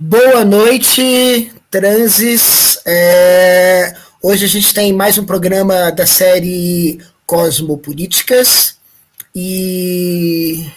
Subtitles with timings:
[0.00, 2.78] Boa noite, transes.
[2.86, 3.92] É...
[4.22, 8.78] Hoje a gente tem mais um programa da série Cosmopolíticas
[9.34, 10.70] e.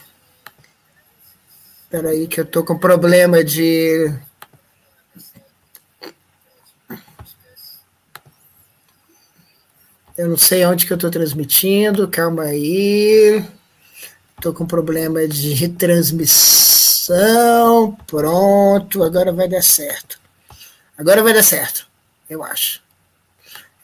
[1.83, 4.11] Espera aí que eu tô com problema de.
[10.17, 13.45] Eu não sei onde que eu estou transmitindo, calma aí.
[14.35, 17.97] Estou com problema de retransmissão gravação.
[18.05, 20.19] Pronto, agora vai dar certo.
[20.97, 21.87] Agora vai dar certo,
[22.29, 22.81] eu acho.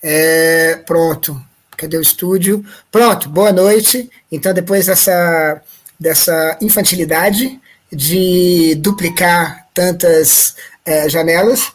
[0.01, 1.41] É, pronto.
[1.75, 2.65] Cadê o estúdio?
[2.91, 4.09] Pronto, boa noite.
[4.31, 5.61] Então, depois dessa,
[5.99, 7.59] dessa infantilidade
[7.91, 11.71] de duplicar tantas é, janelas,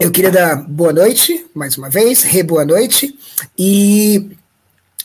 [0.00, 3.16] eu queria dar boa noite, mais uma vez, re boa noite,
[3.56, 4.36] e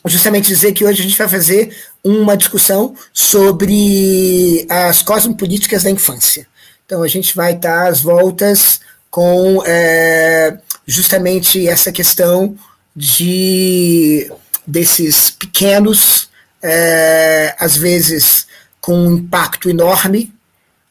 [0.06, 6.48] justamente dizer que hoje a gente vai fazer uma discussão sobre as cosmopolíticas da infância.
[6.86, 8.80] Então, a gente vai estar às voltas
[9.10, 12.56] com é, justamente essa questão
[12.96, 14.32] de
[14.66, 16.30] desses pequenos,
[16.62, 18.48] é, às vezes
[18.82, 20.34] com um impacto enorme,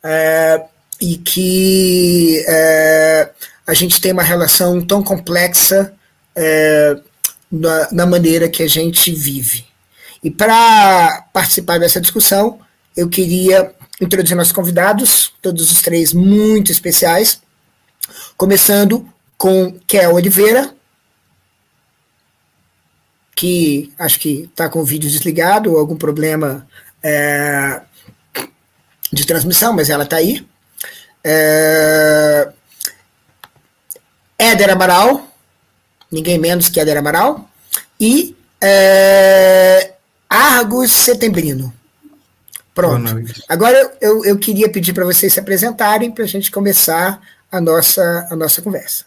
[0.03, 0.63] é,
[1.01, 3.31] e que é,
[3.67, 5.93] a gente tem uma relação tão complexa
[7.51, 9.67] na, na maneira que a gente vive.
[10.23, 12.61] E para participar dessa discussão,
[12.97, 17.41] eu queria introduzir nossos convidados, todos os três muito especiais,
[18.37, 20.75] começando com Kel Oliveira,
[23.35, 26.67] que acho que está com o vídeo desligado, ou algum problema
[27.03, 27.83] é,
[29.13, 30.47] de transmissão, mas ela está aí.
[31.23, 32.53] É,
[34.39, 35.26] Éder Amaral,
[36.11, 37.49] ninguém menos que Éder Amaral,
[37.99, 39.95] e é,
[40.29, 41.73] Argos Setembrino.
[42.75, 43.11] Pronto.
[43.49, 48.29] Agora eu, eu queria pedir para vocês se apresentarem para a gente começar a nossa,
[48.31, 49.07] a nossa conversa.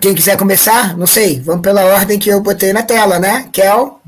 [0.00, 3.48] Quem quiser começar, não sei, vamos pela ordem que eu botei na tela, né?
[3.52, 4.00] Kel?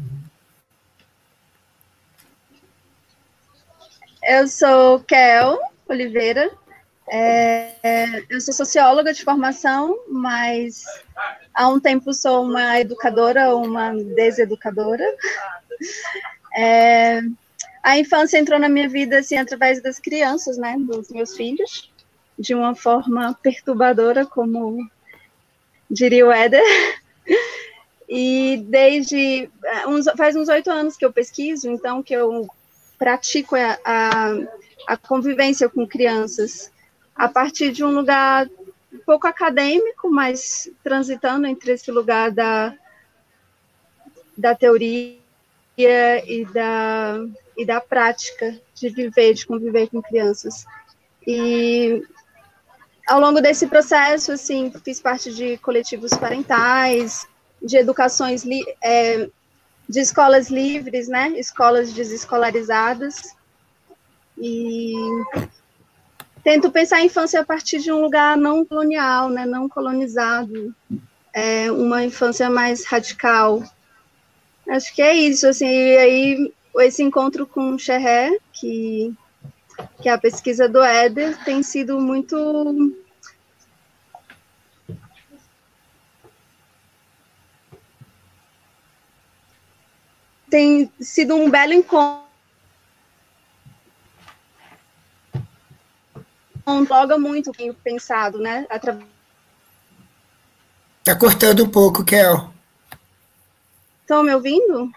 [4.22, 5.58] Eu sou Kel
[5.88, 6.50] Oliveira,
[7.10, 10.84] é, eu sou socióloga de formação, mas
[11.54, 15.04] há um tempo sou uma educadora, uma deseducadora.
[16.56, 17.20] É,
[17.82, 21.90] a infância entrou na minha vida assim através das crianças, né, dos meus filhos,
[22.38, 24.78] de uma forma perturbadora, como
[25.90, 26.62] diria o Éder.
[28.08, 29.50] E desde
[29.86, 32.48] uns, faz uns oito anos que eu pesquiso, então que eu
[32.98, 34.32] pratico a, a,
[34.86, 36.70] a convivência com crianças
[37.18, 38.48] a partir de um lugar
[38.92, 42.72] um pouco acadêmico, mas transitando entre esse lugar da,
[44.36, 45.18] da teoria
[45.76, 47.16] e da,
[47.56, 50.64] e da prática de viver, de conviver com crianças.
[51.26, 52.02] E
[53.06, 57.26] ao longo desse processo, assim, fiz parte de coletivos parentais,
[57.60, 58.44] de educações,
[58.80, 59.28] é,
[59.88, 63.34] de escolas livres, né, escolas desescolarizadas,
[64.36, 64.94] e
[66.42, 70.74] tento pensar a infância a partir de um lugar não colonial, né, não colonizado,
[71.32, 73.62] é, uma infância mais radical.
[74.68, 79.14] Acho que é isso, assim, e aí esse encontro com o Xerré, que,
[80.00, 82.36] que é a pesquisa do Éder, tem sido muito
[90.50, 92.27] tem sido um belo encontro
[96.88, 98.66] loga muito o que pensado, né?
[98.68, 98.98] Atra...
[101.04, 102.52] Tá cortando um pouco, Kel.
[104.02, 104.90] Estão me ouvindo?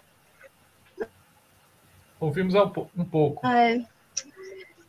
[2.19, 3.41] Ouvimos um pouco.
[3.45, 3.81] Ah, é.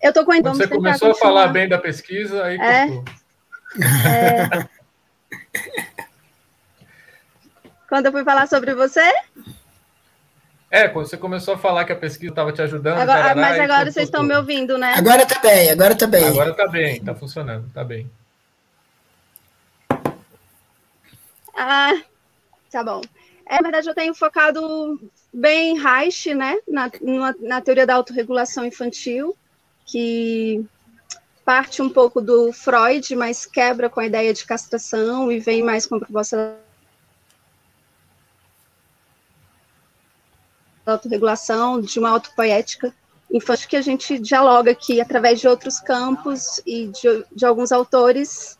[0.03, 2.87] Eu tô com Quando você começou a falar bem da pesquisa, aí é.
[4.07, 4.69] É.
[7.89, 9.03] Quando eu fui falar sobre você?
[10.73, 12.99] É, quando você começou a falar que a pesquisa estava te ajudando.
[12.99, 14.95] Agora, tarará, mas agora vocês estão me ouvindo, né?
[14.97, 16.25] Agora tá bem, agora tá bem.
[16.25, 18.11] Agora tá bem, tá funcionando, tá bem.
[21.55, 22.01] Ah,
[22.71, 23.03] tá bom.
[23.45, 24.99] É, na verdade, eu tenho focado
[25.31, 29.37] bem Reich, né, na, na, na teoria da autorregulação infantil,
[29.85, 30.65] que
[31.45, 35.85] parte um pouco do Freud, mas quebra com a ideia de castração e vem mais
[35.85, 36.57] com a proposta
[40.87, 42.93] autorregulação, de uma autopoética
[43.31, 48.59] infantil que a gente dialoga aqui através de outros campos e de, de alguns autores,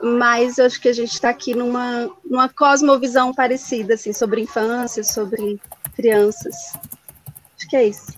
[0.00, 5.02] mas eu acho que a gente está aqui numa, numa cosmovisão parecida, assim, sobre infância,
[5.02, 5.60] sobre
[5.96, 6.74] crianças.
[7.56, 8.12] Acho que é isso.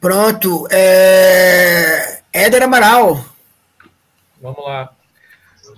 [0.00, 0.66] Pronto.
[0.70, 2.22] É...
[2.32, 3.24] Éder Amaral.
[4.40, 4.93] Vamos lá.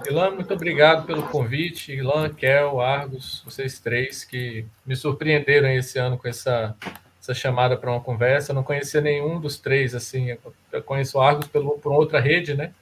[0.06, 1.92] Ilan, muito obrigado pelo convite.
[1.92, 6.76] Ilan, Kel, Argos, vocês três que me surpreenderam esse ano com essa,
[7.20, 8.50] essa chamada para uma conversa.
[8.50, 10.36] Eu não conhecia nenhum dos três, assim.
[10.72, 12.72] Eu conheço o Argos pelo, por outra rede, né?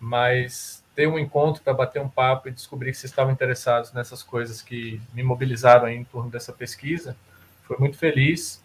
[0.00, 4.22] Mas ter um encontro para bater um papo e descobrir que vocês estavam interessados nessas
[4.22, 7.16] coisas que me mobilizaram aí em torno dessa pesquisa,
[7.62, 8.60] foi muito feliz.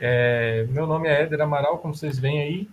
[0.00, 2.68] É, meu nome é Éder Amaral, como vocês veem aí.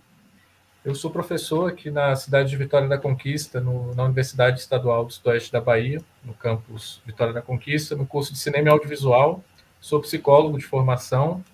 [0.86, 5.12] Eu sou professor aqui na cidade de Vitória da Conquista, no, na Universidade Estadual do
[5.12, 9.42] Sudoeste da Bahia, no campus Vitória da Conquista, no curso de Cinema e Audiovisual.
[9.80, 11.44] Sou psicólogo de formação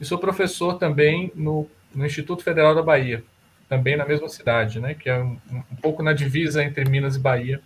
[0.00, 3.22] e sou professor também no, no Instituto Federal da Bahia,
[3.68, 7.20] também na mesma cidade, né, que é um, um pouco na divisa entre Minas e
[7.20, 7.62] Bahia.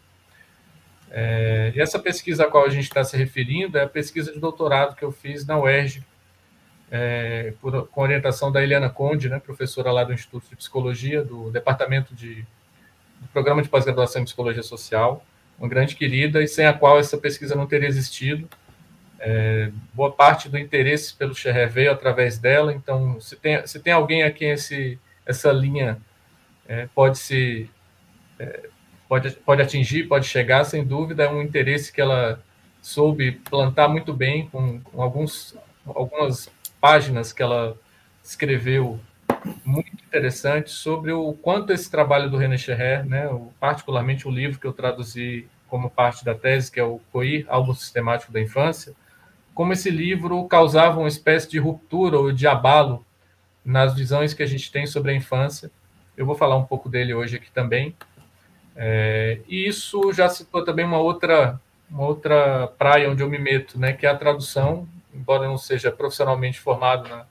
[1.10, 4.38] É, e essa pesquisa a qual a gente está se referindo é a pesquisa de
[4.38, 6.04] doutorado que eu fiz na UERJ,
[6.90, 11.50] é, por, com orientação da Eliana Conde, né, professora lá do Instituto de Psicologia, do
[11.50, 12.44] Departamento de
[13.20, 15.24] do Programa de Pós-Graduação em Psicologia Social,
[15.58, 18.48] uma grande querida, e sem a qual essa pesquisa não teria existido.
[19.18, 23.92] É, boa parte do interesse pelo Xerré veio através dela, então, se tem, se tem
[23.92, 25.98] alguém a quem esse essa linha
[26.68, 27.68] é, pode se
[28.38, 28.68] é,
[29.08, 32.40] pode, pode atingir, pode chegar, sem dúvida, é um interesse que ela
[32.82, 35.56] soube plantar muito bem, com, com alguns,
[35.86, 36.48] algumas
[36.86, 37.76] páginas que ela
[38.22, 39.00] escreveu
[39.64, 43.28] muito interessante sobre o quanto esse trabalho do René Scherrer, né,
[43.58, 47.74] particularmente o livro que eu traduzi como parte da tese, que é o COI, Álbum
[47.74, 48.94] Sistemático da Infância,
[49.52, 53.04] como esse livro causava uma espécie de ruptura ou de abalo
[53.64, 55.72] nas visões que a gente tem sobre a infância.
[56.16, 57.96] Eu vou falar um pouco dele hoje aqui também.
[58.76, 61.60] É, e isso já citou também uma outra,
[61.90, 64.86] uma outra praia onde eu me meto, né, que é a tradução,
[65.16, 67.26] embora não seja profissionalmente formado na,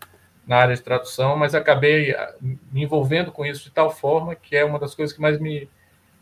[0.45, 4.55] na área de tradução, mas acabei ah, me envolvendo com isso de tal forma que
[4.55, 5.69] é uma das coisas que mais me,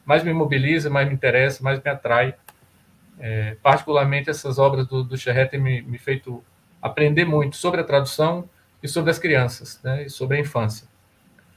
[0.05, 2.35] mais me mobiliza, mais me interessa, mais me atrai.
[3.19, 6.43] É, particularmente essas obras do, do Cherret têm me, me feito
[6.81, 8.49] aprender muito sobre a tradução
[8.81, 10.87] e sobre as crianças, né, e sobre a infância.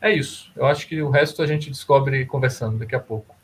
[0.00, 0.52] É isso.
[0.55, 3.36] Eu acho que o resto a gente descobre conversando daqui a pouco.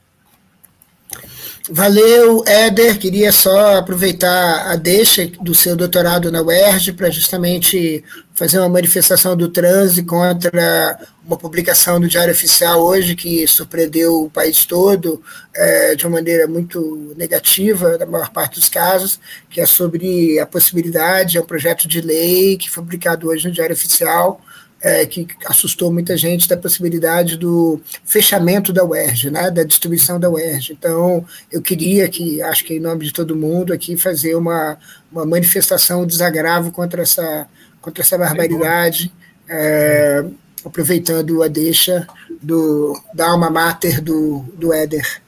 [1.71, 2.99] Valeu, Éder.
[2.99, 8.03] Queria só aproveitar a deixa do seu doutorado na UERJ para justamente
[8.35, 14.31] fazer uma manifestação do transe contra uma publicação do Diário Oficial hoje que surpreendeu o
[14.31, 15.23] país todo
[15.55, 20.47] é, de uma maneira muito negativa, na maior parte dos casos, que é sobre a
[20.47, 24.41] possibilidade, é um projeto de lei que foi publicado hoje no Diário Oficial,
[24.83, 30.29] é, que assustou muita gente da possibilidade do fechamento da UERJ, né, da distribuição da
[30.29, 30.73] UERJ.
[30.73, 34.77] Então, eu queria que, acho que em nome de todo mundo aqui, fazer uma,
[35.11, 37.47] uma manifestação, um desagravo contra essa,
[37.81, 39.13] contra essa barbaridade,
[39.49, 40.25] é,
[40.65, 42.07] aproveitando a deixa
[42.43, 45.23] do, da alma mater do, do Éder.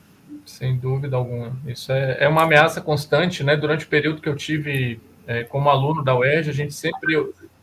[0.44, 1.56] Sem dúvida alguma.
[1.66, 3.56] Isso é, é uma ameaça constante, né?
[3.56, 7.16] Durante o período que eu tive é, como aluno da UERJ, a gente sempre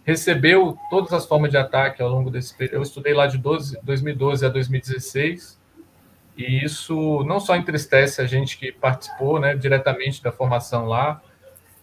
[0.03, 2.75] recebeu todas as formas de ataque ao longo desse período.
[2.75, 5.59] Eu estudei lá de 12, 2012 a 2016,
[6.37, 11.21] e isso não só entristece a gente que participou né, diretamente da formação lá,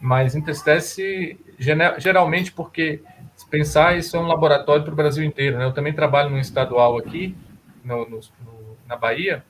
[0.00, 3.02] mas entristece geralmente porque,
[3.36, 5.58] se pensar, isso é um laboratório para o Brasil inteiro.
[5.58, 5.64] Né?
[5.64, 7.36] Eu também trabalho no estadual aqui,
[7.84, 8.20] no, no,
[8.86, 9.44] na Bahia,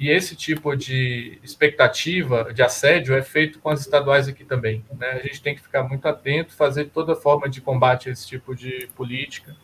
[0.00, 4.82] e esse tipo de expectativa de assédio é feito com as estaduais aqui também.
[4.98, 5.10] Né?
[5.10, 8.56] A gente tem que ficar muito atento, fazer toda forma de combate a esse tipo
[8.56, 9.54] de política.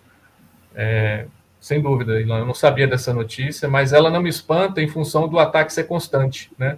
[0.75, 1.27] É,
[1.59, 5.39] sem dúvida, eu não sabia dessa notícia, mas ela não me espanta em função do
[5.39, 6.53] ataque ser constante.
[6.59, 6.77] Né?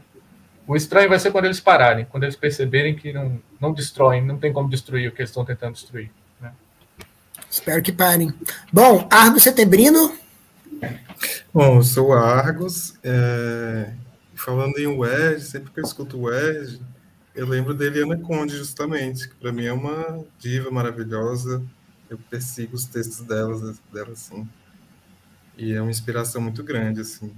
[0.65, 4.39] O estranho vai ser quando eles pararem, quando eles perceberem que não, não destroem, não
[4.39, 6.13] tem como destruir o que eles estão tentando destruir.
[6.41, 6.53] Né?
[7.51, 8.33] Espero que parem.
[8.73, 10.28] Bom, Argo Setembrino.
[11.53, 13.93] Bom, eu sou Argos, é,
[14.35, 16.81] falando em Wedge, sempre que eu escuto Wedge,
[17.35, 21.63] eu lembro da Eliana Conde, justamente, que para mim é uma diva maravilhosa,
[22.09, 24.49] eu persigo os textos dela, dela, assim,
[25.57, 27.33] e é uma inspiração muito grande, assim.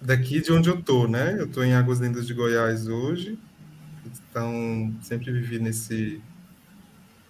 [0.00, 1.36] Daqui de onde eu tô, né?
[1.38, 3.38] Eu tô em Águas Lindas de Goiás hoje,
[4.04, 6.22] então sempre vivi nesse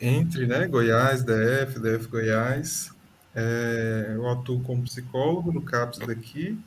[0.00, 2.90] entre, né, Goiás, DF, DF Goiás,
[3.34, 6.58] é, eu atuo como psicólogo no CAPS daqui,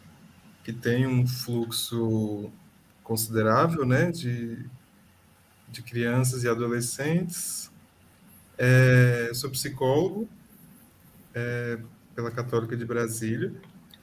[0.63, 2.51] que tem um fluxo
[3.03, 4.65] considerável né, de,
[5.69, 7.69] de crianças e adolescentes.
[8.57, 10.29] É, sou psicólogo
[11.33, 11.79] é,
[12.15, 13.53] pela Católica de Brasília.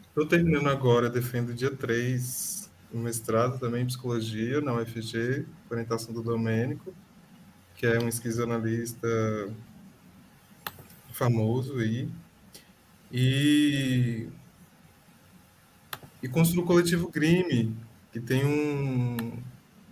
[0.08, 6.22] Estou terminando agora, defendo dia 3, um mestrado também em psicologia na UFG, orientação do
[6.22, 6.92] Domênico,
[7.76, 9.08] que é um esquizoanalista
[11.12, 12.10] famoso aí
[13.12, 14.28] E,
[16.22, 17.76] e construo o coletivo Grime,
[18.12, 19.16] que tem um,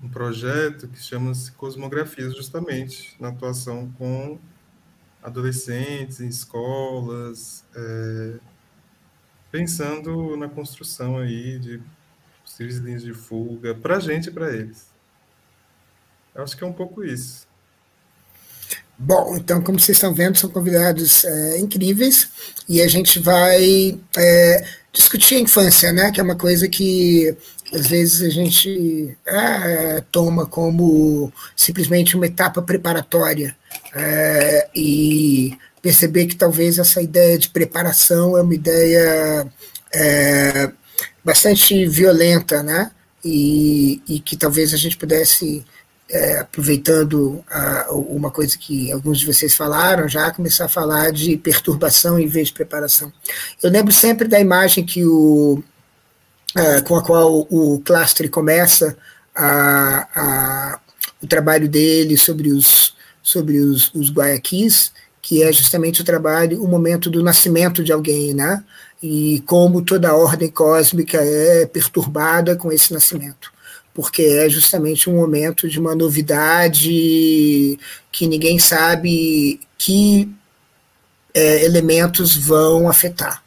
[0.03, 4.39] um projeto que chama-se Cosmografias, justamente, na atuação com
[5.23, 8.39] adolescentes em escolas, é,
[9.51, 11.83] pensando na construção aí de
[12.43, 14.89] possíveis linhas de fuga para a gente e para eles.
[16.35, 17.48] Eu acho que é um pouco isso.
[19.01, 22.29] Bom, então, como vocês estão vendo, são convidados é, incríveis
[22.69, 26.11] e a gente vai é, discutir a infância, né?
[26.11, 27.33] Que é uma coisa que
[27.73, 33.57] às vezes a gente é, toma como simplesmente uma etapa preparatória
[33.95, 39.47] é, e perceber que talvez essa ideia de preparação é uma ideia
[39.95, 40.73] é,
[41.25, 42.91] bastante violenta, né?
[43.25, 45.65] E, e que talvez a gente pudesse
[46.11, 51.37] é, aproveitando a, uma coisa que alguns de vocês falaram, já começar a falar de
[51.37, 53.13] perturbação em vez de preparação.
[53.63, 55.63] Eu lembro sempre da imagem que o,
[56.55, 58.97] é, com a qual o Clastre começa
[59.35, 60.81] a, a,
[61.23, 66.67] o trabalho dele sobre os, sobre os, os Guayaquis, que é justamente o trabalho, o
[66.67, 68.65] momento do nascimento de alguém, né?
[69.03, 73.53] E como toda a ordem cósmica é perturbada com esse nascimento
[73.99, 77.77] porque é justamente um momento de uma novidade
[78.13, 80.33] que ninguém sabe que
[81.35, 83.43] é, elementos vão afetar.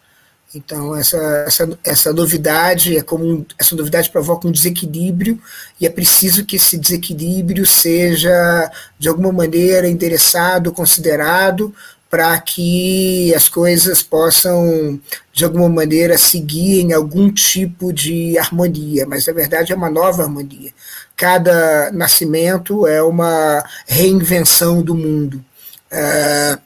[0.53, 1.17] Então essa,
[1.48, 5.41] essa, essa novidade é como essa novidade provoca um desequilíbrio
[5.79, 11.74] e é preciso que esse desequilíbrio seja de alguma maneira endereçado, considerado
[12.12, 15.00] para que as coisas possam,
[15.32, 20.24] de alguma maneira, seguir em algum tipo de harmonia, mas na verdade é uma nova
[20.24, 20.74] harmonia.
[21.15, 25.44] Cada nascimento é uma reinvenção do mundo.
[25.89, 26.60] É,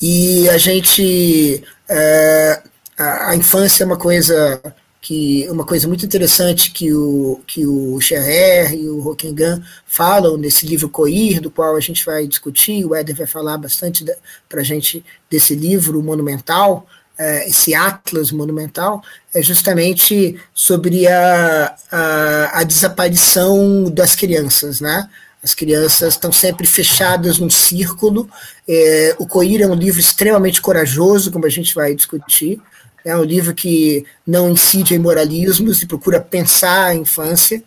[0.00, 1.62] e a gente.
[1.86, 2.62] É,
[2.96, 4.60] a, a infância é uma coisa
[5.00, 10.66] que uma coisa muito interessante que o que o Scherrer e o Rockingham falam nesse
[10.66, 14.04] livro Coir, do qual a gente vai discutir, o Éder vai falar bastante
[14.48, 16.86] para a gente desse livro monumental,
[17.18, 19.02] é, esse atlas monumental,
[19.34, 25.08] é justamente sobre a, a, a desaparição das crianças, né?
[25.42, 28.28] As crianças estão sempre fechadas num círculo.
[28.68, 32.60] É, o Coir é um livro extremamente corajoso, como a gente vai discutir,
[33.04, 37.62] é um livro que não incide em moralismos e procura pensar a infância.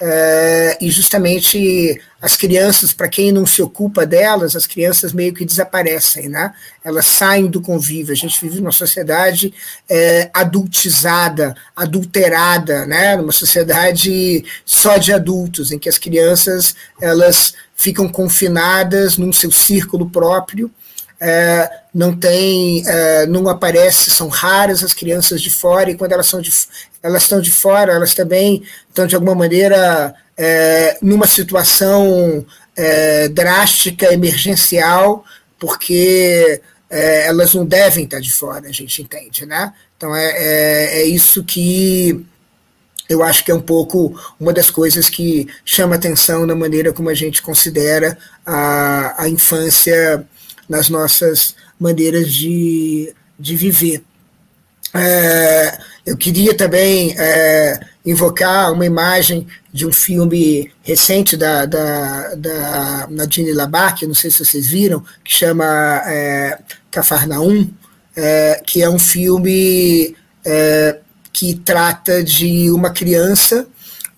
[0.00, 5.44] É, e justamente as crianças, para quem não se ocupa delas, as crianças meio que
[5.44, 6.54] desaparecem, né?
[6.84, 8.12] Elas saem do convívio.
[8.12, 9.52] A gente vive numa sociedade
[9.88, 13.16] é, adultizada, adulterada, né?
[13.16, 20.08] Numa sociedade só de adultos, em que as crianças elas ficam confinadas num seu círculo
[20.08, 20.70] próprio
[21.20, 26.26] é, não tem, é, não aparece, são raras as crianças de fora, e quando elas,
[26.26, 26.50] são de,
[27.02, 32.46] elas estão de fora, elas também estão, de alguma maneira, é, numa situação
[32.76, 35.24] é, drástica, emergencial,
[35.58, 39.72] porque é, elas não devem estar de fora, a gente entende, né?
[39.96, 42.24] Então é, é, é isso que
[43.08, 47.08] eu acho que é um pouco uma das coisas que chama atenção na maneira como
[47.08, 50.24] a gente considera a, a infância
[50.68, 54.02] nas nossas maneiras de, de viver.
[54.94, 63.06] É, eu queria também é, invocar uma imagem de um filme recente da, da, da
[63.10, 65.64] Nadine Labarque, não sei se vocês viram, que chama
[66.06, 66.58] é,
[66.90, 67.68] Cafarnaum,
[68.16, 70.98] é, que é um filme é,
[71.32, 73.66] que trata de uma criança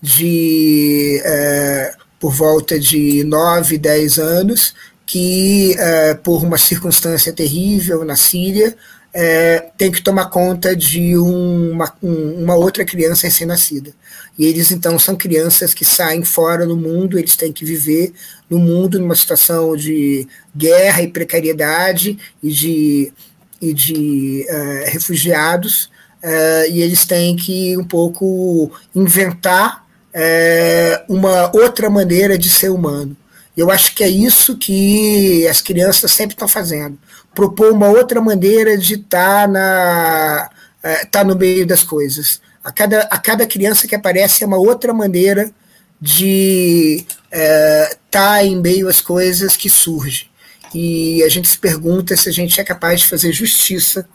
[0.01, 4.73] de é, por volta de 9, 10 anos,
[5.11, 8.73] que, é, por uma circunstância terrível na Síria,
[9.13, 13.91] é, tem que tomar conta de uma, um, uma outra criança recém-nascida.
[14.39, 18.13] E eles, então, são crianças que saem fora no mundo, eles têm que viver
[18.49, 20.25] no mundo numa situação de
[20.55, 23.13] guerra e precariedade e de,
[23.61, 25.91] e de uh, refugiados,
[26.23, 33.17] uh, e eles têm que um pouco inventar uh, uma outra maneira de ser humano.
[33.55, 36.97] Eu acho que é isso que as crianças sempre estão fazendo.
[37.33, 40.49] Propor uma outra maneira de estar tá na
[40.83, 42.41] é, tá no meio das coisas.
[42.63, 45.51] A cada, a cada criança que aparece é uma outra maneira
[45.99, 50.29] de estar é, tá em meio às coisas que surge.
[50.73, 54.07] E a gente se pergunta se a gente é capaz de fazer justiça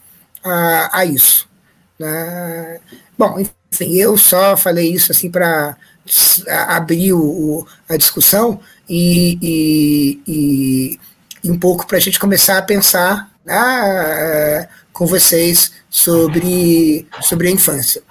[0.42, 1.48] a, a isso.
[1.98, 2.80] Né?
[3.16, 5.76] Bom, enfim, eu só falei isso assim para
[6.68, 11.00] abrir o, a discussão, e, e,
[11.44, 17.50] e, um pouco para a gente começar a pensar ah, com vocês sobre, sobre a
[17.50, 18.02] infância.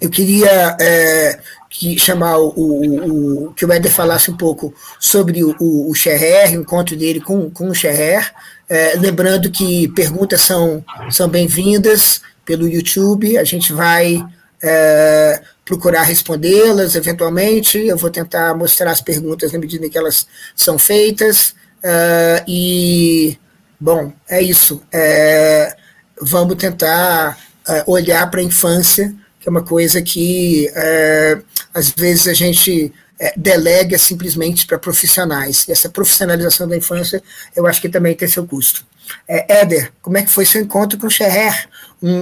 [0.00, 5.42] Eu queria é, que chamar o, o, o, que o Éder falasse um pouco sobre
[5.42, 8.32] o, o, o Xerrer, o encontro dele com, com o Xerrer.
[8.68, 14.24] É, lembrando que perguntas são, são bem-vindas pelo YouTube, a gente vai
[14.62, 17.78] é, procurar respondê-las eventualmente.
[17.78, 21.54] Eu vou tentar mostrar as perguntas na medida em que elas são feitas.
[21.82, 23.38] É, e,
[23.78, 24.82] bom, é isso.
[24.92, 25.76] É,
[26.20, 27.38] vamos tentar
[27.68, 31.38] é, olhar para a infância, que é uma coisa que é,
[31.74, 35.66] às vezes a gente é, delega simplesmente para profissionais.
[35.68, 37.22] E essa profissionalização da infância,
[37.54, 38.84] eu acho que também tem seu custo.
[39.28, 41.68] É, Éder, como é que foi seu encontro com o Scherrer?
[42.02, 42.18] Um,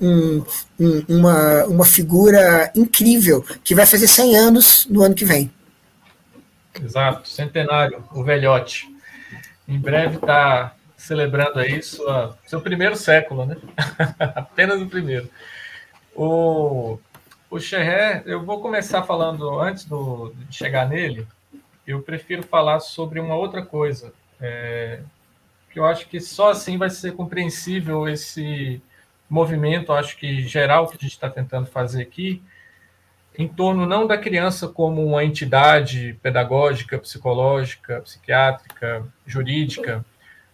[0.00, 0.44] um,
[0.78, 5.50] um, uma, uma figura incrível, que vai fazer 100 anos no ano que vem.
[6.80, 8.88] Exato, centenário, o velhote.
[9.66, 13.56] Em breve está celebrando aí sua, seu primeiro século, né?
[14.34, 15.28] Apenas o primeiro.
[16.14, 16.98] O,
[17.50, 21.26] o Scherrer, eu vou começar falando, antes do, de chegar nele,
[21.86, 24.12] eu prefiro falar sobre uma outra coisa.
[24.40, 25.00] É,
[25.74, 28.80] que eu acho que só assim vai ser compreensível esse
[29.28, 32.40] movimento, acho que geral que a gente está tentando fazer aqui,
[33.36, 40.04] em torno não da criança como uma entidade pedagógica, psicológica, psiquiátrica, jurídica,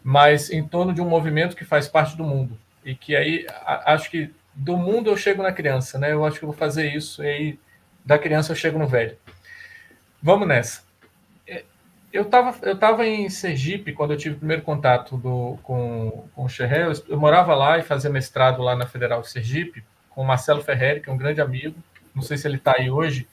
[0.02, 2.59] mas em torno de um movimento que faz parte do mundo.
[2.83, 3.46] E que aí,
[3.85, 6.12] acho que do mundo eu chego na criança, né?
[6.12, 7.59] Eu acho que eu vou fazer isso, e aí
[8.02, 9.18] da criança eu chego no velho.
[10.22, 10.89] Vamos nessa
[12.12, 16.44] eu estava eu tava em Sergipe quando eu tive o primeiro contato do, com, com
[16.44, 16.90] o Xerré.
[17.09, 21.01] Eu, morava lá e fazia mestrado lá na Federal de Sergipe com o Marcelo Ferreri,
[21.01, 21.77] que é um grande amigo.
[22.14, 23.29] Não sei se ele está aí hoje,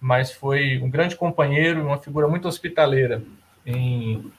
[0.00, 3.22] mas foi um grande companheiro, uma figura muito hospitaleira
[3.66, 4.30] em,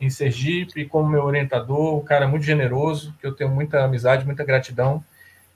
[0.00, 4.44] em Sergipe, como meu orientador, um cara muito generoso, que eu tenho muita amizade, muita
[4.44, 5.04] gratidão.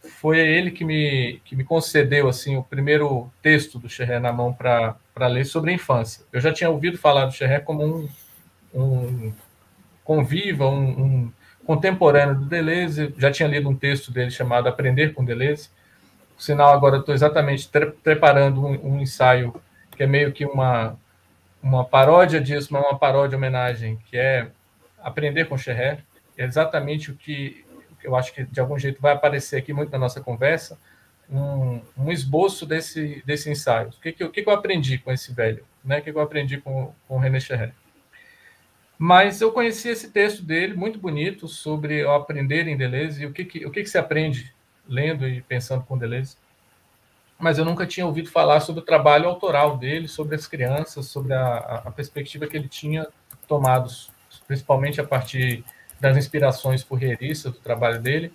[0.03, 4.53] Foi ele que me, que me concedeu assim o primeiro texto do Xerré na mão
[4.53, 6.24] para para ler sobre a infância.
[6.33, 8.09] Eu já tinha ouvido falar do Xerré como um,
[8.72, 9.33] um
[10.02, 11.33] conviva, um, um,
[11.66, 15.68] contemporâneo do Deleuze, já tinha lido um texto dele chamado Aprender com Deleuze.
[16.35, 17.68] Por sinal, agora estou exatamente
[18.02, 19.54] preparando um, um, ensaio
[19.94, 20.98] que é meio que uma,
[21.62, 24.48] uma paródia disso, mas uma paródia homenagem, que é
[25.02, 25.98] Aprender com Xerré.
[26.35, 27.62] É exatamente o que
[28.02, 30.78] eu acho que de algum jeito vai aparecer aqui muito na nossa conversa,
[31.33, 33.88] um, um esboço desse, desse ensaio.
[33.88, 35.64] O que, que, o que, eu aprendi com esse velho?
[35.85, 35.99] Né?
[35.99, 37.73] O que, que eu aprendi com, com o René Cherré?
[38.99, 43.45] Mas eu conheci esse texto dele, muito bonito, sobre aprender em Deleuze e o que,
[43.45, 44.53] que, o que, que se aprende
[44.87, 46.37] lendo e pensando com Deleuze.
[47.38, 51.33] Mas eu nunca tinha ouvido falar sobre o trabalho autoral dele, sobre as crianças, sobre
[51.33, 53.07] a, a perspectiva que ele tinha
[53.49, 53.90] tomado,
[54.47, 55.64] principalmente a partir
[55.99, 58.33] das inspirações fourrieristas do trabalho dele,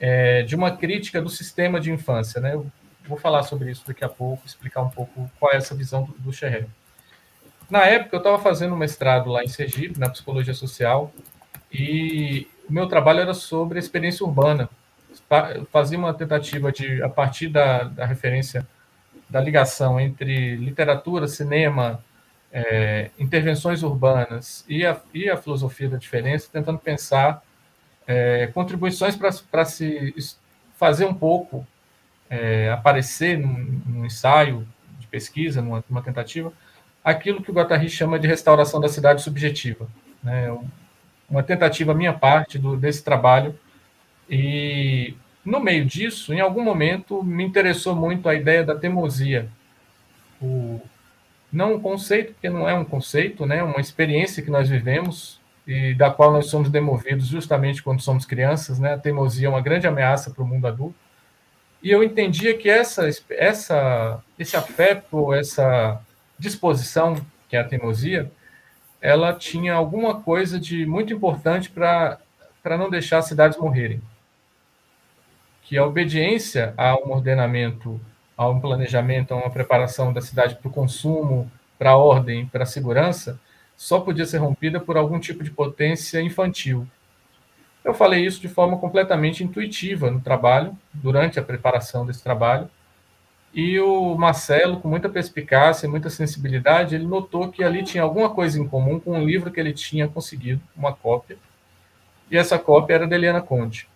[0.00, 2.40] é, de uma crítica do sistema de infância.
[2.40, 2.54] Né?
[2.54, 2.66] Eu
[3.06, 6.12] vou falar sobre isso daqui a pouco, explicar um pouco qual é essa visão do,
[6.18, 6.30] do
[7.70, 11.12] Na época, eu estava fazendo um mestrado lá em Sergipe, na psicologia social,
[11.72, 14.68] e o meu trabalho era sobre a experiência urbana.
[15.70, 18.66] Fazia uma tentativa de, a partir da, da referência
[19.28, 22.02] da ligação entre literatura, cinema,
[22.52, 27.42] é, intervenções urbanas e a, e a filosofia da diferença, tentando pensar
[28.08, 30.14] é, contribuições para se
[30.78, 31.66] fazer um pouco
[32.30, 34.66] é, aparecer num, num, ensaio
[34.98, 36.50] de pesquisa, numa, numa, tentativa,
[37.04, 39.86] aquilo que o Guattari chama de restauração da cidade subjetiva.
[40.22, 40.50] Né?
[41.28, 43.58] Uma tentativa minha parte do, desse trabalho
[44.28, 49.48] e no meio disso, em algum momento, me interessou muito a ideia da teimosia.
[50.40, 50.80] O,
[51.52, 53.62] não um conceito, porque não é um conceito, né?
[53.62, 55.37] uma experiência que nós vivemos
[55.68, 58.94] e da qual nós somos demovidos justamente quando somos crianças, né?
[58.94, 60.94] A teimosia é uma grande ameaça para o mundo adulto.
[61.82, 66.00] E eu entendia que essa, essa, esse afeto, essa
[66.38, 68.32] disposição, que é a teimosia,
[68.98, 72.18] ela tinha alguma coisa de muito importante para
[72.64, 74.00] não deixar as cidades morrerem.
[75.60, 78.00] Que a obediência a um ordenamento,
[78.34, 82.62] a um planejamento, a uma preparação da cidade para o consumo, para a ordem, para
[82.62, 83.38] a segurança,
[83.78, 86.84] só podia ser rompida por algum tipo de potência infantil.
[87.84, 92.68] Eu falei isso de forma completamente intuitiva no trabalho, durante a preparação desse trabalho,
[93.54, 98.28] e o Marcelo, com muita perspicácia e muita sensibilidade, ele notou que ali tinha alguma
[98.28, 101.38] coisa em comum com um livro que ele tinha conseguido, uma cópia,
[102.28, 103.88] e essa cópia era de Eliana Conte.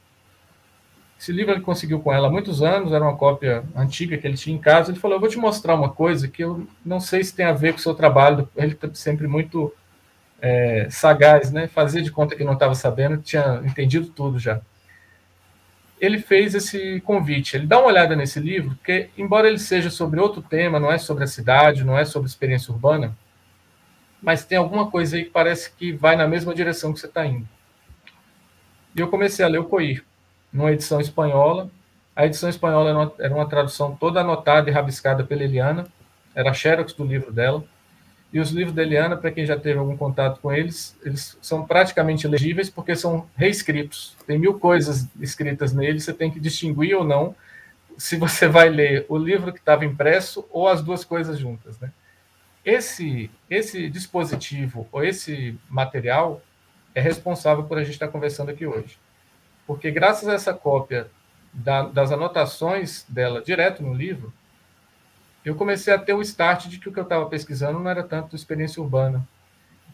[1.22, 4.36] Esse livro ele conseguiu com ela há muitos anos, era uma cópia antiga que ele
[4.36, 4.90] tinha em casa.
[4.90, 7.52] Ele falou: Eu vou te mostrar uma coisa que eu não sei se tem a
[7.52, 8.48] ver com o seu trabalho.
[8.56, 9.72] Ele está sempre muito
[10.40, 11.68] é, sagaz, né?
[11.68, 14.60] Fazia de conta que não estava sabendo, tinha entendido tudo já.
[16.00, 17.56] Ele fez esse convite.
[17.56, 20.98] Ele dá uma olhada nesse livro, porque embora ele seja sobre outro tema, não é
[20.98, 23.16] sobre a cidade, não é sobre experiência urbana,
[24.20, 27.24] mas tem alguma coisa aí que parece que vai na mesma direção que você está
[27.24, 27.48] indo.
[28.96, 30.04] E eu comecei a ler o Coir,
[30.52, 31.70] numa edição espanhola.
[32.14, 35.86] A edição espanhola era uma, era uma tradução toda anotada e rabiscada pela Eliana,
[36.34, 37.64] era a xerox do livro dela.
[38.32, 41.66] E os livros da Eliana, para quem já teve algum contato com eles, eles são
[41.66, 44.16] praticamente legíveis porque são reescritos.
[44.26, 47.34] Tem mil coisas escritas neles, você tem que distinguir ou não
[47.98, 51.78] se você vai ler o livro que estava impresso ou as duas coisas juntas.
[51.78, 51.92] Né?
[52.64, 56.40] Esse, esse dispositivo ou esse material
[56.94, 58.98] é responsável por a gente estar conversando aqui hoje.
[59.66, 61.10] Porque graças a essa cópia
[61.52, 64.32] da, das anotações dela direto no livro,
[65.44, 68.02] eu comecei a ter o start de que o que eu estava pesquisando não era
[68.02, 69.26] tanto experiência urbana,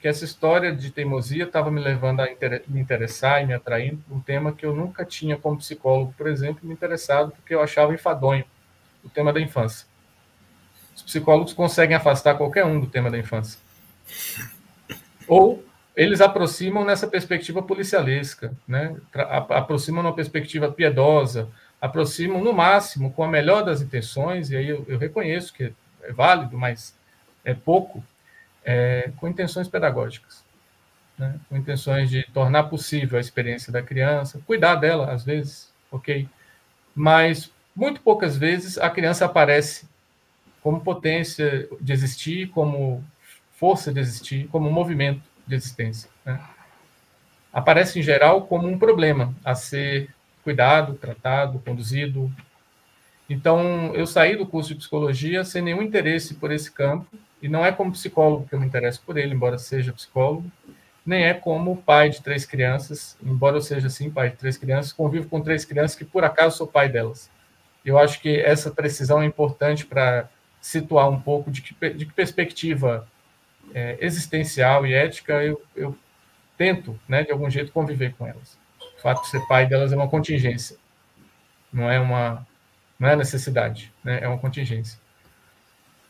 [0.01, 4.03] que essa história de teimosia estava me levando a inter me interessar e me atraindo
[4.11, 7.93] um tema que eu nunca tinha como psicólogo, por exemplo, me interessado porque eu achava
[7.93, 8.45] enfadonho,
[9.03, 9.87] o tema da infância.
[10.95, 13.59] Os psicólogos conseguem afastar qualquer um do tema da infância.
[15.27, 15.65] Ou
[15.99, 18.97] eles aproximam nessa perspectiva policialesca, né?
[19.51, 21.49] aproximam numa perspectiva piedosa,
[21.81, 25.73] aproximam no máximo com a melhor das intenções, e aí eu, eu reconheço que
[26.05, 26.95] é válido, mas
[27.45, 28.01] é pouco,
[28.65, 30.45] é, com intenções pedagógicas,
[31.19, 31.35] né?
[31.49, 36.29] com intenções de tornar possível a experiência da criança, cuidar dela às vezes, ok?
[36.95, 39.89] Mas muito poucas vezes a criança aparece
[40.63, 43.05] como potência de existir, como
[43.57, 46.11] força de existir, como movimento de existência.
[46.25, 46.41] Né?
[47.53, 52.31] Aparece em geral como um problema a ser cuidado, tratado, conduzido.
[53.29, 57.07] Então, eu saí do curso de psicologia sem nenhum interesse por esse campo,
[57.41, 60.51] e não é como psicólogo que eu me interesso por ele, embora seja psicólogo,
[61.05, 64.93] nem é como pai de três crianças, embora eu seja sim pai de três crianças,
[64.93, 67.31] convivo com três crianças que por acaso sou pai delas.
[67.85, 70.29] Eu acho que essa precisão é importante para
[70.61, 73.07] situar um pouco de que, de que perspectiva
[73.75, 75.97] é, existencial e ética eu, eu
[76.57, 78.59] tento, né, de algum jeito, conviver com elas.
[78.99, 80.77] O fato de ser pai delas é uma contingência,
[81.73, 82.47] não é uma
[82.99, 84.19] não é necessidade, né?
[84.21, 84.99] é uma contingência.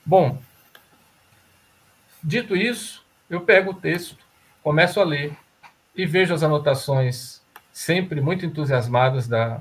[0.05, 0.41] Bom,
[2.25, 4.25] dito isso, eu pego o texto,
[4.63, 5.37] começo a ler
[5.95, 9.61] e vejo as anotações sempre muito entusiasmadas da,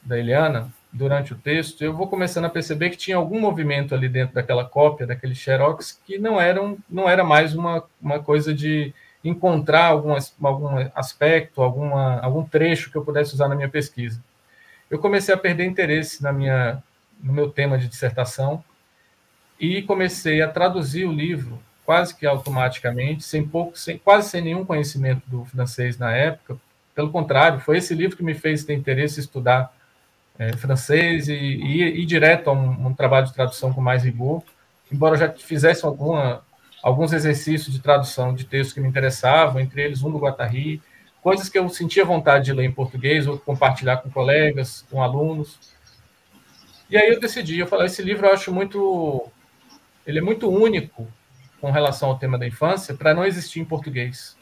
[0.00, 4.08] da Eliana durante o texto, eu vou começando a perceber que tinha algum movimento ali
[4.08, 8.54] dentro daquela cópia, daquele xerox, que não era, um, não era mais uma, uma coisa
[8.54, 14.22] de encontrar algum, algum aspecto, alguma, algum trecho que eu pudesse usar na minha pesquisa.
[14.88, 16.80] Eu comecei a perder interesse na minha,
[17.20, 18.62] no meu tema de dissertação
[19.58, 24.64] e comecei a traduzir o livro quase que automaticamente, sem pouco, sem, quase sem nenhum
[24.64, 26.56] conhecimento do francês na época.
[26.94, 29.74] Pelo contrário, foi esse livro que me fez ter interesse em estudar
[30.38, 34.42] é, francês e, e ir direto a um, um, trabalho de tradução com mais rigor,
[34.90, 36.42] embora eu já fizesse alguma
[36.82, 40.82] alguns exercícios de tradução de textos que me interessavam, entre eles um do Guattari,
[41.22, 45.58] coisas que eu sentia vontade de ler em português ou compartilhar com colegas, com alunos.
[46.90, 49.30] E aí eu decidi, eu falei, esse livro eu acho muito
[50.06, 51.08] ele é muito único
[51.58, 54.36] com relação ao tema da infância para não existir em português.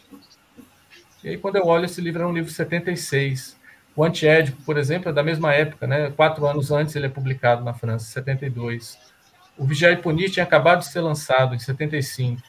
[1.23, 3.57] E aí quando eu olho esse livro é um livro de 76.
[3.95, 6.11] O Antiédipo, por exemplo, é da mesma época, né?
[6.11, 8.99] Quatro anos antes ele é publicado na França, 72.
[9.57, 12.41] O Vigiar e Punir tinha acabado de ser lançado, em 75.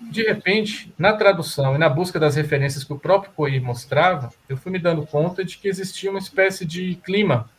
[0.00, 4.56] De repente, na tradução e na busca das referências que o próprio Coí mostrava, eu
[4.56, 7.50] fui me dando conta de que existia uma espécie de clima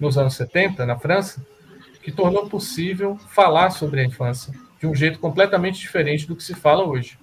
[0.00, 1.44] nos anos 70, na França,
[2.02, 6.54] que tornou possível falar sobre a infância de um jeito completamente diferente do que se
[6.54, 7.18] fala hoje.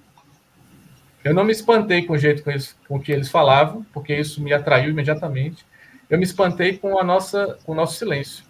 [1.28, 4.42] Eu não me espantei com o jeito com, eles, com que eles falavam, porque isso
[4.42, 5.66] me atraiu imediatamente.
[6.10, 8.46] Eu me espantei com a nossa, com o nosso silêncio.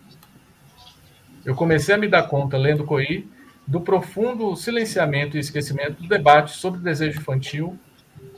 [1.44, 3.28] Eu comecei a me dar conta, lendo Coí,
[3.66, 7.80] do profundo silenciamento e esquecimento do debate sobre o desejo infantil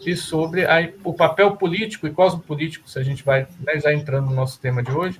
[0.05, 4.27] e sobre a, o papel político e cosmopolítico, se a gente vai né, já entrando
[4.27, 5.19] no nosso tema de hoje,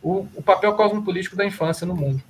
[0.00, 2.22] o, o papel cosmopolítico da infância no mundo.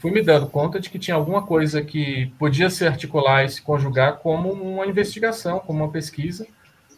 [0.00, 3.62] Fui me dando conta de que tinha alguma coisa que podia se articular e se
[3.62, 6.46] conjugar como uma investigação, como uma pesquisa,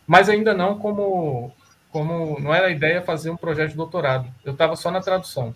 [0.06, 1.52] mas ainda não como,
[1.90, 4.32] como não era a ideia fazer um projeto de doutorado.
[4.44, 5.52] Eu estava só na tradução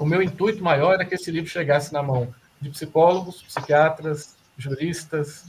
[0.00, 5.44] o meu intuito maior era que esse livro chegasse na mão de psicólogos, psiquiatras, juristas,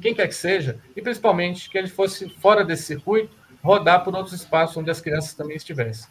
[0.00, 4.34] quem quer que seja, e principalmente que ele fosse fora desse circuito, rodar por outros
[4.34, 6.08] espaços onde as crianças também estivessem.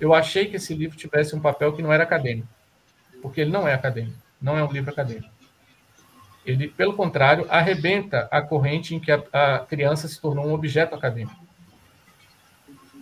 [0.00, 2.48] Eu achei que esse livro tivesse um papel que não era acadêmico,
[3.26, 5.28] porque ele não é acadêmico, não é um livro acadêmico.
[6.44, 10.94] Ele, pelo contrário, arrebenta a corrente em que a, a criança se tornou um objeto
[10.94, 11.44] acadêmico.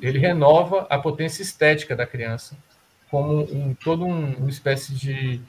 [0.00, 2.56] Ele renova a potência estética da criança
[3.10, 5.42] como um, todo um, uma espécie de,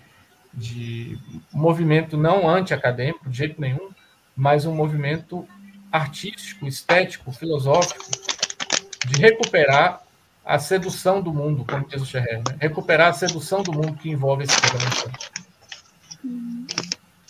[0.54, 1.18] de
[1.54, 3.92] movimento não anti-acadêmico, de jeito nenhum,
[4.36, 5.48] mas um movimento
[5.90, 8.04] artístico, estético, filosófico,
[9.06, 10.05] de recuperar
[10.46, 12.58] a sedução do mundo, como diz o Scherrer, né?
[12.60, 15.12] recuperar a sedução do mundo que envolve esse programação.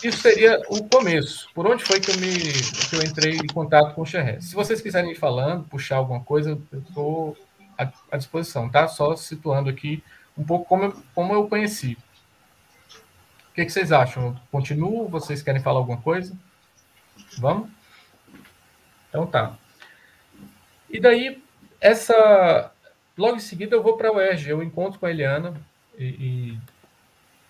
[0.03, 1.49] Isso seria o começo.
[1.53, 4.43] Por onde foi que eu, me, que eu entrei em contato com o Scherrer?
[4.43, 7.37] Se vocês quiserem ir falando, puxar alguma coisa, eu estou
[7.77, 8.87] à, à, disposição, tá?
[8.89, 10.03] Só situando aqui
[10.37, 11.97] um pouco como eu, como eu conheci.
[13.49, 14.25] O que, que vocês acham?
[14.25, 15.07] Eu continuo?
[15.07, 16.35] Vocês querem falar alguma coisa?
[17.37, 17.69] Vamos?
[19.07, 19.57] Então tá.
[20.89, 21.41] E daí,
[21.79, 22.71] essa
[23.17, 25.53] Logo em seguida eu vou para a UERJ, eu encontro com a Eliana
[25.97, 26.59] e, e,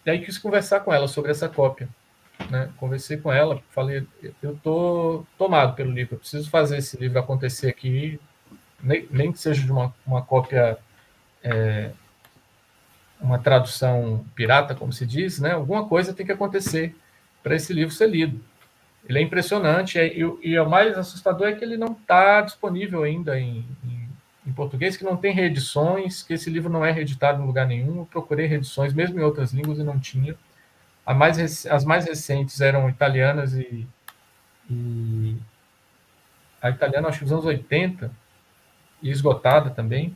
[0.05, 1.89] e aí quis conversar com ela sobre essa cópia.
[2.49, 2.69] Né?
[2.77, 4.05] Conversei com ela, falei,
[4.43, 8.19] eu tô tomado pelo livro, eu preciso fazer esse livro acontecer aqui,
[8.83, 10.77] nem, nem que seja de uma, uma cópia,
[11.43, 11.91] é,
[13.19, 15.53] uma tradução pirata, como se diz, né?
[15.53, 16.95] Alguma coisa tem que acontecer
[17.41, 18.43] para esse livro ser lido.
[19.07, 23.03] Ele é impressionante e, e, e o mais assustador é que ele não está disponível
[23.03, 23.94] ainda em, em
[24.45, 27.99] em português, que não tem reedições, que esse livro não é reeditado em lugar nenhum.
[27.99, 30.35] Eu procurei reedições, mesmo em outras línguas, e não tinha.
[31.07, 33.87] Mais, as mais recentes eram italianas e,
[34.69, 35.35] e,
[36.61, 38.11] a italiana, acho que dos anos 80,
[39.01, 40.15] e esgotada também.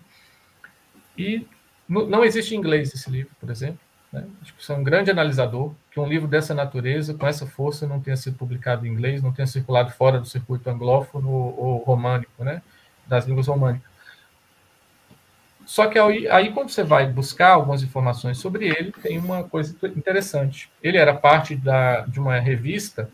[1.17, 1.45] E
[1.87, 3.79] não existe em inglês esse livro, por exemplo.
[4.11, 4.25] Né?
[4.41, 7.87] Acho que isso é um grande analisador, que um livro dessa natureza, com essa força,
[7.87, 12.43] não tenha sido publicado em inglês, não tenha circulado fora do circuito anglófono ou românico,
[12.43, 12.61] né?
[13.07, 13.88] das línguas românicas.
[15.69, 19.77] Só que aí, aí, quando você vai buscar algumas informações sobre ele, tem uma coisa
[19.95, 20.67] interessante.
[20.81, 23.07] Ele era parte da, de uma revista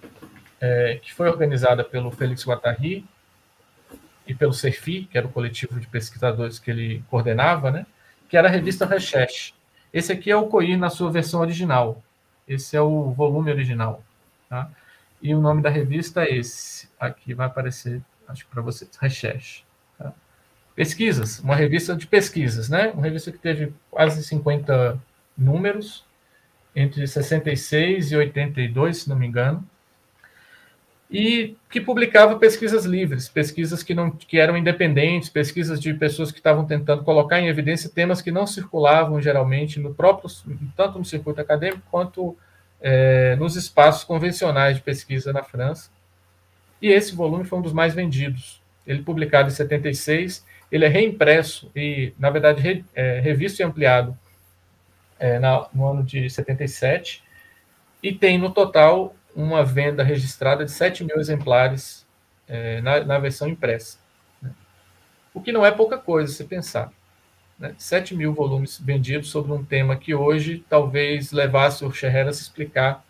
[0.61, 3.05] é, que foi organizada pelo Félix Guattari
[4.25, 7.85] e pelo CERFI, que era o coletivo de pesquisadores que ele coordenava, né?
[8.29, 9.53] que era a revista Recherche.
[9.91, 12.01] Esse aqui é o COI na sua versão original.
[12.47, 14.01] Esse é o volume original.
[14.49, 14.71] Tá?
[15.21, 16.87] E o nome da revista é esse.
[16.97, 19.64] Aqui vai aparecer, acho que para vocês, Recherche.
[20.75, 22.91] Pesquisas, uma revista de pesquisas, né?
[22.93, 24.99] Uma revista que teve quase 50
[25.37, 26.05] números,
[26.75, 29.65] entre 66 e 82, se não me engano,
[31.09, 36.39] e que publicava pesquisas livres, pesquisas que, não, que eram independentes, pesquisas de pessoas que
[36.39, 40.29] estavam tentando colocar em evidência temas que não circulavam geralmente no próprio,
[40.75, 42.35] tanto no circuito acadêmico quanto
[42.81, 45.89] é, nos espaços convencionais de pesquisa na França.
[46.81, 48.61] E esse volume foi um dos mais vendidos.
[48.85, 54.17] Ele publicado em 76 ele é reimpresso e, na verdade, re, é, revisto e ampliado
[55.19, 57.23] é, na, no ano de 77,
[58.01, 62.05] e tem, no total, uma venda registrada de 7 mil exemplares
[62.47, 63.97] é, na, na, versão impressa.
[64.41, 64.51] Né?
[65.33, 66.91] O que não é pouca coisa, se pensar.
[67.57, 67.73] Né?
[67.77, 72.43] 7 mil volumes vendidos sobre um tema que hoje talvez levasse o Scherrer a se
[72.43, 73.03] explicar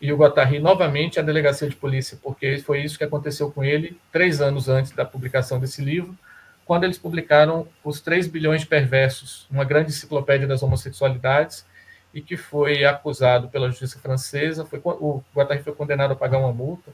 [0.00, 3.96] e o Guattari novamente à delegacia de polícia, porque foi isso que aconteceu com ele
[4.10, 6.16] três anos antes da publicação desse livro,
[6.64, 11.66] quando eles publicaram Os 3 Bilhões de Perversos, uma grande enciclopédia das homossexualidades,
[12.14, 14.64] e que foi acusado pela justiça francesa.
[14.64, 16.92] Foi, o Guattari foi condenado a pagar uma multa.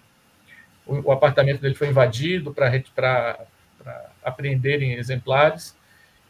[0.86, 3.38] O, o apartamento dele foi invadido para
[4.22, 5.76] apreenderem exemplares.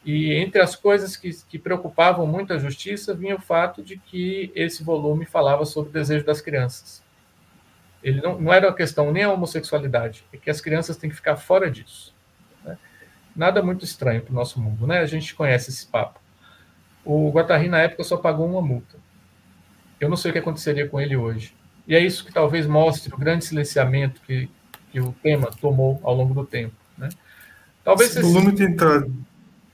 [0.03, 4.51] E entre as coisas que, que, preocupavam muito a justiça vinha o fato de que
[4.55, 7.03] esse volume falava sobre o desejo das crianças.
[8.01, 11.15] Ele não, não era uma questão nem a homossexualidade, é que as crianças têm que
[11.17, 12.15] ficar fora disso.
[13.39, 14.99] Nada muito estranho para o nosso mundo, né?
[14.99, 16.19] A gente conhece esse papo.
[17.05, 18.97] O Guattari, na época, só pagou uma multa.
[19.97, 21.55] Eu não sei o que aconteceria com ele hoje.
[21.87, 24.49] E é isso que talvez mostre o grande silenciamento que,
[24.91, 26.75] que o tema tomou ao longo do tempo.
[26.97, 27.07] Né?
[27.81, 29.07] Talvez esse volume tem, tra...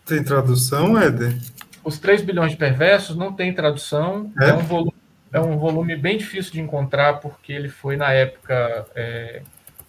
[0.06, 1.36] tem tradução, Éder?
[1.84, 4.32] Os 3 bilhões de perversos não tem tradução.
[4.40, 4.96] É, é um, volume,
[5.34, 9.42] é um volume bem difícil de encontrar, porque ele foi, na época, é,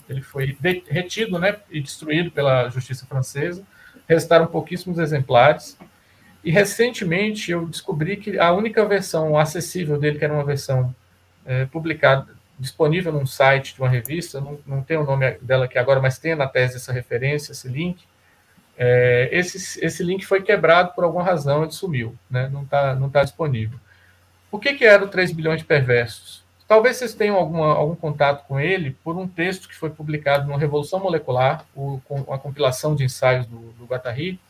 [0.09, 0.57] ele foi
[0.89, 3.63] retido né, e destruído pela justiça francesa.
[4.09, 5.79] Restaram pouquíssimos exemplares.
[6.45, 10.95] E recentemente eu descobri que a única versão acessível dele, que era uma versão
[11.45, 15.79] é, publicada, disponível num site de uma revista, não, não tem o nome dela aqui
[15.79, 18.05] agora, mas tem na tese essa referência, esse link.
[18.79, 22.49] É, esse, esse link foi quebrado por alguma razão, ele sumiu, né?
[22.53, 23.79] não está não tá disponível.
[24.51, 26.46] O que, que era o 3 bilhões de perversos?
[26.69, 30.57] Talvez vocês tenham alguma, algum contato com ele por um texto que foi publicado no
[30.57, 32.01] Revolução Molecular, o,
[32.43, 34.41] compilação de ensaios do, do Guattari.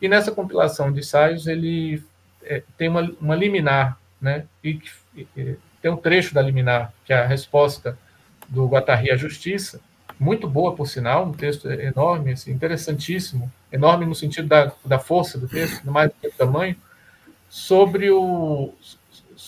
[0.00, 2.02] E nessa compilação de ensaios ele
[2.42, 4.46] é, tem uma, uma liminar, né?
[4.64, 4.80] E,
[5.14, 7.98] e, tem um trecho da liminar, que é a resposta
[8.48, 9.80] do Guattari à justiça,
[10.18, 15.38] muito boa, por sinal, um texto enorme, assim, interessantíssimo, enorme no sentido da, da força
[15.38, 16.74] do texto, mais do que tamanho,
[17.48, 18.72] sobre, o,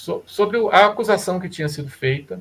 [0.09, 2.41] so, sobre a acusação que tinha sido feita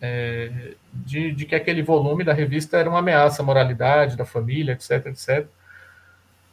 [0.00, 4.72] é, de, de, que aquele volume da revista era uma ameaça à moralidade da família,
[4.72, 5.46] etc, etc.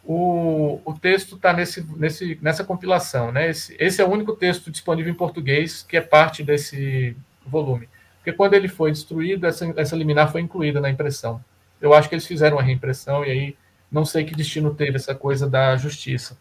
[0.04, 3.32] O, o texto está nesse, nesse, nessa compilação.
[3.32, 3.50] Né?
[3.50, 7.88] Esse, esse é o único texto disponível em português que é parte desse volume.
[8.18, 11.44] Porque quando ele foi destruído, essa, essa liminar foi incluída na impressão.
[11.80, 13.56] Eu acho que eles fizeram a reimpressão e aí
[13.92, 16.38] não sei que destino teve essa coisa da justiça.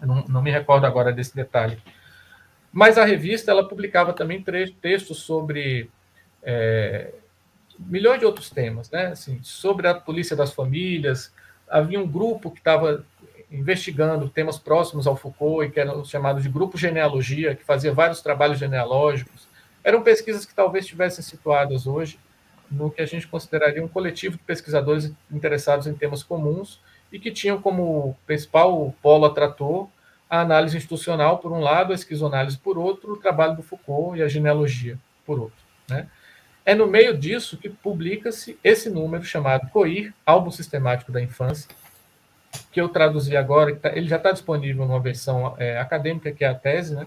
[0.00, 1.78] Não, não, me recordo agora desse detalhe.
[2.76, 4.44] Mas a revista ela publicava também
[4.82, 5.88] textos sobre
[6.42, 7.10] é,
[7.78, 9.06] milhões de outros temas, né?
[9.06, 11.32] Assim, sobre a polícia das famílias.
[11.66, 13.02] Havia um grupo que estava
[13.50, 18.20] investigando temas próximos ao Foucault e que eram chamados de grupo genealogia, que fazia vários
[18.20, 19.48] trabalhos genealógicos.
[19.82, 22.18] Eram pesquisas que talvez estivessem situadas hoje
[22.70, 26.78] no que a gente consideraria um coletivo de pesquisadores interessados em temas comuns
[27.10, 29.88] e que tinham como principal polo atrator
[30.28, 34.22] a análise institucional, por um lado, a esquizoanálise por outro, o trabalho do Foucault e
[34.22, 35.64] a genealogia por outro.
[35.88, 36.08] Né?
[36.64, 41.70] É no meio disso que publica-se esse número chamado COIR, Álbum Sistemático da Infância,
[42.72, 46.48] que eu traduzi agora, tá, ele já está disponível numa versão é, acadêmica, que é
[46.48, 47.06] a tese, né?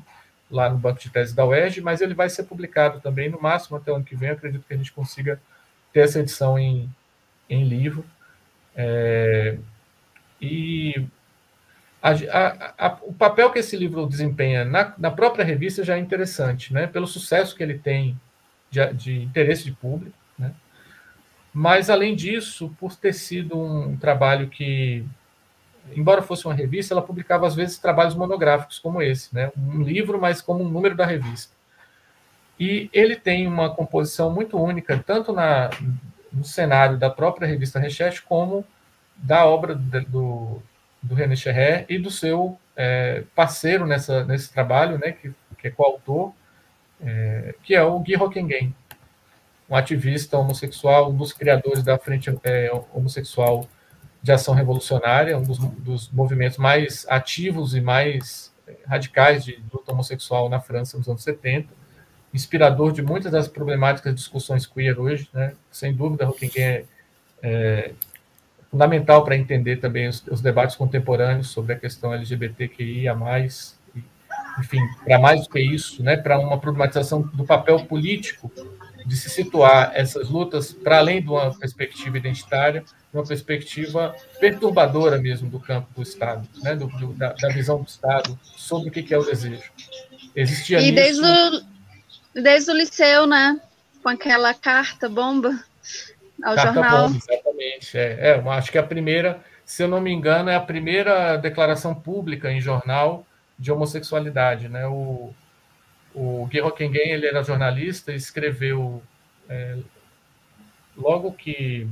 [0.50, 3.78] lá no banco de tese da UERJ, mas ele vai ser publicado também, no máximo
[3.78, 4.30] até o ano que vem.
[4.30, 5.40] Eu acredito que a gente consiga
[5.94, 6.90] ter essa edição em,
[7.50, 8.04] em livro.
[8.76, 9.58] É,
[10.42, 11.06] e
[12.02, 16.00] a, a, a, o papel que esse livro desempenha na, na, própria revista já é
[16.00, 16.88] interessante, né?
[16.88, 18.20] pelo sucesso que ele tem
[18.70, 20.16] de, de interesse de público.
[20.38, 20.54] Né?
[21.54, 25.06] Mas, além disso, por ter sido um trabalho que
[25.96, 29.52] embora fosse uma revista, ela publicava às vezes trabalhos monográficos como esse, né?
[29.58, 31.54] Um livro, mas como um número da revista.
[32.60, 35.70] E ele tem uma composição muito única, tanto na,
[36.32, 38.66] no cenário da própria revista Recherche, como
[39.16, 40.62] da obra do,
[41.02, 45.72] do René Cherré e do seu é, parceiro nessa, nesse trabalho, né, que, que é
[45.72, 46.34] coautor,
[47.02, 48.76] é, que é o Guy Rockengen,
[49.70, 53.68] um ativista homossexual, um dos criadores da Frente é, Homossexual
[54.22, 58.54] de ação revolucionária, um dos, dos, movimentos mais ativos e mais
[58.86, 61.70] radicais de luta homossexual na França nos anos 70,
[62.34, 65.54] inspirador de muitas das problemáticas discussões queer hoje, né?
[65.72, 66.86] sem dúvida, Rockingham é,
[67.42, 67.92] é
[68.70, 73.18] fundamental para entender também os, os, debates contemporâneos sobre a questão LGBTQIA+,
[74.60, 76.18] enfim, para mais do que isso, né?
[76.18, 78.52] para uma problematização do papel político
[79.06, 85.50] de se situar essas lutas para além de uma perspectiva identitária, uma perspectiva perturbadora mesmo
[85.50, 86.76] do campo do Estado, né?
[86.76, 89.72] do, do da, da, visão do Estado sobre o que é o desejo.
[90.36, 93.60] Existia e desde, o, desde o liceu, né?
[94.04, 95.60] Com aquela carta bomba
[96.44, 97.08] ao carta jornal.
[97.08, 97.98] Bomba, exatamente.
[97.98, 101.94] É, é, acho que a primeira, se eu não me engano, é a primeira declaração
[101.94, 103.26] pública em jornal
[103.58, 104.88] de homossexualidade, né?
[104.88, 105.34] O,
[106.14, 109.04] o Guy Rockengen, ele era jornalista e escreveu
[109.50, 109.78] é,
[110.96, 111.88] logo que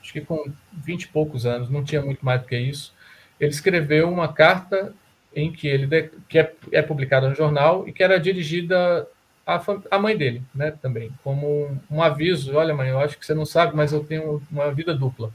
[0.00, 2.94] acho que com 20 e poucos anos, não tinha muito mais do que isso,
[3.40, 4.94] ele escreveu uma carta
[5.34, 9.06] em que ele que é, é publicada no jornal e que era dirigida
[9.46, 13.24] à, à mãe dele, né, também, como um, um, aviso, olha mãe, eu acho que
[13.24, 15.32] você não sabe, mas eu tenho uma vida dupla.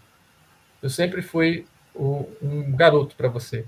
[0.84, 3.66] Eu sempre fui o, um garoto para você.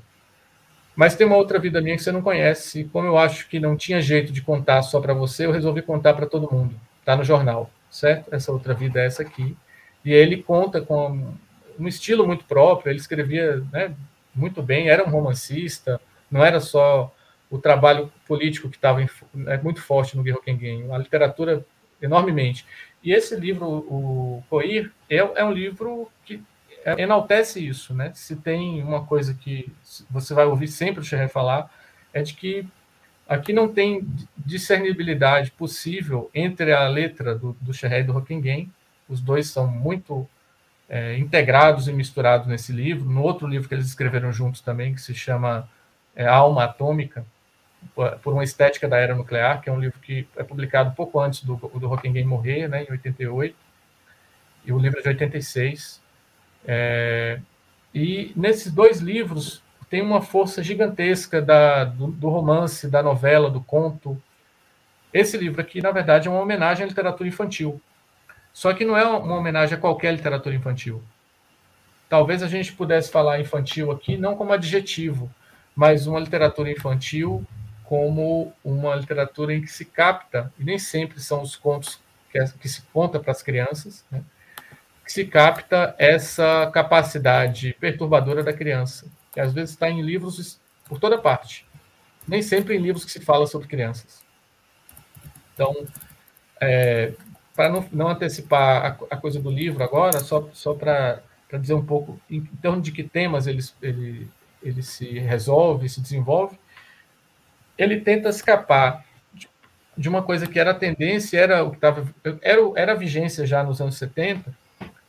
[0.96, 3.60] Mas tem uma outra vida minha que você não conhece, e como eu acho que
[3.60, 6.76] não tinha jeito de contar só para você, eu resolvi contar para todo mundo.
[7.00, 8.34] Está no jornal, certo?
[8.34, 9.58] Essa outra vida é essa aqui.
[10.04, 11.34] E ele conta com
[11.80, 13.96] um estilo muito próprio, ele escrevia né,
[14.36, 17.12] muito bem, era um romancista, não era só
[17.54, 21.64] o trabalho político que estava é, muito forte no Guerroquenguem, a literatura
[22.02, 22.66] enormemente.
[23.04, 26.42] E esse livro, o Coir, é, é um livro que
[26.98, 28.12] enaltece isso, né?
[28.16, 29.72] Se tem uma coisa que
[30.10, 31.72] você vai ouvir sempre o Xerré falar,
[32.12, 32.66] é de que
[33.30, 34.04] aqui não tem
[34.36, 38.68] discernibilidade possível entre a letra do, do Xerré e do Rockingham.
[39.08, 40.28] Os dois são muito
[40.90, 43.08] é, integrados e misturados nesse livro.
[43.08, 45.70] No outro livro que eles escreveram juntos também, que se chama
[46.16, 47.24] é, Alma Atômica,
[47.94, 51.44] por uma estética da era nuclear, que é um livro que é publicado pouco antes
[51.44, 53.56] do, do Rockingham morrer, né, em 88,
[54.66, 56.02] e o livro é de 86.
[56.66, 57.40] É,
[57.94, 63.62] e nesses dois livros tem uma força gigantesca da, do, do, romance, da novela, do
[63.62, 64.20] conto.
[65.14, 67.80] Esse livro aqui, na verdade, é uma homenagem à literatura infantil.
[68.52, 71.04] Só que não é uma homenagem a qualquer literatura infantil.
[72.10, 75.30] Talvez a gente pudesse falar infantil aqui não como adjetivo,
[75.76, 77.46] mas uma literatura infantil
[77.84, 82.00] como uma literatura em que se capta, e nem sempre são os contos
[82.32, 84.24] que, é, que se conta para as crianças, né,
[85.06, 91.00] que se capta essa capacidade perturbadora da criança, que às vezes está em livros por
[91.00, 91.68] toda parte,
[92.28, 94.24] nem sempre em livros que se fala sobre crianças.
[95.54, 95.86] Então,
[96.62, 97.14] é,
[97.56, 101.22] para não, não, antecipar a, a, coisa do livro agora, só, só para
[101.60, 104.28] dizer um pouco em, em torno de que temas ele, ele,
[104.62, 106.58] ele se resolve, se desenvolve,
[107.78, 109.04] ele tenta escapar
[109.98, 112.08] de uma coisa que era a tendência, era o que estava
[112.42, 114.54] era, era a vigência já nos anos 70,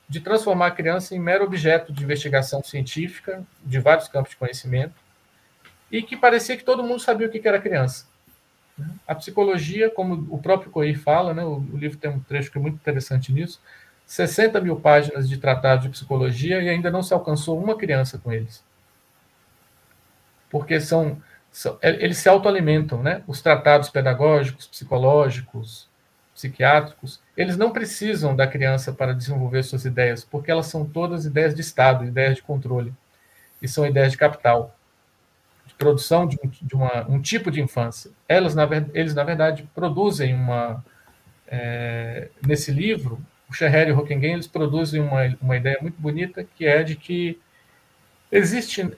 [0.08, 4.94] de transformar a criança em mero objeto de investigação científica de vários campos de conhecimento,
[5.90, 8.06] e que parecia que todo mundo sabia o que era criança.
[9.06, 12.60] A psicologia, como o próprio Coir fala, né, o, livro tem um trecho que é
[12.60, 13.60] muito interessante nisso,
[14.04, 18.32] 60 mil páginas de tratado de psicologia e ainda não se alcançou uma criança com
[18.32, 18.62] eles.
[20.50, 21.22] Porque são
[21.80, 23.22] é, eles se autoalimentam, né?
[23.26, 25.88] Os tratados pedagógicos, psicológicos,
[26.34, 31.54] psiquiátricos, eles não precisam da criança para desenvolver suas ideias, porque elas são todas ideias
[31.54, 32.92] de Estado, ideias de controle,
[33.62, 34.76] e são ideias de capital,
[35.64, 38.10] de produção de, um, de uma, um tipo de infância.
[38.28, 40.84] Elas, na, eles, na verdade, produzem uma.
[41.46, 46.44] É, nesse livro, o Scherrer e o Hockenheim, eles produzem uma, uma ideia muito bonita,
[46.56, 47.38] que é de que
[48.32, 48.90] existe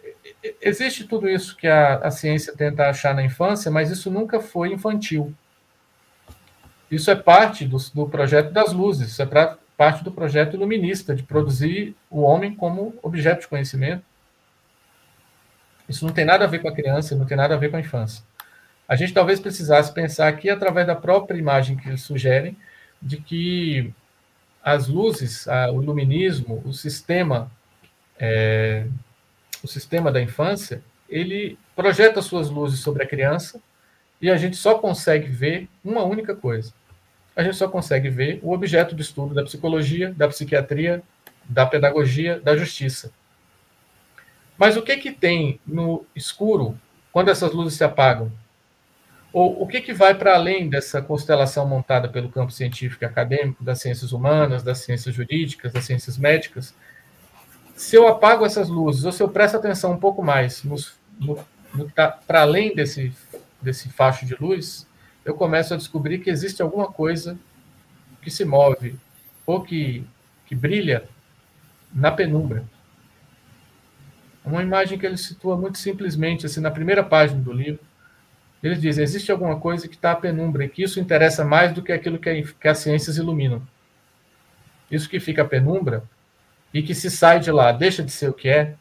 [0.61, 4.73] existe tudo isso que a, a ciência tenta achar na infância, mas isso nunca foi
[4.73, 5.35] infantil.
[6.91, 11.15] Isso é parte do, do projeto das luzes, isso é pra, parte do projeto iluminista,
[11.15, 14.05] de produzir o homem como objeto de conhecimento.
[15.89, 17.77] Isso não tem nada a ver com a criança, não tem nada a ver com
[17.77, 18.25] a infância.
[18.89, 22.57] A gente talvez precisasse pensar aqui, através da própria imagem que eles sugerem,
[23.03, 23.93] de que
[24.63, 27.51] as luzes, o iluminismo, o sistema
[28.19, 28.87] é,
[29.63, 33.61] o sistema da infância, ele projeta suas luzes sobre a criança
[34.21, 36.73] e a gente só consegue ver uma única coisa.
[37.35, 41.03] A gente só consegue ver o objeto de estudo da psicologia, da psiquiatria,
[41.45, 43.13] da pedagogia, da justiça.
[44.57, 46.79] Mas o que que tem no escuro
[47.13, 48.33] quando essas luzes se apagam?
[49.33, 53.63] Ou o que que vai para além dessa constelação montada pelo campo científico e acadêmico,
[53.63, 56.75] das ciências humanas, das ciências jurídicas, das ciências médicas,
[57.77, 60.77] se eu apago essas luzes, ou se eu presto atenção um pouco mais no,
[61.21, 63.13] no, tá para além desse,
[63.61, 64.87] desse facho de luz,
[65.25, 67.39] eu começo a descobrir que existe alguma coisa
[68.23, 68.97] que se move
[69.45, 70.05] ou que,
[70.47, 71.07] que brilha
[71.93, 72.65] na penumbra.
[74.43, 77.81] Uma imagem que ele situa muito simplesmente, assim, na primeira página do livro.
[78.63, 81.83] Ele diz: existe alguma coisa que está à penumbra e que isso interessa mais do
[81.83, 83.61] que aquilo que, a, que as ciências iluminam.
[84.91, 86.05] Isso que fica à penumbra
[86.77, 88.75] e que se sai de lá deixa de ser o que é,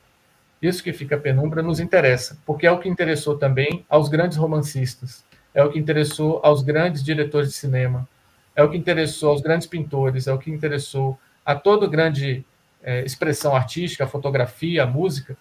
[0.62, 5.24] isso que fica penumbra nos interessa, porque é o que interessou também aos grandes romancistas,
[5.54, 8.06] é o que interessou aos grandes diretores de cinema,
[8.54, 12.44] é o que interessou aos grandes pintores, é o que interessou a toda grande
[12.84, 15.38] é, expressão artística, a fotografia, a música,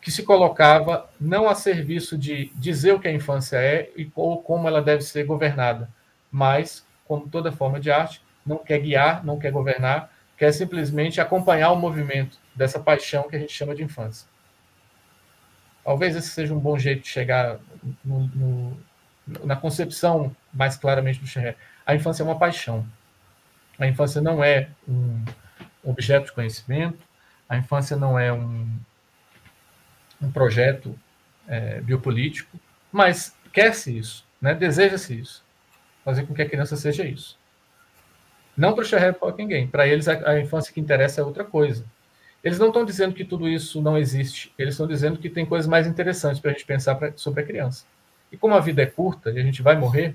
[0.00, 4.40] que se colocava não a serviço de dizer o que a infância é e ou
[4.40, 5.88] como ela deve ser governada,
[6.30, 10.11] mas, como toda forma de arte, não quer guiar, não quer governar,
[10.42, 14.26] quer simplesmente acompanhar o movimento dessa paixão que a gente chama de infância.
[15.84, 17.60] Talvez esse seja um bom jeito de chegar
[18.04, 18.76] no, no,
[19.44, 21.56] na concepção mais claramente do Scherrer.
[21.86, 22.84] A infância é uma paixão.
[23.78, 25.24] A infância não é um
[25.84, 26.98] objeto de conhecimento,
[27.48, 28.68] a infância não é um,
[30.20, 30.98] um projeto
[31.46, 32.58] é, biopolítico,
[32.90, 34.56] mas quer-se isso, né?
[34.56, 35.44] deseja-se isso.
[36.04, 37.38] Fazer com que a criança seja isso.
[38.56, 39.66] Não para o Sherrod ninguém.
[39.66, 41.84] Para eles, a, a, infância que interessa é outra coisa.
[42.44, 44.52] Eles não estão dizendo que tudo isso não existe.
[44.58, 47.46] Eles estão dizendo que tem coisas mais interessantes para a gente pensar pra, sobre a
[47.46, 47.84] criança.
[48.30, 50.14] E como a vida é curta e a gente vai morrer,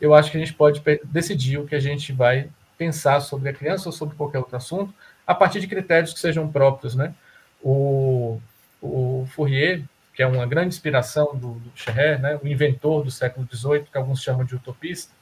[0.00, 2.48] eu acho que a gente pode decidir o que a gente vai
[2.78, 4.94] pensar sobre a criança ou sobre qualquer outro assunto
[5.26, 7.14] a partir de critérios que sejam próprios, né?
[7.62, 8.40] O,
[8.80, 9.82] o Fourier,
[10.14, 12.38] que é uma grande inspiração do, do né?
[12.42, 15.12] o inventor do século XVIII, que alguns chamam de utopista,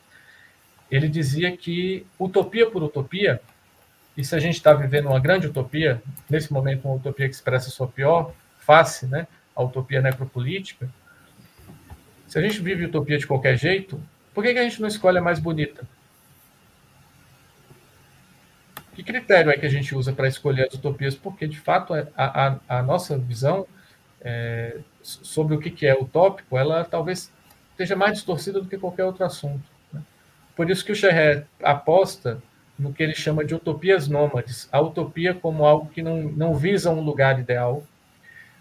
[0.90, 3.40] ele dizia que utopia por utopia,
[4.16, 7.70] e se a gente está vivendo uma grande utopia, nesse momento uma utopia que expressa
[7.70, 10.88] sua pior face, né, a utopia necropolítica,
[12.26, 14.00] se a gente vive utopia de qualquer jeito,
[14.34, 15.86] por que, que a gente não escolhe a mais bonita?
[18.94, 21.14] Que critério é que a gente usa para escolher as utopias?
[21.14, 23.66] Porque, de fato, a, a, a nossa visão
[24.20, 27.32] é, sobre o que, que é utópico, ela talvez
[27.70, 29.77] esteja mais distorcida do que qualquer outro assunto.
[30.58, 32.42] Por isso que o Scherrer aposta
[32.76, 36.90] no que ele chama de utopias nômades, a utopia como algo que não, não visa
[36.90, 37.84] um lugar ideal,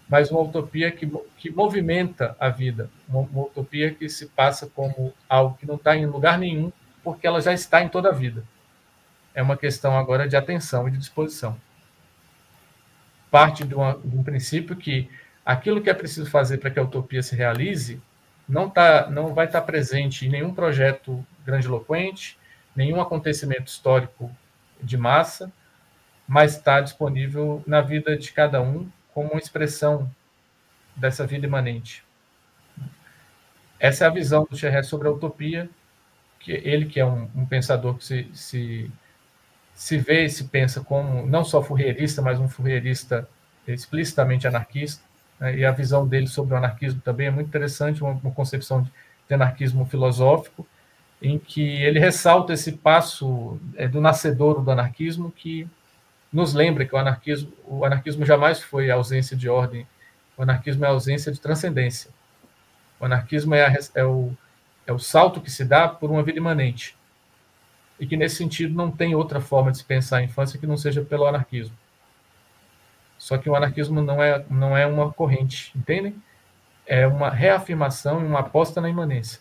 [0.08, 5.12] mas uma utopia que, que movimenta a vida, uma, uma utopia que se passa como
[5.28, 6.70] algo que não está em lugar nenhum,
[7.02, 8.44] porque ela já está em toda a vida.
[9.34, 11.60] É uma questão agora de atenção e de disposição.
[13.28, 15.10] Parte de, uma, de um princípio que
[15.44, 18.00] aquilo que é preciso fazer para que a utopia se realize
[18.48, 22.38] não, tá, não vai estar tá presente em nenhum projeto grandiloquente,
[22.74, 24.30] nenhum acontecimento histórico
[24.82, 25.52] de massa,
[26.26, 30.10] mas está disponível na vida de cada um como uma expressão
[30.94, 32.04] dessa vida imanente.
[33.78, 35.68] Essa é a visão do Cherré sobre a utopia,
[36.40, 38.90] que ele que é um, um pensador que se, se,
[39.74, 43.28] se vê e se pensa como não só furrierista, mas um furrierista
[43.66, 45.07] explicitamente anarquista?
[45.40, 48.90] E a visão dele sobre o anarquismo também é muito interessante, uma, uma concepção de,
[49.28, 50.66] de anarquismo filosófico,
[51.20, 55.68] em que ele ressalta esse passo é, do nascedor do anarquismo que
[56.32, 59.86] nos lembra que o anarquismo, o anarquismo jamais foi a ausência de ordem,
[60.36, 62.10] o anarquismo é a ausência de transcendência.
[63.00, 64.32] O anarquismo é, a, é, o,
[64.86, 66.96] é o salto que se dá por uma vida imanente.
[67.98, 70.76] E que, nesse sentido, não tem outra forma de se pensar a infância que não
[70.76, 71.74] seja pelo anarquismo.
[73.18, 76.14] Só que o anarquismo não é, não é uma corrente, entendem?
[76.86, 79.40] É uma reafirmação, uma aposta na imanência.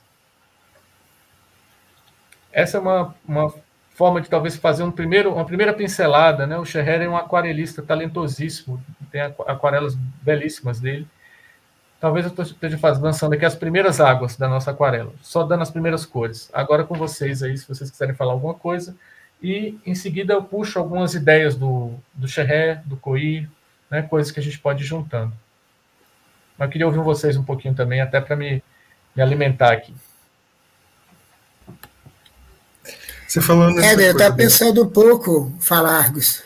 [2.52, 3.54] Essa é uma, uma
[3.92, 6.48] forma de talvez fazer um primeiro, uma primeira pincelada.
[6.48, 6.58] Né?
[6.58, 11.08] O Scherrer é um aquarelista talentosíssimo, tem aquarelas belíssimas dele.
[12.00, 15.72] Talvez eu esteja fazendo, lançando aqui as primeiras águas da nossa aquarela, só dando as
[15.72, 16.50] primeiras cores.
[16.54, 18.96] Agora com vocês aí, se vocês quiserem falar alguma coisa.
[19.42, 23.50] E em seguida eu puxo algumas ideias do, do Scherrer, do Coir,
[23.90, 25.34] né, coisas que a gente pode ir juntando.
[26.58, 28.64] Mas eu queria ouvir vocês um pouquinho também, até para me,
[29.16, 29.94] me alimentar aqui.
[33.28, 36.44] Você falando nessa É, eu estava pensando um pouco, falar, Argos.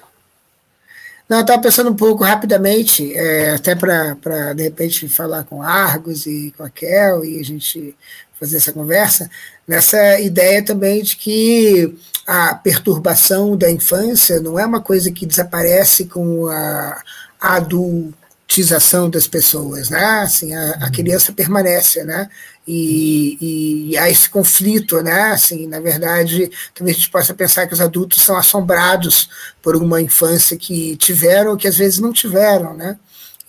[1.29, 6.25] Não, eu estava pensando um pouco rapidamente, é, até para, de repente, falar com Argos
[6.25, 7.95] e com a Kel e a gente
[8.37, 9.29] fazer essa conversa,
[9.67, 16.05] nessa ideia também de que a perturbação da infância não é uma coisa que desaparece
[16.05, 17.01] com a
[17.41, 20.03] adultização das pessoas, né?
[20.21, 20.91] Assim, a, a uhum.
[20.91, 22.29] criança permanece, né?
[22.67, 25.31] e, e há esse conflito, né?
[25.31, 29.29] Assim, na verdade, talvez a gente possa pensar que os adultos são assombrados
[29.61, 32.97] por uma infância que tiveram ou que às vezes não tiveram, né?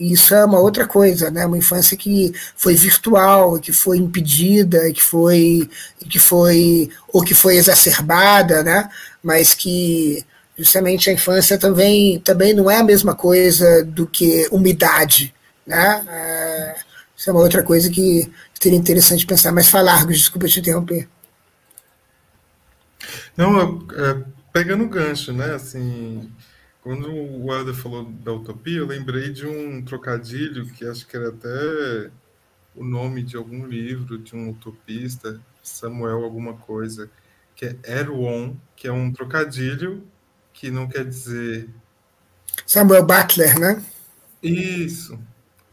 [0.00, 1.44] E isso é uma outra coisa, né?
[1.46, 5.68] Uma infância que foi virtual, que foi impedida, que foi,
[6.08, 8.88] que foi ou que foi exacerbada, né?
[9.22, 10.24] Mas que
[10.62, 15.34] justamente a infância também também não é a mesma coisa do que umidade,
[15.66, 16.04] né?
[16.08, 16.76] É,
[17.16, 19.50] isso é uma outra coisa que seria interessante pensar.
[19.50, 21.08] Mas falar, desculpa te interromper.
[23.36, 25.52] Não, é, pegando gancho, né?
[25.52, 26.30] Assim,
[26.80, 31.30] quando o Helder falou da utopia, eu lembrei de um trocadilho que acho que era
[31.30, 32.10] até
[32.76, 37.10] o nome de algum livro de um utopista, Samuel alguma coisa,
[37.56, 40.06] que é Erewhon, que é um trocadilho
[40.52, 41.68] que não quer dizer
[42.66, 43.84] Samuel Butler, né?
[44.42, 45.18] Isso.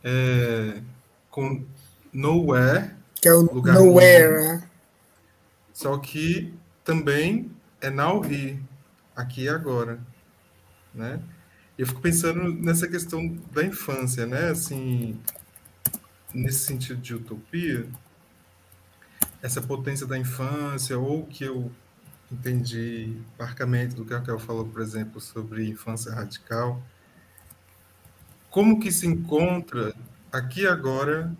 [0.03, 0.81] É,
[1.29, 1.65] com
[2.11, 2.91] Nowhere.
[3.15, 4.69] Que é o Nowhere, né?
[5.73, 6.53] Só que
[6.83, 7.51] também
[7.81, 8.61] é Now Here,
[9.15, 9.99] aqui e agora,
[10.93, 11.21] né?
[11.77, 14.49] Eu fico pensando nessa questão da infância, né?
[14.49, 15.17] Assim,
[16.33, 17.87] nesse sentido de utopia,
[19.41, 21.71] essa potência da infância, ou que eu
[22.31, 26.81] entendi parcamente do que a Raquel falou, por exemplo, sobre infância radical,
[28.49, 29.93] como que se encontra
[30.31, 31.35] aqui agora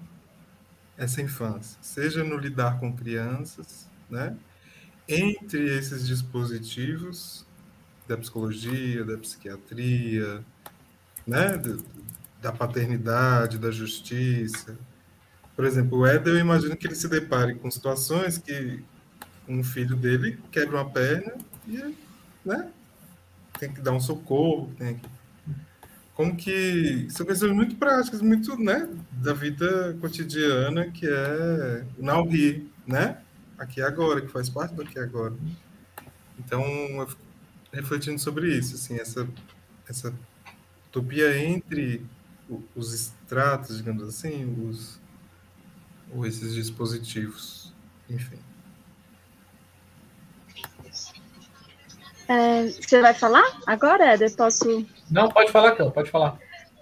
[0.97, 4.35] essa infância, seja no lidar com crianças, né?
[5.07, 7.45] Entre esses dispositivos
[8.07, 10.43] da psicologia, da psiquiatria,
[11.25, 11.59] né?
[12.41, 14.77] Da paternidade, da justiça.
[15.55, 18.83] Por exemplo, o Éder, eu imagino que ele se depare com situações que
[19.49, 21.33] um filho dele quebra uma perna
[21.67, 21.95] e,
[22.45, 22.71] né?
[23.59, 25.09] Tem que dar um socorro, tem que
[26.19, 32.69] como que são questões muito práticas, muito, né, da vida cotidiana, que é o here,
[32.85, 33.21] né?
[33.57, 35.33] Aqui agora, que faz parte do aqui agora.
[36.37, 36.61] Então,
[37.71, 39.25] refletindo sobre isso, assim, essa
[39.87, 40.13] essa
[40.89, 42.05] utopia entre
[42.75, 44.99] os estratos, digamos assim, os
[46.13, 47.73] ou esses dispositivos,
[48.09, 48.39] enfim.
[52.29, 54.33] É, você vai falar agora, Eder?
[54.35, 56.37] Posso não, pode falar, Kel, pode falar.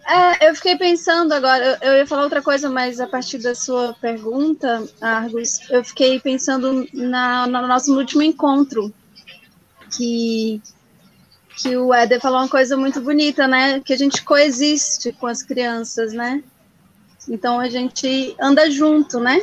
[0.05, 3.55] É, eu fiquei pensando agora, eu, eu, ia falar outra coisa, mas a partir da
[3.55, 8.93] sua pergunta, Argus, eu fiquei pensando na, no nosso último encontro,
[9.95, 10.61] que,
[11.57, 13.79] que o Éder falou uma coisa muito bonita, né?
[13.81, 16.43] Que a gente coexiste com as crianças, né?
[17.29, 19.41] Então a gente anda junto, né?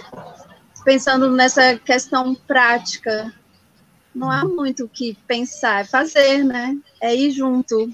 [0.85, 3.33] Pensando nessa questão prática.
[4.15, 6.77] Não há muito o que pensar, é fazer, né?
[7.01, 7.91] É ir junto,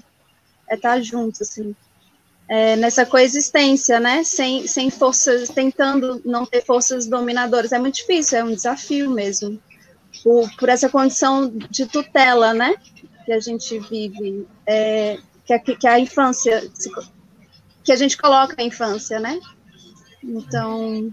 [0.69, 1.75] é estar junto, assim.
[2.47, 4.23] É nessa coexistência, né?
[4.23, 7.71] Sem, sem forças, tentando não ter forças dominadoras.
[7.71, 9.59] É muito difícil, é um desafio mesmo.
[10.23, 12.75] Por, por essa condição de tutela, né?
[13.25, 16.69] Que a gente vive, é, que, a, que a infância,
[17.83, 19.39] que a gente coloca a infância, né?
[20.23, 21.11] Então,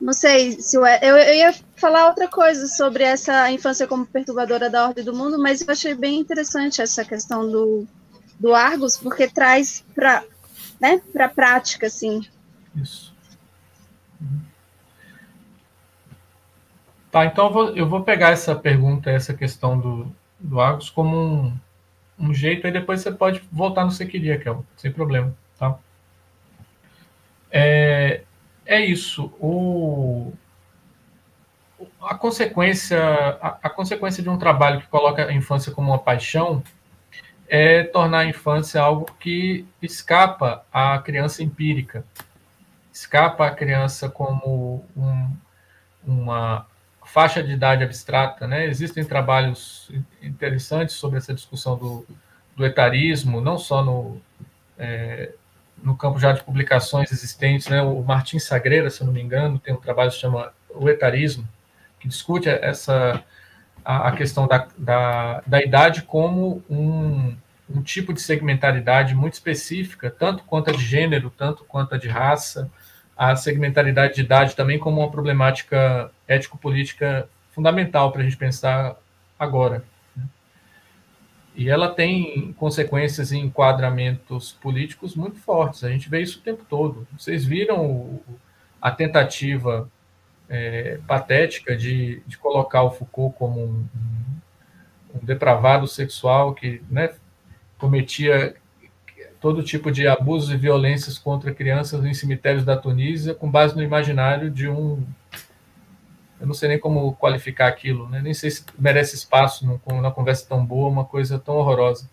[0.00, 4.86] não sei se eu, eu, ia falar outra coisa sobre essa infância como perturbadora da
[4.86, 7.86] ordem do mundo, mas eu achei bem interessante essa questão do,
[8.38, 10.22] do Argos, porque traz para
[10.80, 12.24] né, a prática, assim.
[12.76, 13.12] Isso.
[17.10, 21.16] Tá, então eu vou, eu vou pegar essa pergunta, essa questão do, do Argos como
[21.16, 21.58] um,
[22.18, 25.78] um jeito, aí depois você pode voltar no que você queria, Kel, sem problema, tá?
[27.50, 28.22] É,
[28.68, 29.32] é isso.
[29.40, 30.30] O,
[32.02, 33.02] a consequência,
[33.40, 36.62] a, a, consequência de um trabalho que coloca a infância como uma paixão
[37.48, 42.04] é tornar a infância algo que escapa à criança empírica,
[42.92, 45.34] escapa à criança como um,
[46.06, 46.66] uma
[47.06, 48.46] faixa de idade abstrata.
[48.46, 48.66] Né?
[48.66, 49.90] Existem trabalhos
[50.20, 52.06] interessantes sobre essa discussão do,
[52.54, 54.20] do etarismo, não só no,
[54.78, 55.32] é,
[55.82, 57.80] no campo já de publicações existentes, né?
[57.82, 60.88] O Martin Sagreira, se eu não me engano, tem um trabalho que se chama O
[60.88, 61.48] Etarismo,
[62.00, 63.22] que discute essa
[63.84, 67.34] a, a questão da, da, da, idade como um,
[67.70, 72.08] um tipo de segmentaridade muito específica, tanto quanto a de gênero, tanto quanto a de
[72.08, 72.70] raça,
[73.16, 78.96] a segmentaridade de idade também como uma problemática ético-política fundamental para a gente pensar
[79.38, 79.82] agora.
[81.58, 85.82] E ela tem consequências em enquadramentos políticos muito fortes.
[85.82, 87.04] A gente vê isso o tempo todo.
[87.18, 88.20] Vocês viram
[88.80, 89.90] a tentativa
[90.48, 93.84] é, patética de, de, colocar o Foucault como um,
[95.16, 97.12] um depravado sexual que né,
[97.76, 98.54] cometia
[99.40, 103.82] todo tipo de abusos e violências contra crianças em cemitérios da Tunísia, com base no
[103.82, 105.04] imaginário de um
[106.40, 108.20] eu não sei nem como qualificar aquilo, né?
[108.22, 112.08] nem sei se merece espaço numa conversa tão boa, uma coisa tão horrorosa.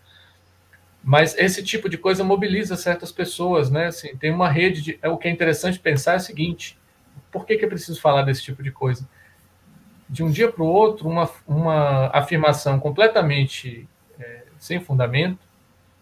[1.02, 3.86] Mas esse tipo de coisa mobiliza certas pessoas, né?
[3.86, 4.98] Assim, tem uma rede de.
[5.00, 6.76] É, o que é interessante pensar é o seguinte:
[7.30, 9.08] por que, que é preciso falar desse tipo de coisa?
[10.08, 15.46] De um dia para o outro, uma, uma afirmação completamente é, sem fundamento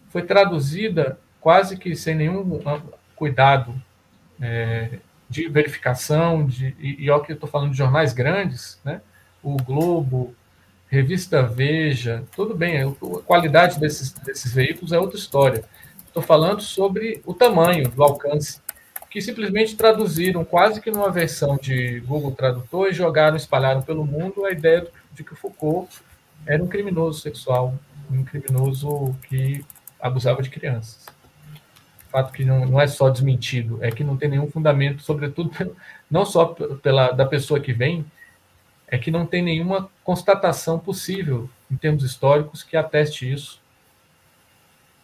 [0.09, 2.59] foi traduzida quase que sem nenhum
[3.15, 3.75] cuidado
[4.41, 9.01] é, de verificação, de, e, e olha que eu estou falando de jornais grandes, né?
[9.43, 10.35] o Globo,
[10.89, 12.93] Revista Veja, tudo bem, a
[13.25, 15.65] qualidade desses, desses veículos é outra história.
[16.07, 18.61] Estou falando sobre o tamanho do alcance,
[19.11, 24.45] que simplesmente traduziram quase que numa versão de Google Tradutor e jogaram, espalharam pelo mundo
[24.45, 26.01] a ideia de que Foucault
[26.47, 27.75] era um criminoso sexual,
[28.11, 29.65] um criminoso que
[30.01, 31.14] abusava de crianças
[32.15, 35.51] fato que não, não é só desmentido, é que não tem nenhum fundamento, sobretudo
[36.09, 36.47] não só
[36.81, 38.07] pela da pessoa que vem,
[38.87, 43.61] é que não tem nenhuma constatação possível em termos históricos que ateste isso.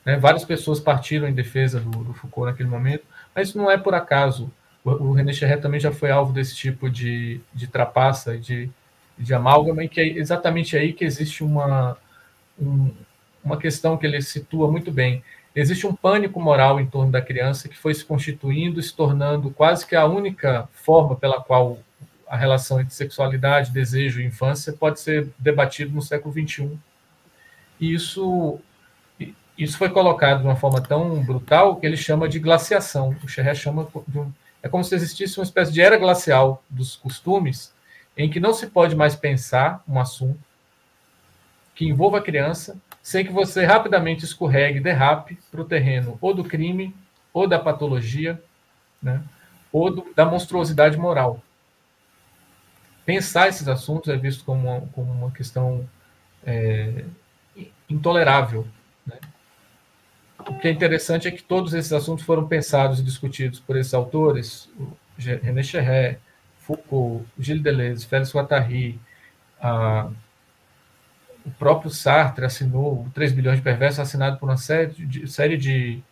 [0.05, 0.17] Né?
[0.19, 3.05] Várias pessoas partiram em defesa do, do, Foucault naquele momento,
[3.35, 4.49] mas isso não é por acaso.
[4.85, 8.71] O, o René Cherret também já foi alvo desse tipo de, de trapaça, de,
[9.19, 11.99] de amálgama, e que é exatamente aí que existe uma,
[12.57, 12.95] um,
[13.43, 17.69] uma questão que ele situa muito bem existe um pânico moral em torno da criança
[17.69, 21.79] que foi se constituindo, se tornando quase que a única forma pela qual
[22.29, 26.79] a relação entre sexualidade, desejo e infância pode ser debatido no século XXI.
[27.81, 28.61] E isso,
[29.59, 33.17] isso foi colocado de uma forma tão brutal que ele chama de glaciação.
[33.25, 34.33] O Cherré chama de um,
[34.63, 37.73] é como se existisse uma espécie de era glacial dos costumes
[38.17, 40.39] em que não se pode mais pensar um assunto
[41.75, 42.77] que envolva a criança
[43.11, 46.95] sem que você rapidamente escorregue, derrape para o terreno ou do crime,
[47.33, 48.41] ou da patologia,
[49.03, 49.21] né,
[49.73, 51.43] ou do, da monstruosidade moral.
[53.05, 55.89] Pensar esses assuntos é visto como uma, como uma questão
[56.47, 57.05] é,
[57.89, 58.65] intolerável.
[59.05, 59.19] Né?
[60.47, 63.93] O que é interessante é que todos esses assuntos foram pensados e discutidos por esses
[63.93, 64.71] autores,
[65.19, 66.21] René Cherré,
[66.61, 69.01] Foucault, Gilles Deleuze, Félix Guattari,
[69.61, 70.09] a
[71.45, 76.03] o próprio Sartre assinou, 3 bilhões de perversos, assinado por uma série de, série de,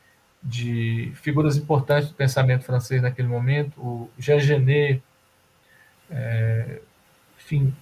[0.43, 5.03] de figuras importantes do pensamento francês naquele momento, o Jean Genet,
[6.11, 6.81] é,
[7.39, 7.75] enfim,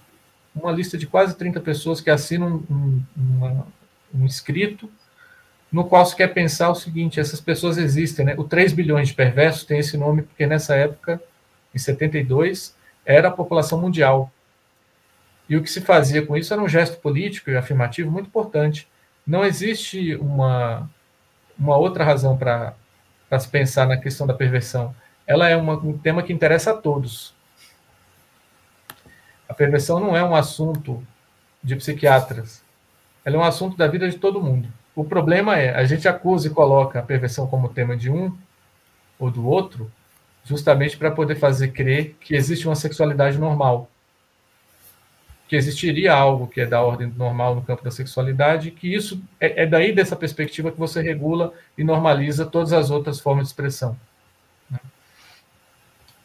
[0.53, 3.67] uma lista de quase 30 pessoas que assinam um, uma,
[4.13, 4.89] um escrito
[5.71, 8.35] no qual se quer pensar o seguinte: essas pessoas existem, né?
[8.37, 11.21] O 3 bilhões de perversos tem esse nome porque nessa época,
[11.73, 12.75] em 72,
[13.05, 14.31] era a população mundial.
[15.49, 18.87] E o que se fazia com isso era um gesto político e afirmativo muito importante.
[19.25, 20.89] Não existe uma,
[21.57, 22.75] uma outra razão para
[23.39, 24.93] se pensar na questão da perversão.
[25.25, 27.33] Ela é uma, um tema que interessa a todos.
[29.47, 31.05] A perversão não é um assunto
[31.63, 32.61] de psiquiatras.
[33.23, 34.69] Ela é um assunto da vida de todo mundo.
[34.95, 38.35] O problema é, a gente acusa e coloca a perversão como tema de um
[39.19, 39.91] ou do outro,
[40.43, 43.89] justamente para poder fazer crer que existe uma sexualidade normal
[45.47, 49.63] que existiria algo que é da ordem normal no campo da sexualidade, que isso é,
[49.63, 53.97] é, daí dessa perspectiva que você regula e normaliza todas as outras formas de expressão.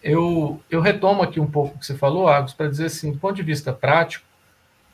[0.02, 3.18] Eu, eu retomo aqui um pouco o que você falou, Agos, para dizer assim, do
[3.18, 4.26] ponto de vista prático,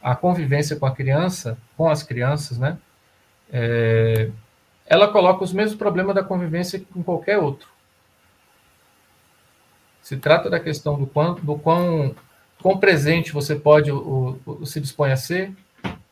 [0.03, 2.77] a convivência com a criança, com as crianças, né,
[3.51, 4.31] é,
[4.87, 7.69] ela coloca os mesmos problemas da convivência com qualquer outro.
[10.03, 12.15] Se trata da questão do quanto, do quão
[12.63, 15.53] quão presente você pode o, o, se dispõe a ser,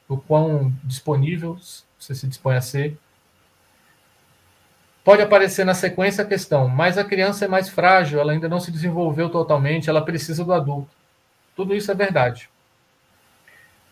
[0.09, 1.59] o quão disponível
[1.99, 2.97] você se dispõe a ser.
[5.05, 8.59] Pode aparecer na sequência a questão, mas a criança é mais frágil, ela ainda não
[8.59, 10.91] se desenvolveu totalmente, ela precisa do adulto.
[11.55, 12.51] Tudo isso é verdade.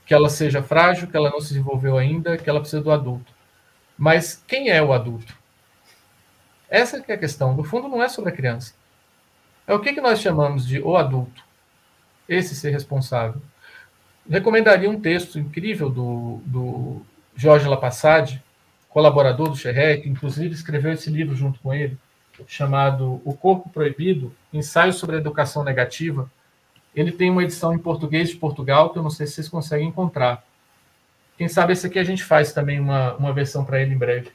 [0.05, 3.33] Que ela seja frágil, que ela não se desenvolveu ainda, que ela precisa do adulto.
[3.97, 5.37] Mas quem é o adulto?
[6.69, 7.55] Essa é a questão.
[7.55, 8.75] No fundo, não é sobre a criança.
[9.67, 11.45] É o que, que nós chamamos de o adulto
[12.29, 13.41] esse ser responsável.
[14.29, 17.03] Recomendaria um texto incrível do, do
[17.37, 18.43] Jorge Lapassade,
[18.89, 21.99] colaborador do Xerré, que inclusive escreveu esse livro junto com ele,
[22.47, 26.31] chamado O Corpo Proibido, Ensaio sobre a Educação Negativa.
[26.95, 29.89] Ele tem uma edição em português de Portugal, que eu não sei se vocês conseguem
[29.89, 30.45] encontrar.
[31.37, 34.31] Quem sabe esse aqui a gente faz também uma, uma versão para ele em breve.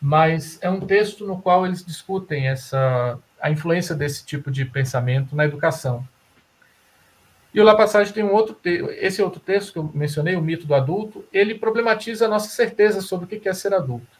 [0.00, 5.34] Mas é um texto no qual eles discutem essa a influência desse tipo de pensamento
[5.34, 6.06] na educação.
[7.52, 10.66] E o La Passage tem um outro esse outro texto que eu mencionei, o mito
[10.66, 14.18] do adulto, ele problematiza a nossa certeza sobre o que é ser adulto.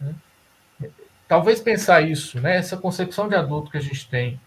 [0.00, 0.14] Né?
[1.26, 4.38] Talvez pensar isso, né, essa concepção de adulto que a gente tem,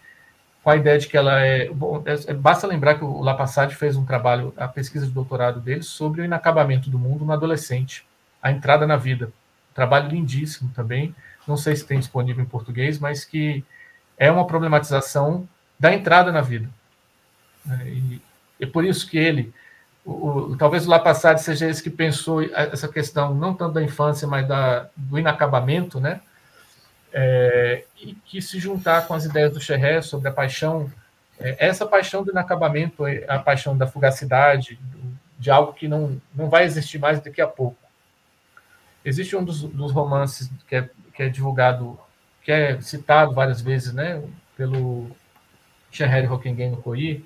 [0.62, 3.34] com a ideia de que ela é, bom, é, é basta lembrar que o La
[3.34, 7.32] Passage fez um trabalho, a pesquisa de doutorado dele sobre o inacabamento do mundo no
[7.32, 8.06] adolescente,
[8.40, 9.26] a entrada na vida.
[9.70, 11.14] Um trabalho lindíssimo também,
[11.46, 13.64] não sei se tem disponível em português, mas que
[14.16, 15.48] é uma problematização
[15.78, 16.68] da entrada na vida.
[17.68, 17.88] Né?
[17.88, 18.22] E,
[18.60, 19.52] é por isso que ele,
[20.04, 20.12] o,
[20.52, 24.48] o, talvez o Lapassade seja esse que pensou essa questão não tanto da infância, mas
[24.48, 26.20] da, do inacabamento, né?
[27.12, 30.90] É, e que se juntar com as ideias do Cherré sobre a paixão,
[31.38, 34.78] é, essa paixão do inacabamento, é a paixão da fugacidade,
[35.38, 37.78] de algo que não, não vai existir mais daqui a pouco.
[39.04, 41.98] Existe um dos, dos romances que é, que é divulgado,
[42.42, 44.22] que é citado várias vezes, né,
[44.56, 45.10] pelo
[45.90, 47.24] Cherré Rockingen no Coí,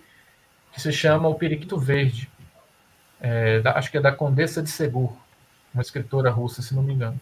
[0.73, 2.31] que se chama O Periquito Verde.
[3.21, 5.13] É, da, acho que é da Condessa de Segur,
[5.73, 7.21] uma escritora russa, se não me engano.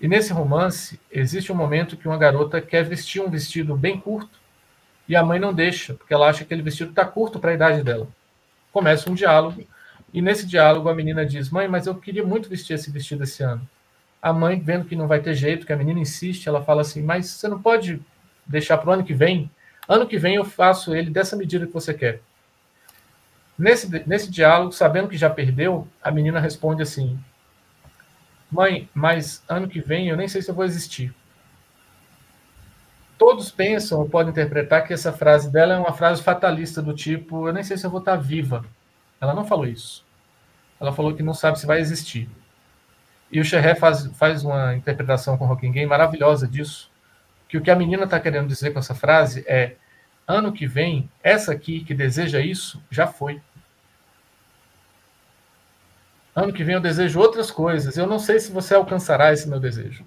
[0.00, 4.40] E nesse romance, existe um momento que uma garota quer vestir um vestido bem curto
[5.08, 7.54] e a mãe não deixa, porque ela acha que aquele vestido está curto para a
[7.54, 8.08] idade dela.
[8.72, 9.64] Começa um diálogo,
[10.12, 13.42] e nesse diálogo a menina diz: Mãe, mas eu queria muito vestir esse vestido esse
[13.42, 13.68] ano.
[14.20, 17.02] A mãe, vendo que não vai ter jeito, que a menina insiste, ela fala assim:
[17.02, 18.00] Mas você não pode
[18.46, 19.50] deixar para o ano que vem?
[19.92, 22.22] Ano que vem eu faço ele dessa medida que você quer.
[23.58, 27.22] Nesse, nesse diálogo, sabendo que já perdeu, a menina responde assim:
[28.50, 31.14] Mãe, mas ano que vem eu nem sei se eu vou existir.
[33.18, 37.46] Todos pensam ou podem interpretar que essa frase dela é uma frase fatalista, do tipo:
[37.46, 38.64] Eu nem sei se eu vou estar viva.
[39.20, 40.06] Ela não falou isso.
[40.80, 42.30] Ela falou que não sabe se vai existir.
[43.30, 46.90] E o Xerré faz, faz uma interpretação com Game maravilhosa disso,
[47.46, 49.76] que o que a menina está querendo dizer com essa frase é:
[50.26, 53.40] ano que vem, essa aqui que deseja isso já foi.
[56.34, 57.96] Ano que vem eu desejo outras coisas.
[57.96, 60.04] Eu não sei se você alcançará esse meu desejo.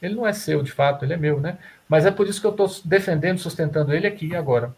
[0.00, 1.58] Ele não é seu, de fato, ele é meu, né?
[1.88, 4.74] Mas é por isso que eu estou defendendo, sustentando ele aqui e agora.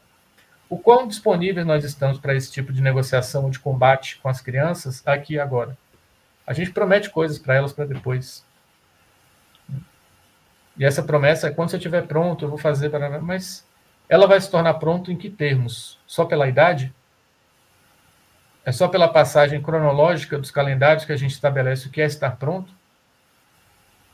[0.69, 5.03] O quão disponíveis nós estamos para esse tipo de negociação, de combate com as crianças
[5.07, 5.77] aqui e agora?
[6.47, 8.46] A gente promete coisas para elas para depois.
[10.79, 13.21] E essa promessa é quando você estiver pronto, eu vou fazer para.
[13.21, 13.67] Mas
[14.09, 15.99] ela vai se tornar pronto em que termos?
[16.07, 16.93] Só pela idade?
[18.65, 22.33] É só pela passagem cronológica dos calendários que a gente estabelece o que é estar
[22.33, 22.73] pronto?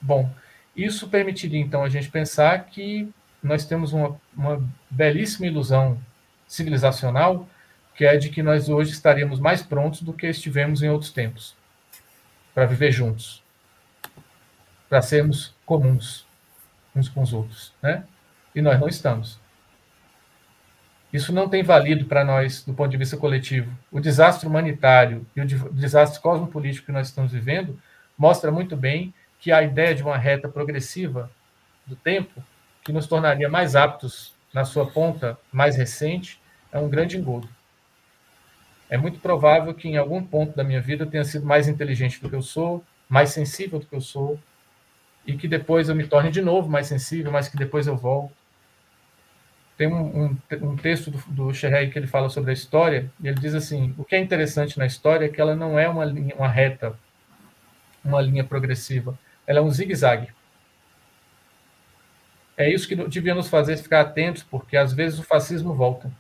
[0.01, 0.31] Bom,
[0.77, 3.09] isso permitiria então a gente pensar que
[3.43, 5.99] nós temos uma, uma belíssima ilusão
[6.47, 7.49] civilizacional,
[7.95, 11.57] que é de que nós hoje estaríamos mais prontos do que estivemos em outros tempos
[12.55, 13.43] para viver juntos.
[14.89, 16.27] para sermos comuns
[16.95, 18.05] uns com os outros, né?
[18.55, 19.41] E nós não estamos.
[21.13, 23.71] Isso não tem valido para nós do ponto de vista coletivo.
[23.91, 27.79] O desastre humanitário e o desastre cosmopolítico que nós estamos vivendo
[28.17, 31.31] mostra muito bem que a ideia de uma reta progressiva
[31.87, 32.43] do tempo,
[32.83, 36.41] que nos tornaria mais aptos na sua ponta mais recente,
[36.71, 37.49] é um grande engodo.
[38.89, 42.21] É muito provável que em algum ponto da minha vida eu tenha sido mais inteligente
[42.21, 44.39] do que eu sou, mais sensível do que eu sou,
[45.27, 48.33] e que depois eu me torne de novo mais sensível, mas que depois eu volto.
[49.77, 53.41] Tem um, um, um texto do, do que ele fala sobre a história, e ele
[53.41, 56.35] diz assim: o que é interessante na história é que ela não é uma, linha,
[56.35, 56.97] uma reta,
[58.05, 60.29] uma linha progressiva, ela é um zigue-zague.
[62.57, 66.11] É isso que devia nos fazer ficar atentos, porque às vezes o fascismo volta.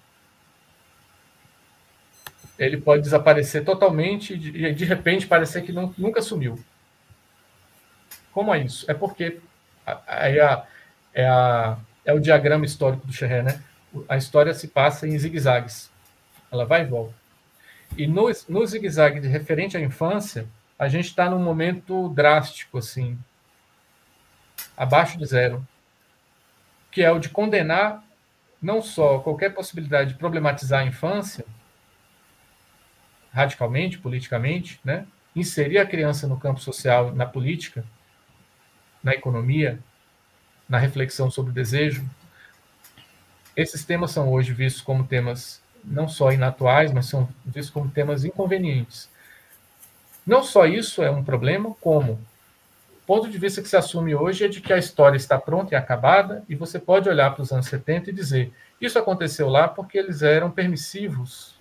[2.58, 6.58] Ele pode desaparecer totalmente e de repente parecer que não, nunca sumiu.
[8.32, 8.90] Como é isso?
[8.90, 9.40] É porque
[10.06, 10.62] aí é,
[11.14, 13.62] é, a, é o diagrama histórico do Cherré, né?
[14.08, 15.90] A história se passa em zigue-zagues.
[16.50, 17.14] Ela vai e volta.
[17.96, 20.46] E no, no zigue-zague de referente à infância,
[20.78, 23.18] a gente está num momento drástico, assim,
[24.76, 25.66] abaixo de zero,
[26.90, 28.02] que é o de condenar
[28.60, 31.44] não só qualquer possibilidade de problematizar a infância,
[33.32, 35.06] radicalmente, politicamente, né?
[35.34, 37.84] inserir a criança no campo social, na política,
[39.02, 39.78] na economia,
[40.68, 42.04] na reflexão sobre o desejo.
[43.56, 48.24] Esses temas são hoje vistos como temas não só inatuais, mas são vistos como temas
[48.24, 49.10] inconvenientes.
[50.26, 54.44] Não só isso é um problema, como o ponto de vista que se assume hoje
[54.44, 57.52] é de que a história está pronta e acabada, e você pode olhar para os
[57.52, 61.56] anos 70 e dizer: isso aconteceu lá porque eles eram permissivos,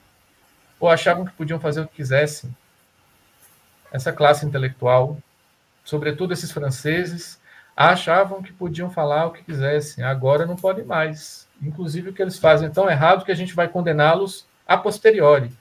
[0.80, 2.56] ou achavam que podiam fazer o que quisessem.
[3.92, 5.18] Essa classe intelectual
[5.84, 7.40] sobretudo esses franceses,
[7.76, 10.04] achavam que podiam falar o que quisessem.
[10.04, 11.48] Agora não podem mais.
[11.62, 15.52] Inclusive, o que eles fazem tão errado que a gente vai condená-los a posteriori.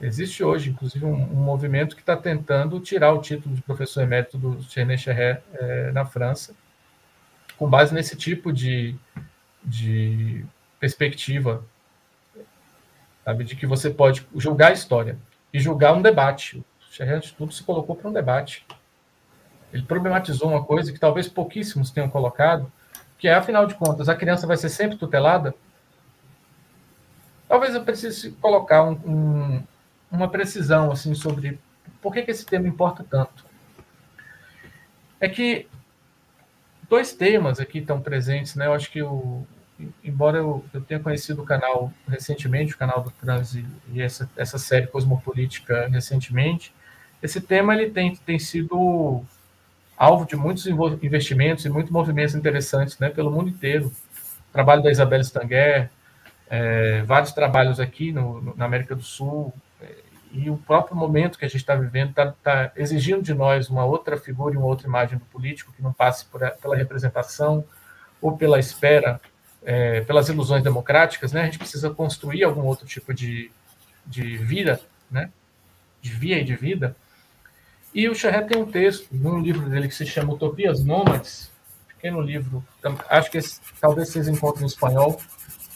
[0.00, 4.36] Existe hoje, inclusive, um, um movimento que está tentando tirar o título de professor emérito
[4.36, 6.54] do Chenet Cherré é, na França,
[7.56, 8.94] com base nesse tipo de,
[9.62, 10.44] de
[10.80, 11.64] perspectiva,
[13.24, 15.16] sabe, de que você pode julgar a história
[15.52, 16.62] e julgar um debate.
[16.94, 18.64] Cherré, de tudo, se colocou para um debate.
[19.72, 22.70] Ele problematizou uma coisa que talvez pouquíssimos tenham colocado,
[23.18, 25.52] que é, afinal de contas, a criança vai ser sempre tutelada?
[27.48, 29.62] Talvez eu precise colocar um, um,
[30.08, 31.58] uma precisão assim sobre
[32.00, 33.44] por que, que esse tema importa tanto.
[35.20, 35.66] É que
[36.88, 38.66] dois temas aqui estão presentes, né?
[38.66, 39.44] Eu acho que o,
[40.04, 43.66] embora eu, eu, tenha conhecido o canal recentemente, o canal do Trans e
[44.00, 46.72] essa, essa série Cosmopolítica recentemente,
[47.24, 49.24] esse tema ele tem, tem sido
[49.96, 53.86] alvo de muitos investimentos e muitos movimentos interessantes né, pelo mundo inteiro.
[53.86, 55.90] O trabalho da Isabela Stanguer,
[56.50, 59.88] é, vários trabalhos aqui no, no, na América do Sul, é,
[60.32, 63.86] e o próprio momento que a gente está vivendo está tá exigindo de nós uma
[63.86, 67.64] outra figura e uma outra imagem do político que não passe por, pela representação
[68.20, 69.18] ou pela espera,
[69.64, 71.32] é, pelas ilusões democráticas.
[71.32, 71.40] Né?
[71.40, 73.50] A gente precisa construir algum outro tipo de,
[74.04, 74.78] de vida,
[75.10, 75.30] né?
[76.02, 76.94] de via e de vida,
[77.94, 81.52] e o Charret tem um texto num livro dele que se chama Utopias Nômades,
[81.86, 82.62] pequeno livro,
[83.08, 85.20] acho que esse, talvez vocês encontrem em espanhol,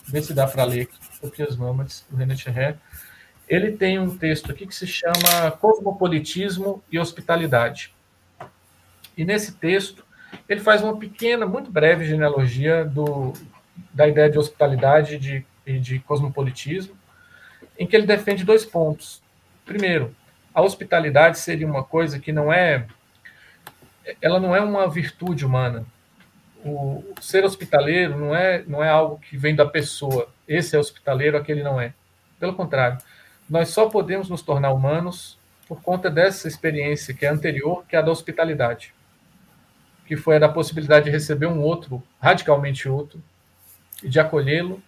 [0.06, 2.76] vê se dá para ler aqui, Utopias Nômades, do René Charret.
[3.48, 7.94] Ele tem um texto aqui que se chama Cosmopolitismo e Hospitalidade.
[9.16, 10.04] E nesse texto,
[10.48, 13.32] ele faz uma pequena, muito breve genealogia do,
[13.92, 16.94] da ideia de hospitalidade e de, de cosmopolitismo,
[17.78, 19.22] em que ele defende dois pontos.
[19.64, 20.14] Primeiro,
[20.58, 22.84] a hospitalidade seria uma coisa que não é
[24.20, 25.86] ela não é uma virtude humana.
[26.64, 30.28] O ser hospitaleiro não é não é algo que vem da pessoa.
[30.48, 31.94] Esse é hospitaleiro, aquele não é.
[32.40, 32.98] Pelo contrário,
[33.48, 35.38] nós só podemos nos tornar humanos
[35.68, 38.92] por conta dessa experiência que é anterior, que é a da hospitalidade,
[40.06, 43.22] que foi a da possibilidade de receber um outro, radicalmente outro,
[44.02, 44.82] e de acolhê-lo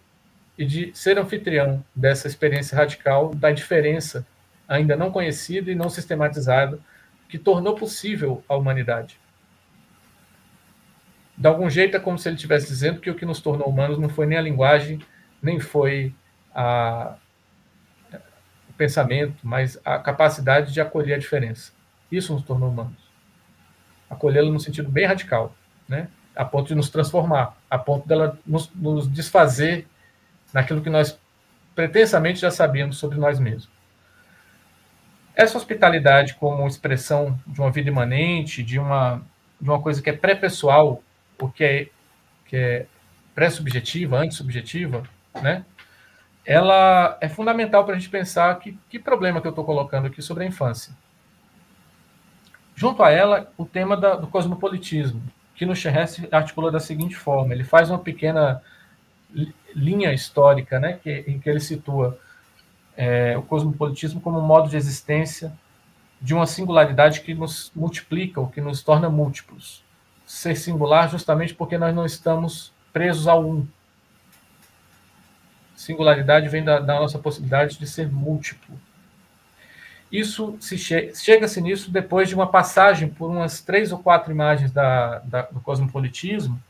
[0.57, 4.27] e de ser anfitrião dessa experiência radical da diferença
[4.71, 6.79] ainda não conhecida e não sistematizada,
[7.27, 9.19] que tornou possível a humanidade.
[11.37, 13.99] De algum jeito é como se ele estivesse dizendo que o que nos tornou humanos
[13.99, 15.01] não foi nem a linguagem,
[15.43, 16.15] nem foi
[16.55, 17.15] a,
[18.69, 21.73] o pensamento, mas a capacidade de acolher a diferença.
[22.09, 23.11] Isso nos tornou humanos.
[24.09, 25.53] Acolhê-la no sentido bem radical,
[25.87, 26.07] né?
[26.33, 29.85] a ponto de nos transformar, a ponto dela nos, nos desfazer
[30.53, 31.19] naquilo que nós
[31.75, 33.80] pretensamente já sabíamos sobre nós mesmos.
[35.35, 39.21] Essa hospitalidade como expressão de uma vida imanente, de uma
[39.59, 41.03] de uma coisa que é pré-pessoal,
[41.37, 41.87] ou que é,
[42.47, 42.85] que é
[43.35, 45.03] pré-subjetiva, antissubjetiva,
[45.39, 45.63] né?
[46.45, 50.21] ela é fundamental para a gente pensar que, que problema que eu estou colocando aqui
[50.21, 50.93] sobre a infância.
[52.75, 55.21] Junto a ela, o tema da, do cosmopolitismo,
[55.53, 58.61] que no Cherres articula da seguinte forma: ele faz uma pequena
[59.75, 62.19] linha histórica, né, que, em que ele situa
[63.01, 65.51] é, o cosmopolitismo como um modo de existência
[66.21, 69.83] de uma singularidade que nos multiplica, ou que nos torna múltiplos.
[70.23, 73.67] Ser singular justamente porque nós não estamos presos ao um.
[75.75, 78.79] Singularidade vem da, da nossa possibilidade de ser múltiplo.
[80.11, 84.71] Isso se che chega-se nisso depois de uma passagem por umas três ou quatro imagens
[84.71, 86.61] da, da, do cosmopolitismo,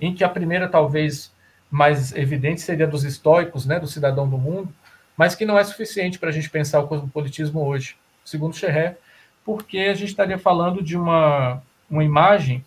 [0.00, 1.32] em que a primeira talvez
[1.70, 4.74] mais evidente seria dos estoicos, né, do cidadão do mundo,
[5.20, 7.94] mas que não é suficiente para a gente pensar o cosmopolitismo hoje,
[8.24, 8.96] segundo Scherrer,
[9.44, 12.64] porque a gente estaria falando de uma, uma imagem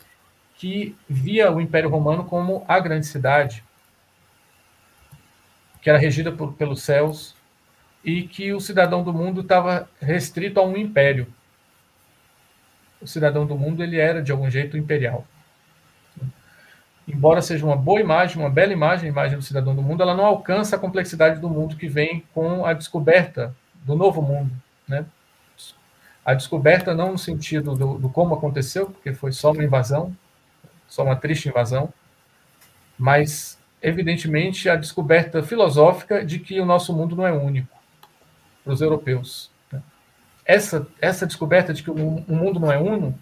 [0.54, 3.64] que via o Império Romano como a grande cidade,
[5.82, 7.36] que era regida por, pelos céus,
[8.06, 11.26] e que o cidadão do mundo estava restrito a um império.
[13.02, 15.26] O cidadão do mundo ele era de algum jeito imperial.
[17.08, 20.16] Embora seja uma boa imagem, uma bela imagem, a imagem do cidadão do mundo, ela
[20.16, 24.52] não alcança a complexidade do mundo que vem com a descoberta do novo mundo,
[24.88, 25.06] né?
[26.26, 30.16] A descoberta não no sentido do, do como aconteceu, porque foi só uma invasão,
[30.88, 31.92] só uma triste invasão,
[32.98, 37.78] mas evidentemente, a descoberta filosófica de que o nosso mundo não é único
[38.64, 39.52] para os europeus.
[39.70, 39.84] Né?
[40.46, 43.20] Essa, essa descoberta de que o, mundo não é uno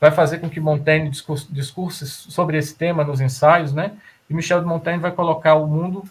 [0.00, 1.10] vai fazer com que Montaigne
[1.50, 3.92] discurse sobre esse tema nos ensaios, né?
[4.28, 6.04] E Michel de Montaigne vai colocar o mundo,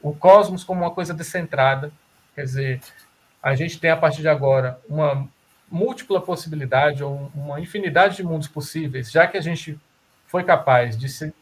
[0.00, 1.92] o cosmos, como uma coisa descentrada.
[2.34, 2.80] Quer dizer,
[3.42, 5.28] a gente tem a partir de agora uma
[5.70, 9.78] múltipla possibilidade ou uma infinidade de mundos possíveis, já que a gente
[10.26, 11.34] foi capaz de se,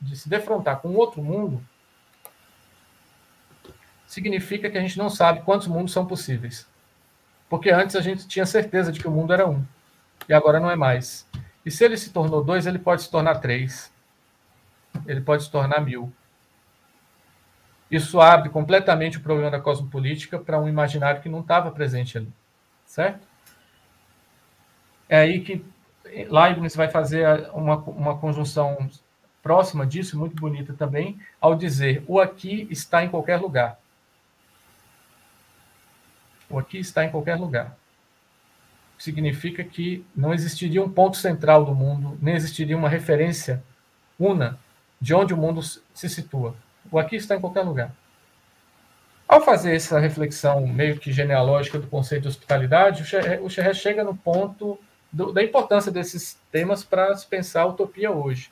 [0.00, 1.62] de se defrontar com outro mundo,
[4.06, 6.66] significa que a gente não sabe quantos mundos são possíveis.
[7.48, 9.64] Porque antes a gente tinha certeza de que o mundo era um,
[10.28, 11.28] e agora não é mais.
[11.64, 13.92] E se ele se tornou dois, ele pode se tornar três.
[15.06, 16.12] Ele pode se tornar mil.
[17.90, 22.32] Isso abre completamente o problema da cosmopolítica para um imaginário que não estava presente ali.
[22.86, 23.26] Certo?
[25.08, 25.64] É aí que
[26.28, 28.88] Leibniz vai fazer uma, uma conjunção
[29.42, 33.78] próxima disso, muito bonita também, ao dizer: o aqui está em qualquer lugar.
[36.48, 37.76] O aqui está em qualquer lugar.
[39.00, 43.62] Significa que não existiria um ponto central do mundo, nem existiria uma referência
[44.18, 44.58] una
[45.00, 46.54] de onde o mundo se situa.
[46.92, 47.94] O aqui está em qualquer lugar.
[49.26, 53.02] Ao fazer essa reflexão meio que genealógica do conceito de hospitalidade,
[53.40, 54.78] o Xerré chega no ponto
[55.10, 58.50] do, da importância desses temas para se pensar a utopia hoje.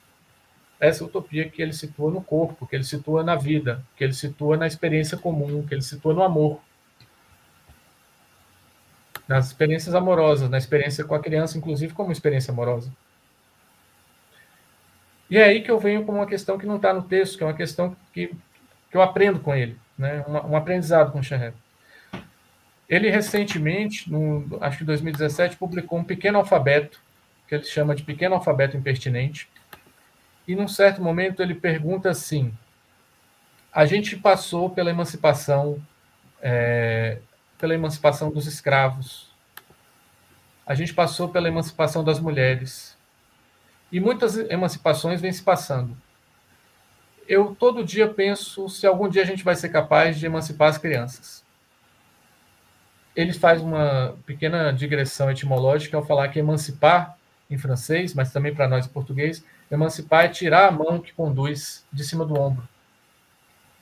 [0.80, 4.56] Essa utopia que ele situa no corpo, que ele situa na vida, que ele situa
[4.56, 6.58] na experiência comum, que ele situa no amor.
[9.28, 12.90] Nas experiências amorosas, na experiência com a criança, inclusive como experiência amorosa.
[15.30, 17.44] E é aí que eu venho com uma questão que não está no texto, que
[17.44, 18.28] é uma questão que,
[18.90, 20.24] que eu aprendo com ele, né?
[20.26, 21.52] um, um aprendizado com o Scherrer.
[22.88, 26.98] Ele recentemente, no, acho que 2017, publicou um pequeno alfabeto,
[27.46, 29.48] que ele chama de pequeno alfabeto impertinente.
[30.46, 32.50] E num certo momento ele pergunta assim:
[33.70, 35.78] a gente passou pela emancipação,
[36.40, 37.18] é,
[37.58, 39.28] pela emancipação dos escravos,
[40.66, 42.96] a gente passou pela emancipação das mulheres,
[43.90, 45.96] e muitas emancipações vêm se passando.
[47.26, 50.78] Eu todo dia penso se algum dia a gente vai ser capaz de emancipar as
[50.78, 51.44] crianças.
[53.16, 57.18] Ele faz uma pequena digressão etimológica ao falar que emancipar
[57.50, 61.84] em francês, mas também para nós em português, emancipar é tirar a mão que conduz
[61.92, 62.68] de cima do ombro,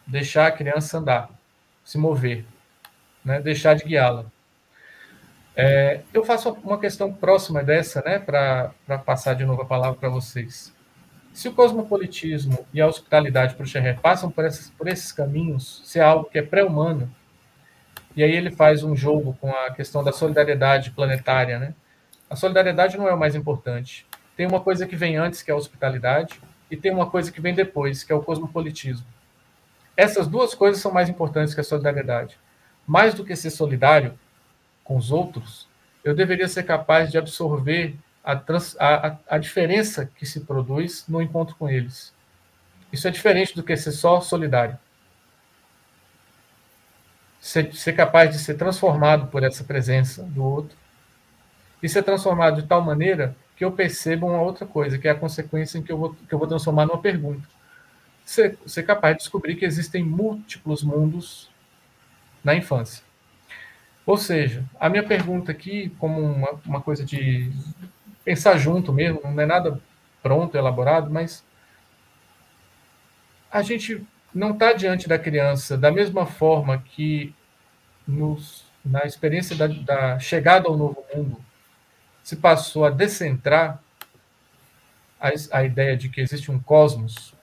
[0.06, 1.30] deixar a criança andar,
[1.84, 2.44] se mover,
[3.26, 3.40] né?
[3.40, 4.24] deixar de guiá-la.
[5.54, 8.72] É, eu faço uma questão próxima dessa, né, para
[9.04, 10.72] passar de novo a palavra para vocês.
[11.32, 15.82] Se o cosmopolitismo e a hospitalidade para o Xerré passam por esses, por esses caminhos,
[15.84, 17.10] se é algo que é pré-humano,
[18.14, 21.74] e aí ele faz um jogo com a questão da solidariedade planetária, né?
[22.28, 24.06] A solidariedade não é o mais importante.
[24.36, 27.40] Tem uma coisa que vem antes, que é a hospitalidade, e tem uma coisa que
[27.40, 29.06] vem depois, que é o cosmopolitismo.
[29.96, 32.38] Essas duas coisas são mais importantes que a solidariedade.
[32.86, 34.18] Mais do que ser solidário
[34.84, 35.68] com os outros,
[36.04, 41.20] eu deveria ser capaz de absorver a, trans, a, a, diferença que se produz no
[41.20, 42.14] encontro com eles.
[42.92, 44.78] Isso é diferente do que ser só solidário
[47.46, 50.76] ser, ser capaz de ser transformado por essa presença do outro
[51.80, 55.14] e ser transformado de tal maneira que eu perceba uma outra coisa, que é a
[55.14, 57.46] consequência em que eu vou, que eu vou transformar numa pergunta.
[58.24, 61.48] Ser, ser capaz de descobrir que existem múltiplos mundos
[62.46, 63.02] na infância.
[64.06, 67.50] Ou seja, a minha pergunta aqui, como uma, uma coisa de
[68.24, 69.80] pensar junto mesmo, não é nada
[70.22, 71.44] pronto, elaborado, mas
[73.50, 77.34] a gente não está diante da criança da mesma forma que
[78.06, 81.44] nos, na experiência da, da chegada ao novo mundo
[82.22, 83.82] se passou a descentrar
[85.20, 87.34] a, a ideia de que existe um cosmos,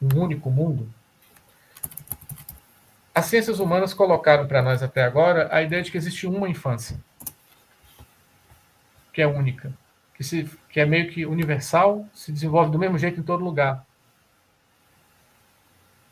[0.00, 0.92] um único mundo.
[3.14, 6.98] As ciências humanas colocaram para nós até agora a ideia de que existe uma infância
[9.12, 9.72] que é única,
[10.16, 13.86] que, se, que é meio que universal, se desenvolve do mesmo jeito em todo lugar.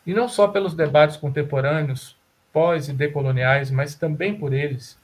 [0.07, 2.17] E não só pelos debates contemporâneos,
[2.53, 4.97] pós e decoloniais, mas também por eles.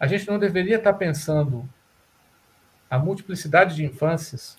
[0.00, 1.68] A gente não deveria estar pensando
[2.88, 4.56] a multiplicidade de infâncias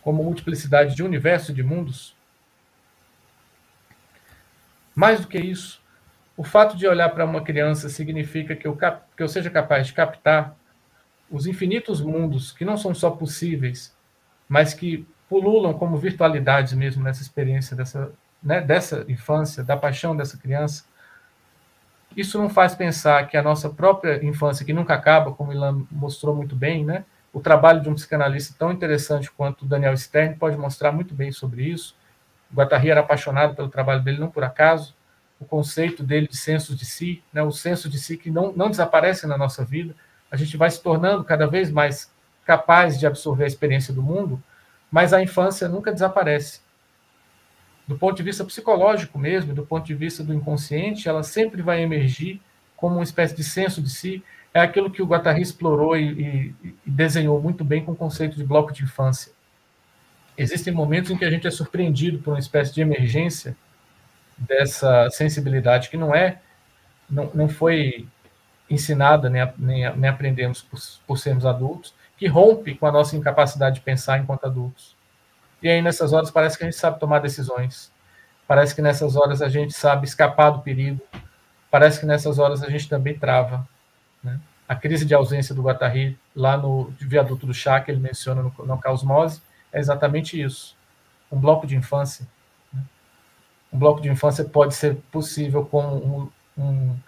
[0.00, 2.16] como multiplicidade de universo de mundos?
[4.98, 5.80] Mais do que isso,
[6.36, 9.92] o fato de olhar para uma criança significa que eu, que eu seja capaz de
[9.92, 10.56] captar
[11.30, 13.94] os infinitos mundos que não são só possíveis,
[14.48, 18.10] mas que pululam como virtualidades mesmo nessa experiência dessa,
[18.42, 20.84] né, dessa infância, da paixão dessa criança.
[22.16, 26.34] Isso não faz pensar que a nossa própria infância, que nunca acaba, como Ilan mostrou
[26.34, 30.56] muito bem, né, o trabalho de um psicanalista tão interessante quanto o Daniel Stern pode
[30.56, 31.96] mostrar muito bem sobre isso.
[32.54, 34.94] Guattari era apaixonado pelo trabalho dele, não por acaso.
[35.40, 38.70] O conceito dele de senso de si, né, o senso de si que não, não
[38.70, 39.94] desaparece na nossa vida,
[40.30, 42.12] a gente vai se tornando cada vez mais
[42.44, 44.42] capaz de absorver a experiência do mundo,
[44.90, 46.60] mas a infância nunca desaparece.
[47.86, 51.82] Do ponto de vista psicológico mesmo, do ponto de vista do inconsciente, ela sempre vai
[51.82, 52.40] emergir
[52.76, 54.22] como uma espécie de senso de si.
[54.52, 58.36] É aquilo que o Guattari explorou e, e, e desenhou muito bem com o conceito
[58.36, 59.32] de bloco de infância.
[60.38, 63.56] Existem momentos em que a gente é surpreendido por uma espécie de emergência
[64.36, 66.40] dessa sensibilidade que não é,
[67.10, 68.06] não, não foi
[68.70, 73.76] ensinada, nem, nem, nem aprendemos por, por sermos adultos, que rompe com a nossa incapacidade
[73.76, 74.96] de pensar enquanto adultos.
[75.60, 77.90] E aí, nessas horas, parece que a gente sabe tomar decisões.
[78.46, 81.00] Parece que nessas horas a gente sabe escapar do perigo.
[81.68, 83.66] Parece que nessas horas a gente também trava.
[84.22, 84.38] Né?
[84.68, 88.54] A crise de ausência do Guattari, lá no viaduto do chá, que ele menciona no,
[88.64, 89.42] no Caosmose,
[89.72, 90.76] é exatamente isso.
[91.30, 92.26] Um bloco de infância.
[92.72, 92.82] Né?
[93.72, 96.98] Um bloco de infância pode ser possível como um, um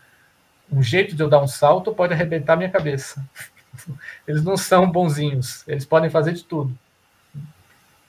[0.73, 3.25] um jeito de eu dar um salto pode arrebentar minha cabeça.
[4.27, 6.77] Eles não são bonzinhos, eles podem fazer de tudo.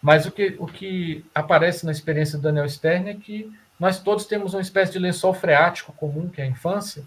[0.02, 4.26] Mas o que, o que aparece na experiência do Daniel Stern é que nós todos
[4.26, 7.04] temos uma espécie de lençol freático comum, que é a infância,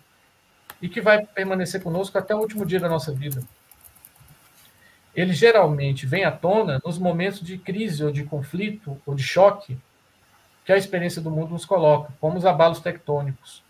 [0.80, 3.42] e que vai permanecer conosco até o último dia da nossa vida.
[5.14, 9.78] Ele geralmente vem à tona nos momentos de crise ou de conflito ou de choque
[10.64, 13.64] que a experiência do mundo nos coloca, como os abalos tectônicos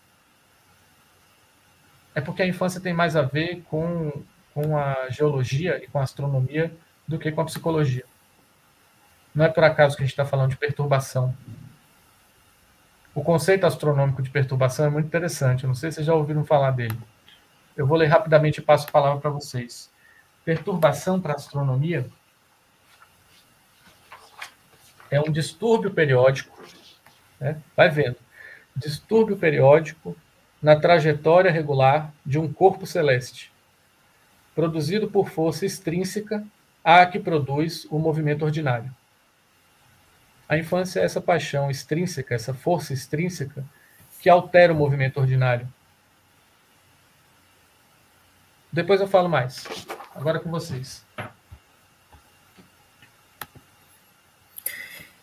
[2.14, 4.22] é porque a infância tem mais a ver com,
[4.54, 6.72] com a geologia e com a astronomia
[7.06, 8.04] do que com a psicologia.
[9.34, 11.34] Não é por acaso que a gente está falando de perturbação.
[13.12, 15.64] O conceito astronômico de perturbação é muito interessante.
[15.64, 16.98] Eu não sei se vocês já ouviram falar dele.
[17.76, 19.90] Eu vou ler rapidamente e passo a palavra para vocês.
[20.44, 22.06] Perturbação para a astronomia
[25.10, 26.62] é um distúrbio periódico.
[27.40, 27.60] Né?
[27.76, 28.16] Vai vendo.
[28.76, 30.16] Distúrbio periódico
[30.60, 33.52] na trajetória regular de um corpo celeste,
[34.54, 36.44] produzido por força extrínseca
[36.82, 38.90] à que produz o movimento ordinário.
[40.48, 43.64] A infância é essa paixão extrínseca, essa força extrínseca
[44.20, 45.68] que altera o movimento ordinário.
[48.74, 49.62] Depois eu falo mais.
[50.16, 51.00] Agora é com vocês.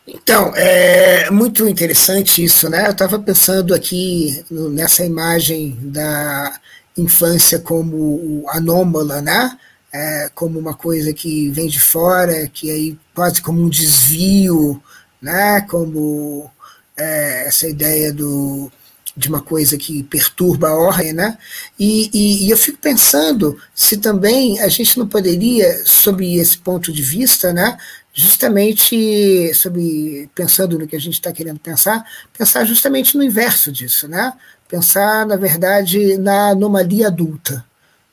[0.07, 2.87] Então, é muito interessante isso, né?
[2.87, 6.57] Eu estava pensando aqui nessa imagem da
[6.97, 9.57] infância como anômala, né?
[9.93, 14.81] É, como uma coisa que vem de fora, que aí quase como um desvio,
[15.21, 15.59] né?
[15.69, 16.49] Como
[16.95, 18.71] é, essa ideia do,
[19.15, 21.37] de uma coisa que perturba a ordem, né?
[21.77, 26.91] E, e, e, eu fico pensando se também a gente não poderia, sob esse ponto
[26.93, 27.77] de vista, né,
[28.13, 32.05] justamente sobre pensando no que a gente está querendo pensar,
[32.37, 34.33] pensar justamente no inverso disso, né?
[34.67, 37.63] Pensar na verdade na anomalia adulta,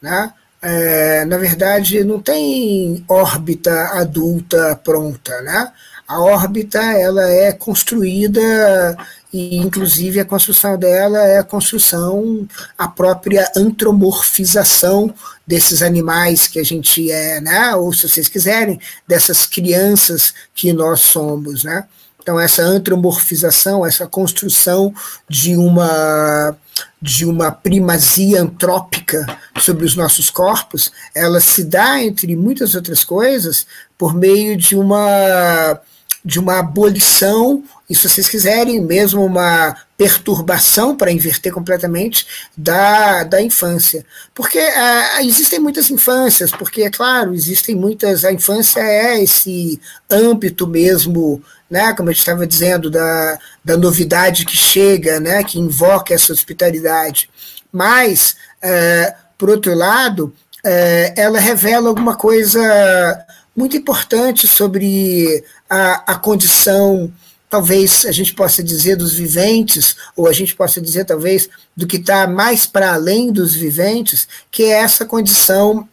[0.01, 0.33] né?
[0.61, 5.73] É, na verdade não tem órbita adulta pronta, né?
[6.07, 8.97] A órbita ela é construída
[9.33, 15.13] e inclusive a construção dela é a construção, a própria antromorfização
[15.47, 17.75] desses animais que a gente é, né?
[17.75, 21.63] ou se vocês quiserem, dessas crianças que nós somos.
[21.63, 21.85] Né?
[22.23, 24.95] Então, essa antropomorfização, essa construção
[25.29, 26.57] de uma,
[27.01, 29.27] de uma primazia antrópica
[29.59, 35.81] sobre os nossos corpos, ela se dá, entre muitas outras coisas, por meio de uma
[36.25, 43.41] de uma abolição, e se vocês quiserem, mesmo uma perturbação para inverter completamente da, da
[43.41, 44.05] infância.
[44.35, 48.27] Porque uh, existem muitas infâncias, porque, é claro, existem muitas.
[48.27, 54.57] A infância é esse âmbito mesmo, né, como gente estava dizendo, da, da novidade que
[54.57, 57.31] chega, né, que invoca essa hospitalidade.
[57.73, 60.27] Mas, uh, por outro lado,
[60.63, 63.25] uh, ela revela alguma coisa
[63.57, 67.11] muito importante sobre a, a condição,
[67.49, 71.97] talvez a gente possa dizer, dos viventes, ou a gente possa dizer, talvez, do que
[71.97, 75.89] está mais para além dos viventes, que é essa condição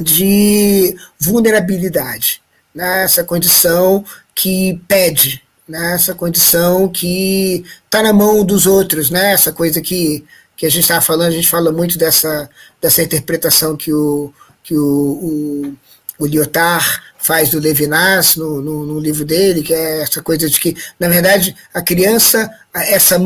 [0.00, 2.42] de vulnerabilidade,
[2.74, 3.04] né?
[3.04, 5.94] essa condição que pede, né?
[5.94, 9.32] essa condição que está na mão dos outros, né?
[9.32, 10.24] essa coisa que,
[10.56, 14.32] que a gente estava falando, a gente fala muito dessa, dessa interpretação que o,
[14.64, 15.76] que o, o
[16.24, 20.60] o Lyotard faz do Levinas no, no, no, livro dele, que é essa coisa de
[20.60, 23.18] que, na verdade, a criança, essa,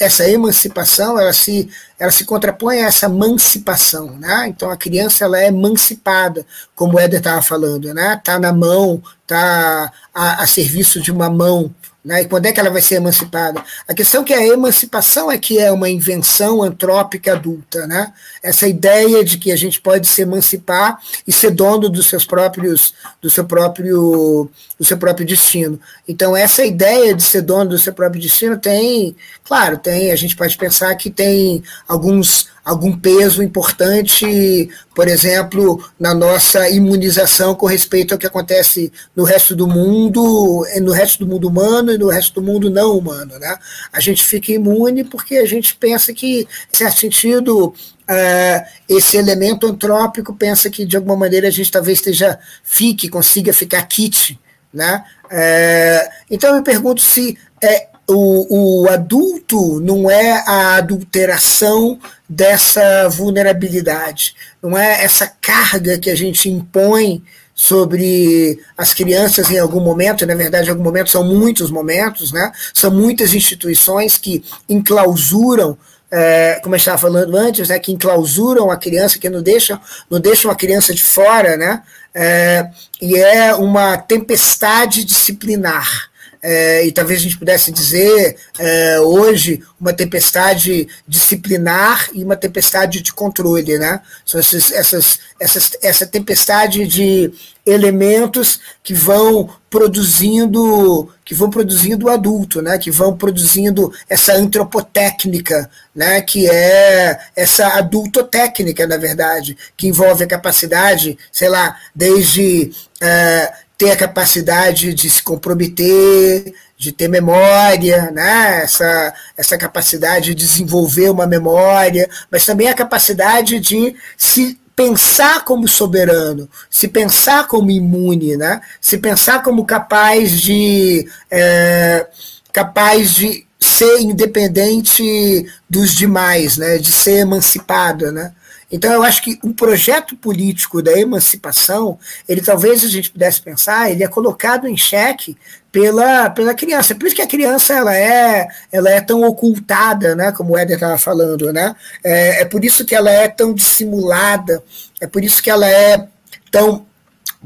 [0.00, 4.48] essa emancipação, ela se, ela se contrapõe a essa emancipação, né?
[4.48, 6.44] Então a criança ela é emancipada,
[6.74, 8.14] como o Éder estava falando, né?
[8.14, 11.72] Está na mão, está a, a serviço de uma mão,
[12.06, 12.22] né?
[12.22, 13.60] E quando é que ela vai ser emancipada?
[13.88, 18.12] A questão é que a emancipação é que é uma invenção antrópica adulta, né?
[18.40, 22.94] Essa ideia de que a gente pode se emancipar e ser dono dos seus próprios,
[23.20, 25.80] do seu próprio, do seu próprio destino.
[26.06, 30.12] Então essa ideia de ser dono do seu próprio destino tem, claro, tem.
[30.12, 37.54] A gente pode pensar que tem alguns algum peso importante, por exemplo, na nossa imunização
[37.54, 41.98] com respeito ao que acontece no resto do mundo, no resto do mundo humano e
[41.98, 43.38] no resto do mundo não humano.
[43.38, 43.56] Né?
[43.92, 47.72] A gente fica imune porque a gente pensa que, em certo sentido,
[48.08, 53.52] Uh, esse elemento antrópico pensa que de alguma maneira a gente talvez esteja fique, consiga
[53.52, 54.38] ficar kit,
[54.72, 55.04] né?
[55.24, 64.34] Uh, então eu pergunto se é, o, o adulto não é a adulteração dessa vulnerabilidade,
[64.62, 67.22] não é essa carga que a gente impõe
[67.54, 72.52] sobre as crianças em algum momento, na verdade, em algum momento são muitos momentos, né?
[72.74, 75.76] são muitas instituições que enclausuram
[76.08, 79.78] é, como eu estava falando antes, né, que enclausuram a criança, que não deixam,
[80.08, 81.82] não deixam a criança de fora, né,
[82.14, 82.70] é,
[83.02, 86.08] e é uma tempestade disciplinar
[86.48, 93.02] é, e talvez a gente pudesse dizer é, hoje uma tempestade disciplinar e uma tempestade
[93.02, 94.00] de controle, né?
[94.24, 97.32] São esses, essas, essas, essa tempestade de
[97.66, 102.78] elementos que vão produzindo que vão produzindo o adulto, né?
[102.78, 106.20] Que vão produzindo essa antropotécnica, né?
[106.20, 112.70] Que é essa adultotécnica, na verdade, que envolve a capacidade, sei lá, desde
[113.02, 118.62] é, ter a capacidade de se comprometer, de ter memória, né?
[118.62, 125.66] essa, essa capacidade de desenvolver uma memória, mas também a capacidade de se pensar como
[125.66, 128.60] soberano, se pensar como imune, né?
[128.80, 132.06] se pensar como capaz de é,
[132.52, 136.78] capaz de ser independente dos demais, né?
[136.78, 138.32] de ser emancipado, né?
[138.70, 141.98] Então, eu acho que o projeto político da emancipação,
[142.28, 145.36] ele talvez a gente pudesse pensar, ele é colocado em xeque
[145.70, 146.94] pela, pela criança.
[146.94, 150.76] Por isso que a criança ela é, ela é tão ocultada, né, como o Éder
[150.76, 151.52] estava falando.
[151.52, 151.74] Né?
[152.02, 154.62] É, é por isso que ela é tão dissimulada,
[155.00, 156.08] é por isso que ela é
[156.50, 156.84] tão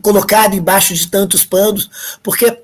[0.00, 2.62] colocada embaixo de tantos panos, porque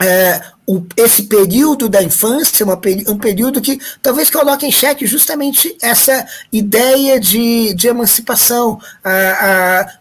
[0.00, 5.74] é, o, esse período da infância, uma, um período que talvez coloque em xeque justamente
[5.80, 8.78] essa ideia de, de emancipação.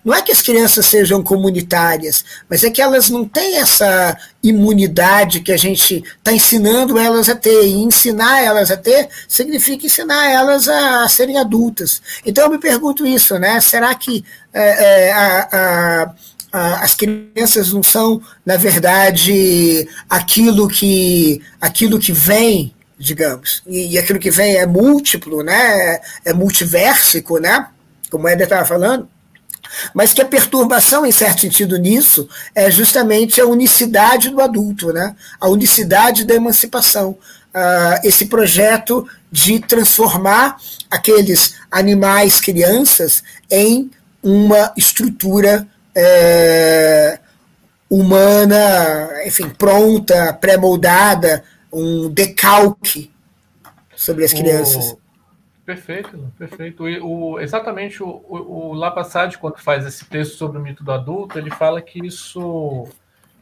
[0.04, 5.40] não é que as crianças sejam comunitárias, mas é que elas não têm essa imunidade
[5.40, 7.66] que a gente está ensinando elas a ter.
[7.66, 12.02] E ensinar elas a ter significa ensinar elas a, a serem adultas.
[12.26, 13.62] Então eu me pergunto isso, né?
[13.62, 16.14] Será que é, é, a,
[16.52, 24.20] as crianças não são, na verdade, aquilo que, aquilo que vem, digamos, e, e aquilo
[24.20, 26.00] que vem é múltiplo, né?
[26.24, 27.68] é multiversico, né?
[28.10, 29.08] como o Éder estava falando.
[29.94, 35.16] Mas que a perturbação, em certo sentido, nisso, é justamente a unicidade do adulto, né?
[35.40, 37.18] a unicidade da emancipação.
[37.54, 40.58] Uh, esse projeto de transformar
[40.90, 43.90] aqueles animais crianças em
[44.22, 45.68] uma estrutura
[46.00, 47.20] é,
[47.90, 51.44] humana, enfim, pronta, pré-moldada,
[51.74, 53.12] um decalque
[53.96, 54.92] sobre as crianças.
[54.92, 55.00] O...
[55.66, 56.84] Perfeito, perfeito.
[56.84, 60.92] O, o, exatamente o, o, o Lapassade, quando faz esse texto sobre o mito do
[60.92, 62.88] adulto, ele fala que isso,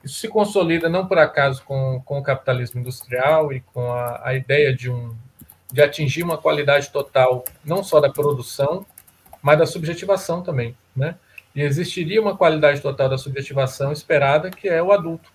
[0.02, 4.34] isso se consolida não por acaso com, com o capitalismo industrial e com a, a
[4.34, 5.14] ideia de, um,
[5.72, 8.86] de atingir uma qualidade total, não só da produção,
[9.42, 10.76] mas da subjetivação também.
[10.96, 11.16] Né?
[11.56, 15.32] E existiria uma qualidade total da subjetivação esperada, que é o adulto,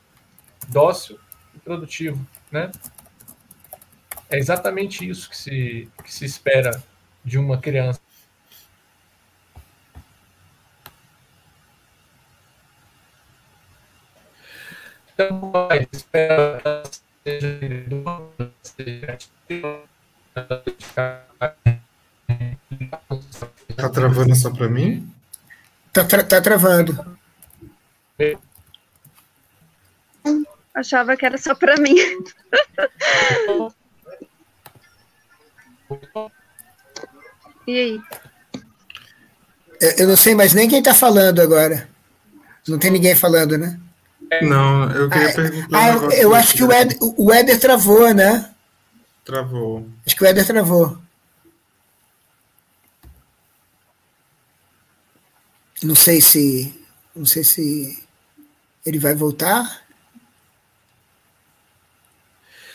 [0.69, 1.19] dócil
[1.55, 2.25] e produtivo.
[2.53, 2.71] Né?
[4.29, 6.83] É exatamente isso que se, que se espera
[7.25, 8.01] de uma criança.
[15.15, 15.53] Então,
[15.93, 16.83] espera
[17.25, 17.61] seja
[23.77, 25.20] Tá travando só para mim?
[25.93, 27.19] Tá, tra tá travando.
[30.75, 31.97] Achava que era só para mim.
[37.67, 38.01] e aí?
[39.99, 41.89] Eu não sei mais nem quem está falando agora.
[42.69, 43.81] Não tem ninguém falando, né?
[44.43, 45.79] Não, eu queria ah, perguntar.
[45.79, 48.49] Ah, um eu acho que o Éder, o Éder travou, né?
[49.25, 49.89] Travou.
[50.07, 50.97] Acho que o Éder travou.
[55.83, 56.75] Não sei se.
[57.17, 58.07] Não sei se
[58.85, 59.83] ele vai voltar.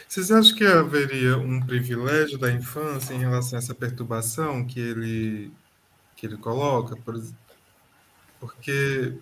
[0.07, 5.51] Vocês acham que haveria um privilégio da infância em relação a essa perturbação que ele,
[6.15, 6.95] que ele coloca?
[6.95, 7.21] Por,
[8.39, 9.17] porque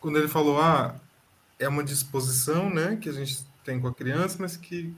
[0.00, 0.98] quando ele falou, ah,
[1.58, 4.94] é uma disposição né, que a gente tem com a criança, mas que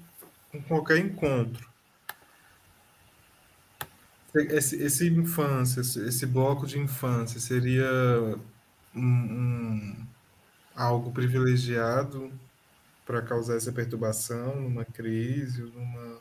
[0.50, 1.68] com qualquer encontro
[4.42, 7.88] esse, esse infância, esse, bloco de infância seria
[8.94, 10.06] um, um,
[10.74, 12.32] algo privilegiado
[13.06, 16.18] para causar essa perturbação numa crise, numa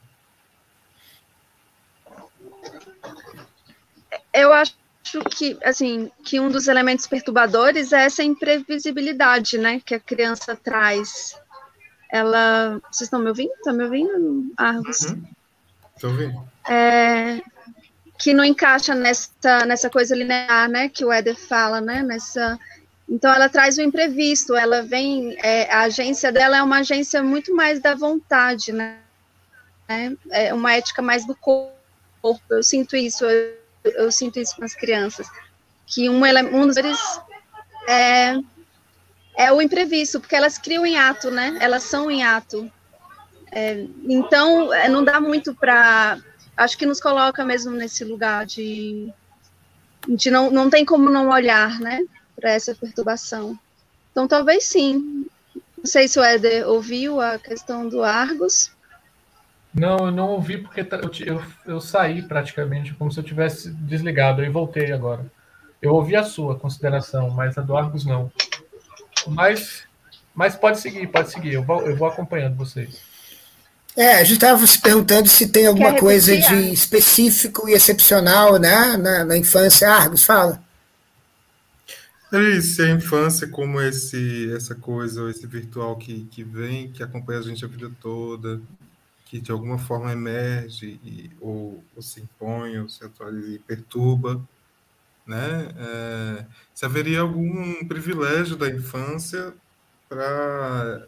[4.34, 4.74] eu acho
[5.32, 11.36] que assim que um dos elementos perturbadores é essa imprevisibilidade, né, que a criança traz.
[12.10, 13.52] Ela, vocês estão me ouvindo?
[13.54, 15.02] Estão me ouvindo, Argos?
[15.96, 16.12] Estou uhum.
[16.12, 16.52] ouvindo.
[16.70, 17.42] É,
[18.18, 22.60] que não encaixa nessa, nessa coisa linear, né, que o Éder fala, né, nessa...
[23.08, 25.38] Então, ela traz o imprevisto, ela vem...
[25.40, 28.98] É, a agência dela é uma agência muito mais da vontade, né,
[30.32, 31.74] é uma ética mais do corpo,
[32.50, 35.28] eu sinto isso, eu, eu sinto isso com as crianças,
[35.86, 36.78] que um, um dos
[37.88, 38.36] é,
[39.38, 42.70] é o imprevisto, porque elas criam em ato, né, elas são em ato,
[43.52, 46.20] é, então, é, não dá muito para
[46.58, 49.14] acho que nos coloca mesmo nesse lugar de,
[50.08, 52.04] de não, não tem como não olhar, né,
[52.36, 53.58] para essa perturbação.
[54.12, 55.28] Então, talvez sim.
[55.78, 58.72] Não sei se o Éder ouviu a questão do Argos.
[59.72, 64.44] Não, eu não ouvi porque eu, eu, eu saí praticamente como se eu tivesse desligado
[64.44, 65.24] e voltei agora.
[65.80, 68.32] Eu ouvi a sua consideração, mas a do Argos não.
[69.28, 69.84] Mas,
[70.34, 71.54] mas pode seguir, pode seguir.
[71.54, 73.00] Eu vou, eu vou acompanhando vocês.
[73.98, 78.96] É, a gente estava se perguntando se tem alguma coisa de específico e excepcional né,
[78.96, 79.90] na, na infância.
[79.90, 80.62] Argos, fala.
[82.32, 87.40] É se a infância como esse, essa coisa, esse virtual que, que vem, que acompanha
[87.40, 88.62] a gente a vida toda,
[89.26, 94.40] que de alguma forma emerge e, ou, ou se impõe, ou se atualiza e perturba,
[95.26, 95.70] né?
[95.76, 99.54] É, se haveria algum privilégio da infância
[100.08, 101.08] para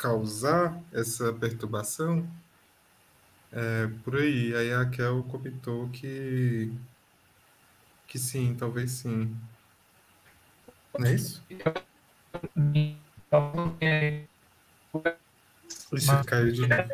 [0.00, 2.26] causar essa perturbação,
[3.52, 4.54] é, por aí.
[4.56, 6.72] Aí a Raquel comentou que,
[8.06, 9.36] que sim, talvez sim.
[10.98, 11.42] Não é isso?
[15.92, 16.90] Isso caiu de novo.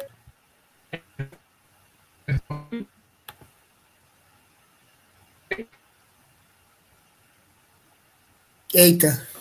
[8.75, 9.36] Eita.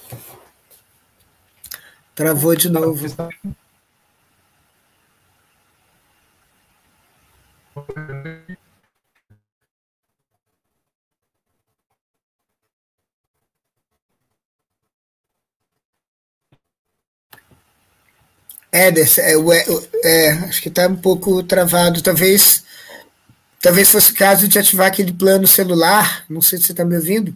[2.16, 3.06] Travou de novo.
[18.72, 19.34] É, é,
[20.04, 22.02] é, acho que está um pouco travado.
[22.02, 22.64] Talvez,
[23.62, 26.26] talvez fosse o caso de ativar aquele plano celular.
[26.30, 27.36] Não sei se você está me ouvindo.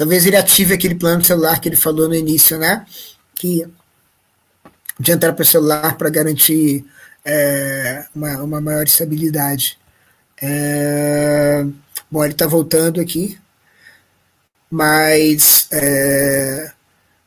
[0.00, 2.86] Talvez ele ative aquele plano celular que ele falou no início, né?
[3.34, 3.68] Que
[4.98, 6.86] de entrar para o celular para garantir
[7.22, 9.78] é, uma, uma maior estabilidade.
[10.40, 11.66] É,
[12.10, 13.38] bom, ele está voltando aqui,
[14.70, 16.72] mas é,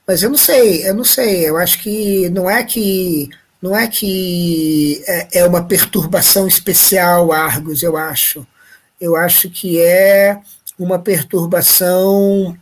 [0.08, 1.48] mas eu não sei, eu não sei.
[1.48, 3.30] Eu acho que não é que
[3.62, 7.84] não é que é, é uma perturbação especial, Argos.
[7.84, 8.48] Eu acho.
[9.00, 10.42] Eu acho que é
[10.80, 12.58] uma perturbação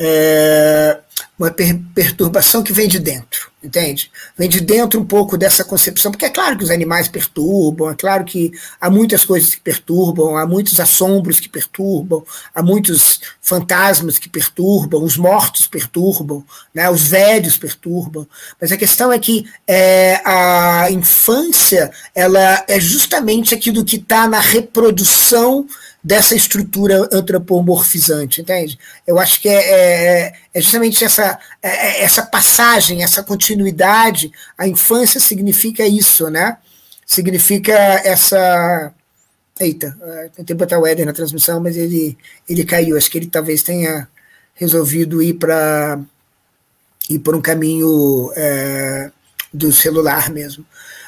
[0.00, 0.98] é,
[1.38, 4.10] uma per perturbação que vem de dentro, entende?
[4.36, 7.94] Vem de dentro um pouco dessa concepção, porque é claro que os animais perturbam, é
[7.94, 8.50] claro que
[8.80, 12.24] há muitas coisas que perturbam, há muitos assombros que perturbam,
[12.54, 16.42] há muitos fantasmas que perturbam, os mortos perturbam,
[16.74, 18.26] né, os velhos perturbam,
[18.60, 24.40] mas a questão é que é, a infância ela é justamente aquilo que está na
[24.40, 25.66] reprodução
[26.02, 28.78] dessa estrutura antropomorfizante, entende?
[29.06, 34.32] Eu acho que é, é, é justamente essa, é, é, essa passagem, essa continuidade.
[34.56, 36.56] A infância significa isso, né?
[37.06, 38.92] Significa essa.
[39.58, 42.16] Eita, é, tentei botar o Éder na transmissão, mas ele,
[42.48, 42.96] ele caiu.
[42.96, 44.08] Acho que ele talvez tenha
[44.54, 46.00] resolvido ir para
[47.10, 49.10] ir por um caminho é,
[49.52, 50.64] do celular mesmo.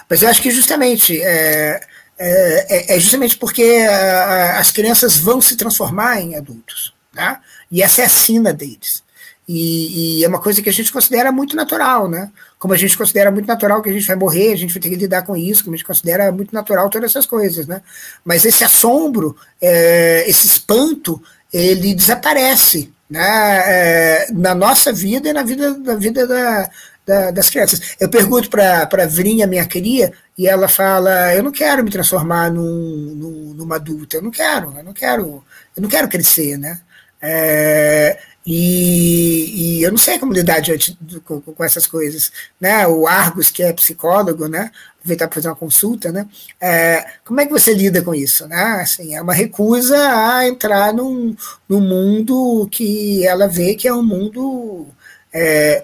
[0.09, 1.81] Mas eu acho que justamente é,
[2.23, 6.95] é, é, é justamente porque a, as crianças vão se transformar em adultos.
[7.13, 7.39] Né?
[7.71, 9.03] E essa é a sina deles.
[9.47, 12.31] E, e, é uma coisa que a gente considera muito natural, né?
[12.61, 14.89] Como a gente considera muito natural que a gente vai morrer, a gente vai ter
[14.89, 17.83] que lidar com isso, como a gente considera muito natural todas essas coisas, né?
[18.25, 21.21] Mas esse assombro, é, esse espanto,
[21.53, 23.63] ele desaparece, né?
[23.67, 26.71] É, na nossa vida e na vida, na vida da,
[27.07, 27.97] da, das crianças.
[28.01, 32.51] Eu pergunto para a Vrinha, minha cria, e ela fala: Eu não quero me transformar
[32.51, 35.45] num, num, numa adulta, eu não quero, eu não quero,
[35.77, 36.81] eu não quero crescer, né?
[37.21, 42.87] É, e, e, eu não sei como lidar diante com, com, essas coisas, né?
[42.89, 44.73] O Argos, que é psicólogo, né?
[44.99, 46.27] Aproveitar para fazer uma consulta, né?
[46.61, 48.81] É, como é que você lida com isso, né?
[48.83, 51.37] Assim, é uma recusa a entrar num,
[51.69, 54.89] num mundo que ela vê que é um mundo
[55.33, 55.83] é,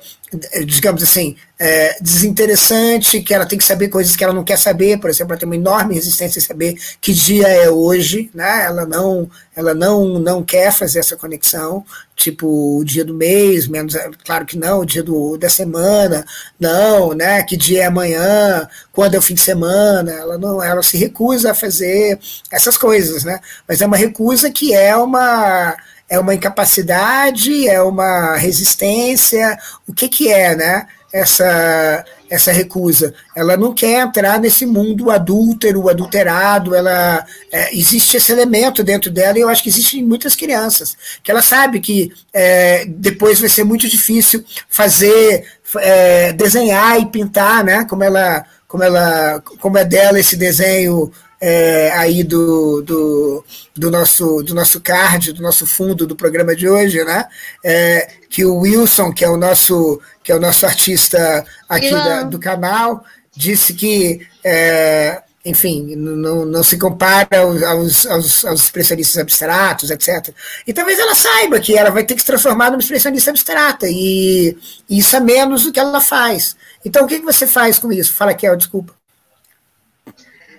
[0.66, 5.00] digamos assim, é, desinteressante, que ela tem que saber coisas que ela não quer saber,
[5.00, 8.66] por exemplo, ela tem uma enorme resistência em saber que dia é hoje, né?
[8.66, 11.82] Ela não, ela não, não quer fazer essa conexão,
[12.14, 16.26] tipo o dia do mês, menos, claro que não, o dia do, da semana,
[16.60, 17.42] não, né?
[17.42, 21.52] Que dia é amanhã, quando é o fim de semana, ela não, ela se recusa
[21.52, 22.18] a fazer
[22.50, 23.40] essas coisas, né?
[23.66, 25.74] Mas é uma recusa que é uma
[26.09, 30.86] é uma incapacidade, é uma resistência, o que, que é, né?
[31.12, 33.14] Essa, essa recusa.
[33.35, 39.39] Ela não quer entrar nesse mundo adúltero, adulterado, ela é, existe esse elemento dentro dela
[39.39, 43.48] e eu acho que existe em muitas crianças, que ela sabe que é, depois vai
[43.48, 45.44] ser muito difícil fazer,
[45.78, 47.85] é, desenhar e pintar, né?
[47.85, 51.10] Como ela, como ela, como é dela esse desenho
[51.40, 53.44] é, aí do, do,
[53.74, 57.27] do, nosso, do nosso card, do nosso fundo do programa de hoje, né?
[57.65, 62.24] É, que o Wilson, que é o nosso, que é o nosso artista aqui da,
[62.24, 63.05] do canal,
[63.35, 70.35] disse que, é, enfim, não, não se compara aos, aos, aos, expressionistas abstratos, etc.
[70.66, 74.56] E talvez ela saiba que ela vai ter que se transformar numa expressionista abstrata, e,
[74.90, 76.56] e isso é menos do que ela faz.
[76.85, 78.12] Então, o que, que você faz com isso?
[78.12, 78.97] Fala, Kel, desculpa.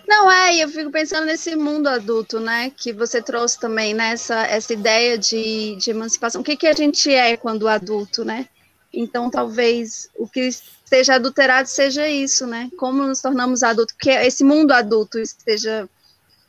[0.09, 2.71] Não, é, eu fico pensando nesse mundo adulto, né?
[2.71, 4.13] Que você trouxe também, né?
[4.13, 6.41] Essa, essa ideia de, de emancipação.
[6.41, 8.49] O que, que a gente é quando adulto, né?
[8.91, 12.71] Então, talvez o que esteja adulterado seja isso, né?
[12.75, 15.87] Como nos tornamos adultos, porque esse mundo adulto esteja.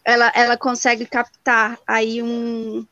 [0.03, 2.87] Ela, ela consegue captar aí um,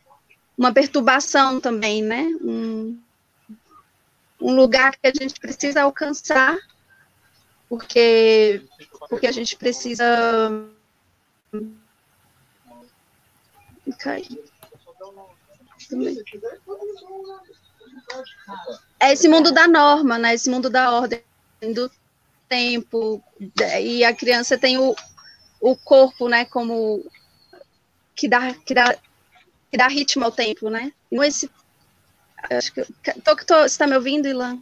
[0.57, 2.25] uma perturbação também, né?
[2.43, 2.99] Um,
[4.39, 6.59] um lugar que a gente precisa alcançar
[7.69, 8.63] porque,
[9.09, 10.69] porque a gente precisa.
[19.01, 20.35] É esse mundo da norma, né?
[20.35, 21.23] Esse mundo da ordem,
[21.75, 21.91] do
[22.49, 23.23] tempo,
[23.81, 24.97] e a criança tem o,
[25.61, 27.05] o corpo, né, como
[28.17, 28.97] que dá, que dá,
[29.71, 30.93] que dá ritmo ao tempo, né?
[31.11, 31.51] Não esse,
[32.51, 32.85] acho que,
[33.23, 34.61] tô, tô, você está me ouvindo, Ilan?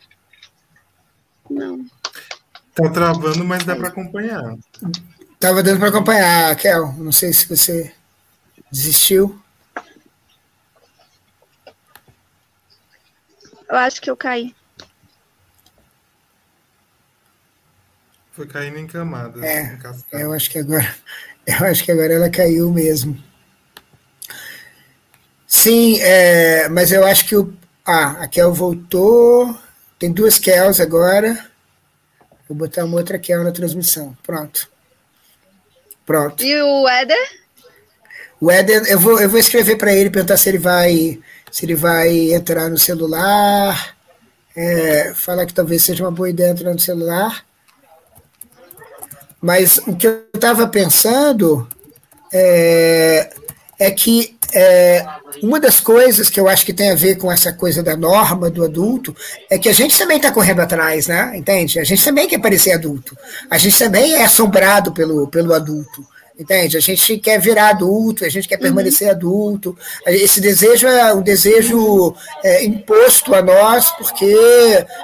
[1.48, 1.86] Não.
[2.76, 4.54] Tá travando, mas dá para acompanhar.
[5.40, 6.92] Tava dando para acompanhar, Kel.
[6.98, 7.90] Não sei se você
[8.70, 9.40] desistiu.
[13.66, 14.54] Eu acho que eu caí.
[18.32, 19.42] Foi caindo em camadas.
[19.42, 19.78] É,
[20.12, 20.94] em eu acho que agora,
[21.48, 23.16] eu acho que agora ela caiu mesmo.
[25.46, 27.56] Sim, é, mas eu acho que o.
[27.86, 29.58] Ah, a Kel voltou.
[29.98, 31.55] Tem duas Kels agora.
[32.48, 34.16] Vou botar uma outra Kel na transmissão.
[34.22, 34.68] Pronto.
[36.04, 36.44] Pronto.
[36.44, 37.46] E o Éder?
[38.40, 41.20] O Éder, eu vou, eu vou escrever para ele, perguntar se ele vai
[41.50, 43.96] se ele vai entrar no celular.
[44.54, 47.44] É, falar que talvez seja uma boa ideia entrar no celular.
[49.40, 51.68] Mas o que eu estava pensando
[52.32, 53.30] é,
[53.78, 55.04] é que é,
[55.42, 58.48] uma das coisas que eu acho que tem a ver com essa coisa da norma
[58.48, 59.14] do adulto
[59.50, 61.32] é que a gente também está correndo atrás, né?
[61.36, 61.78] Entende?
[61.78, 63.14] A gente também quer parecer adulto.
[63.50, 66.02] A gente também é assombrado pelo, pelo adulto.
[66.38, 66.78] Entende?
[66.78, 68.62] A gente quer virar adulto, a gente quer uhum.
[68.62, 69.76] permanecer adulto.
[70.06, 74.34] Esse desejo é um desejo é, imposto a nós, porque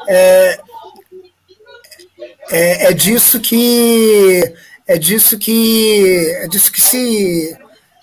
[0.08, 0.60] é,
[2.50, 4.42] é, é, disso que
[4.86, 7.54] é disso que é disso que se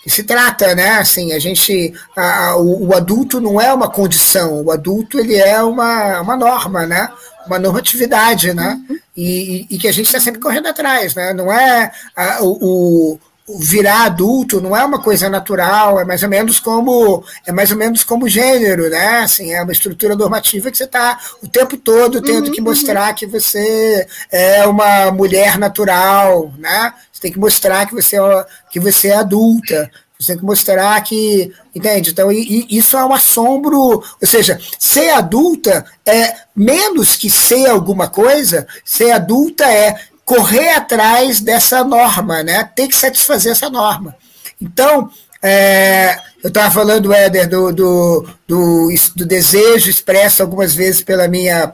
[0.10, 0.98] se trata, né?
[0.98, 5.62] Assim, a gente, a, o, o, adulto não é uma condição, o adulto ele é
[5.62, 7.10] uma, uma norma, né?
[7.46, 8.80] Uma normatividade, né?
[8.90, 8.98] Uhum.
[9.16, 11.34] E, e, que a gente está sempre correndo atrás, né?
[11.34, 13.20] Não é a, o,
[13.58, 17.78] virar adulto não é uma coisa natural, é mais ou menos como é mais ou
[17.78, 19.20] menos como gênero, né?
[19.20, 23.10] Assim, é uma estrutura normativa que você está o tempo todo tendo uhum, que mostrar
[23.10, 23.16] uhum.
[23.16, 26.94] que você é uma mulher natural, né?
[27.12, 29.90] Você tem que mostrar que você é, que você é adulta.
[30.20, 31.54] Você tem que mostrar que.
[31.74, 32.12] Entende?
[32.12, 33.78] Então, e, e isso é um assombro.
[33.80, 39.96] Ou seja, ser adulta é menos que ser alguma coisa, ser adulta é
[40.30, 42.70] correr atrás dessa norma, né?
[42.76, 44.16] Ter que satisfazer essa norma.
[44.62, 45.10] Então,
[45.42, 51.72] é, eu estava falando, Éder, do, do, do, do, desejo expresso algumas vezes pela minha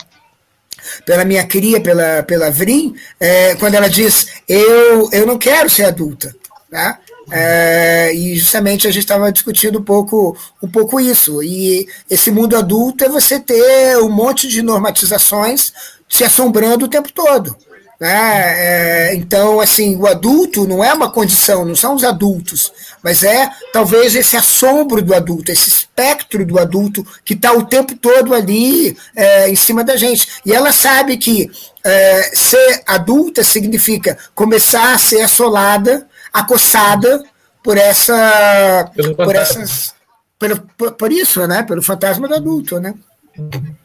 [1.05, 5.83] pela minha cria, pela, pela Vrim, é, quando ela diz eu, eu não quero ser
[5.83, 6.33] adulta.
[6.71, 6.97] Né?
[7.31, 11.43] É, e justamente a gente estava discutindo um pouco, um pouco isso.
[11.43, 15.73] E esse mundo adulto é você ter um monte de normatizações
[16.07, 17.57] se assombrando o tempo todo.
[17.99, 18.09] Né?
[19.09, 23.49] É, então, assim, o adulto não é uma condição, não são os adultos, mas é
[23.71, 28.97] talvez esse assombro do adulto, esse espectro do adulto que está o tempo todo ali
[29.15, 30.27] é, em cima da gente.
[30.45, 31.49] E ela sabe que
[31.85, 37.23] é, ser adulta significa começar a ser assolada, acossada
[37.63, 38.91] por essa.
[39.15, 39.95] por essas.
[40.37, 41.63] Por, por, por, isso, né?
[41.63, 42.93] Pelo fantasma do adulto, né?
[43.37, 43.75] Uhum.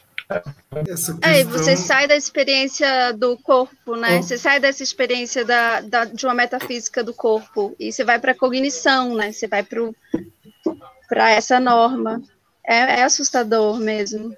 [0.84, 1.18] Questão...
[1.22, 4.18] É, você sai da experiência do corpo, né?
[4.18, 4.22] Oh.
[4.22, 8.32] Você sai dessa experiência da, da, de uma metafísica do corpo e você vai para
[8.32, 9.32] a cognição, né?
[9.32, 12.22] Você vai para essa norma.
[12.64, 14.36] É, é, assustador mesmo.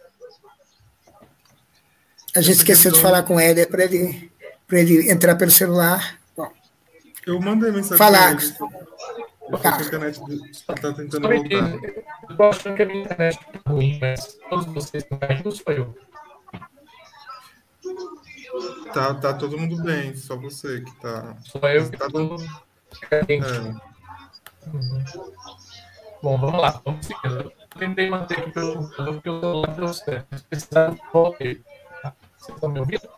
[2.35, 2.93] A gente esqueceu questão...
[2.93, 4.31] de falar com o Éder para ele,
[4.71, 6.19] ele entrar pelo celular.
[6.35, 6.51] Bom.
[7.27, 8.37] Eu mandei mensagem falar.
[9.61, 9.77] Tá.
[9.77, 10.21] A internet
[10.51, 11.75] está tentando voltar.
[12.31, 15.73] Eu tô achando que a minha internet tá ruim, mas todos vocês estão caindo, sou
[15.73, 15.95] eu.
[18.95, 21.37] Tá, tá todo mundo bem, só você que tá.
[21.45, 22.37] Só eu que tá tô...
[23.11, 23.43] é.
[24.73, 25.03] Uhum.
[26.23, 27.21] Bom, vamos lá, vamos seguir.
[27.25, 30.39] Eu tentei manter aqui pelo computador porque o celular deu certo.
[30.39, 31.63] Se precisar, voltei.
[32.03, 32.15] Tá?
[32.39, 33.09] Vocês estão me ouvindo?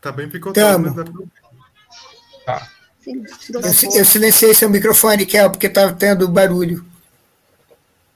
[0.00, 0.94] Tá bem picotado, mas
[2.44, 2.68] Tá.
[3.06, 6.84] Eu, eu silenciei seu microfone, Kel, porque estava tendo barulho.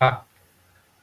[0.01, 0.23] Ah.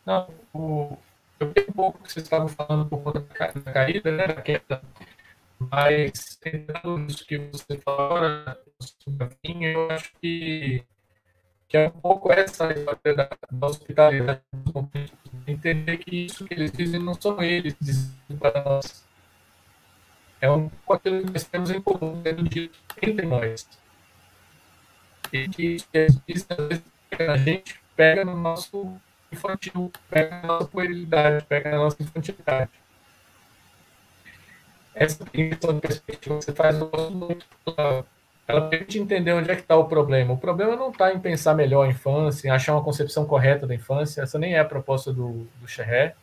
[0.06, 0.98] Não, o,
[1.40, 4.82] eu vi um pouco que vocês estavam falando por conta da caída, né, da queda,
[5.60, 8.60] mas tentando isso que você falou agora,
[9.44, 10.84] eu acho que,
[11.68, 14.42] que é um pouco essa história da, da hospitalidade,
[15.48, 19.05] entender que isso que eles dizem não são eles dizendo para nós,
[20.42, 23.68] é um pouco aquilo que nós temos em comum sendo dito entre nós.
[25.32, 25.78] E que
[26.28, 26.48] isso,
[27.28, 28.96] a gente pega no nosso
[29.32, 32.72] infantil, pega na nossa puerilidade, pega na nossa infantilidade.
[34.94, 36.78] Essa questão de perspectiva que você faz,
[37.12, 37.46] muito.
[38.48, 40.34] Ela permite entender onde é que está o problema.
[40.34, 43.74] O problema não está em pensar melhor a infância, em achar uma concepção correta da
[43.74, 44.22] infância.
[44.22, 46.16] Essa nem é a proposta do, do Xerré.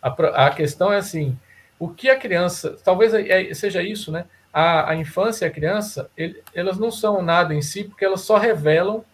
[0.00, 1.36] A, a questão é assim,
[1.78, 4.24] o que a criança, talvez é, seja isso, né?
[4.52, 8.22] A, a infância e a criança, ele, elas não são nada em si, porque elas
[8.22, 9.04] só revelam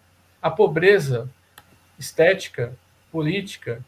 [0.41, 1.29] a pobreza
[1.99, 2.73] estética,
[3.13, 3.85] política,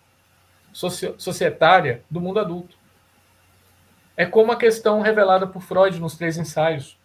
[0.72, 2.76] socio, societária do mundo adulto.
[4.16, 6.98] É como a questão revelada por Freud nos três ensaios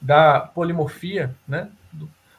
[0.00, 1.70] da polimorfia, né?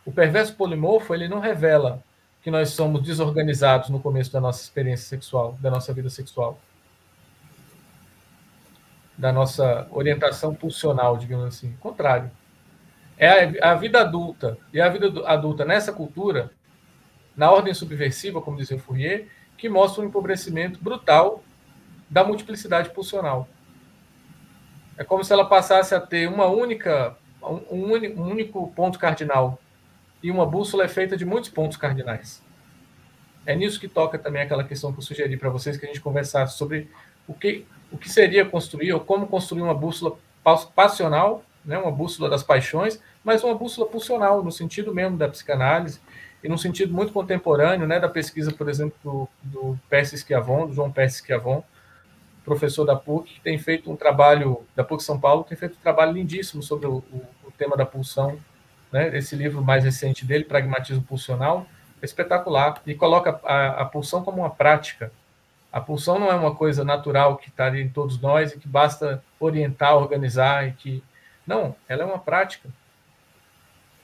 [0.06, 2.04] O perverso polimorfo, ele não revela
[2.42, 6.60] que nós somos desorganizados no começo da nossa experiência sexual, da nossa vida sexual
[9.18, 11.76] da nossa orientação pulsional, digamos assim.
[11.80, 12.32] Contrário.
[13.18, 14.58] É a, a vida adulta.
[14.74, 16.52] E a vida adulta nessa cultura,
[17.36, 19.28] na ordem subversiva, como dizia Fourier,
[19.58, 21.44] que mostra um empobrecimento brutal
[22.10, 23.48] da multiplicidade pulsional.
[24.98, 29.60] É como se ela passasse a ter uma única, um, um único ponto cardinal.
[30.22, 32.42] E uma bússola é feita de muitos pontos cardinais.
[33.46, 36.00] É nisso que toca também aquela questão que eu sugeri para vocês que a gente
[36.00, 36.90] conversasse sobre
[37.28, 40.18] o que, o que seria construir ou como construir uma bússola
[40.76, 46.02] passional, né, uma bússola das paixões, mas uma bússola pulsional, no sentido mesmo da psicanálise
[46.44, 49.80] e num sentido muito contemporâneo, né, da pesquisa, por exemplo, do, do
[50.18, 51.64] Schiavon, do João Percy Schiavon,
[52.44, 55.82] professor da PUC, que tem feito um trabalho, da PUC São Paulo, tem feito um
[55.82, 58.38] trabalho lindíssimo sobre o, o, o tema da pulsão,
[58.92, 61.66] né, esse livro mais recente dele, Pragmatismo Pulsional,
[62.02, 65.12] é espetacular, e coloca a, a pulsão como uma prática,
[65.74, 69.24] a pulsão não é uma coisa natural que está em todos nós e que basta
[69.40, 71.04] orientar, organizar e que
[71.48, 72.70] não, ela é uma prática.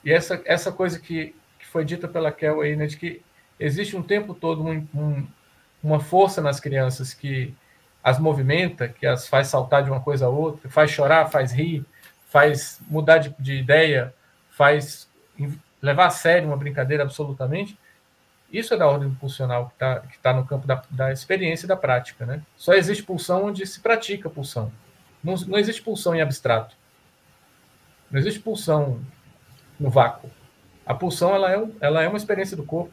[0.03, 3.21] E essa essa coisa que, que foi dita pela Kel aí, né, de que
[3.59, 5.27] existe um tempo todo um, um,
[5.83, 7.53] uma força nas crianças que
[8.03, 11.85] as movimenta, que as faz saltar de uma coisa a outra, faz chorar, faz rir,
[12.29, 14.11] faz mudar de, de ideia,
[14.49, 15.07] faz
[15.79, 17.77] levar a sério uma brincadeira absolutamente.
[18.51, 21.75] Isso é da ordem pulsional que está tá no campo da, da experiência e da
[21.75, 22.25] prática.
[22.25, 22.41] Né?
[22.57, 24.71] Só existe pulsão onde se pratica pulsão.
[25.23, 26.75] Não, não existe pulsão em abstrato.
[28.09, 28.99] Não existe pulsão
[29.79, 30.29] no vácuo.
[30.85, 32.91] A pulsão ela é, ela é uma experiência do corpo.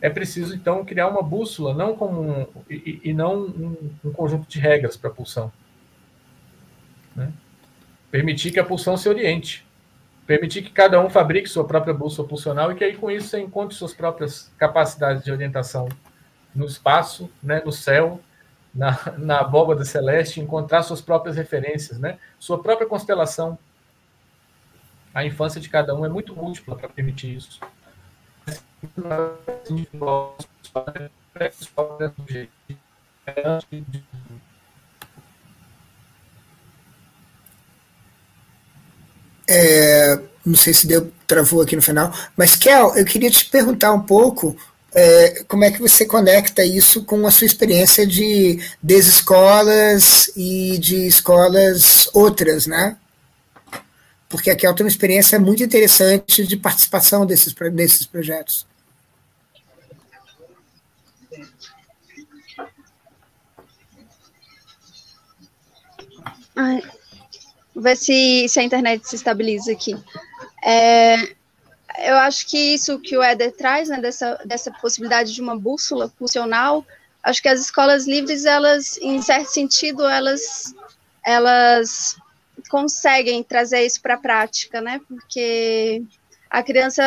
[0.00, 4.46] É preciso, então, criar uma bússola, não como um, e, e não um, um, conjunto
[4.46, 5.50] de regras para a pulsão.
[7.14, 7.32] Né?
[8.10, 9.65] Permitir que a pulsão se oriente
[10.26, 13.40] permitir que cada um fabrique sua própria bússola pulsional e que aí com isso você
[13.40, 15.88] encontre suas próprias capacidades de orientação
[16.54, 18.20] no espaço, né, no céu,
[18.74, 23.58] na, na abóbada celeste, encontrar suas próprias referências, né, sua própria constelação.
[25.14, 27.60] A infância de cada um é muito múltipla para permitir isso.
[33.26, 33.58] É,
[40.44, 44.02] não sei se deu, travou aqui no final, mas Kel, eu queria te perguntar um
[44.02, 44.56] pouco
[44.94, 51.06] é, como é que você conecta isso com a sua experiência de desescolas e de
[51.06, 52.96] escolas outras, né?
[54.28, 58.66] Porque a Kel tem uma experiência muito interessante de participação desses, desses projetos.
[66.56, 66.82] Ai,
[67.76, 69.94] ver se, se a internet se estabiliza aqui.
[70.64, 71.16] É,
[71.98, 76.12] eu acho que isso que o Éder traz, né, dessa, dessa possibilidade de uma bússola
[76.18, 76.84] funcional,
[77.22, 80.74] acho que as escolas livres, elas, em certo sentido, elas,
[81.24, 82.16] elas
[82.70, 86.02] conseguem trazer isso para a prática, né, porque
[86.50, 87.02] a criança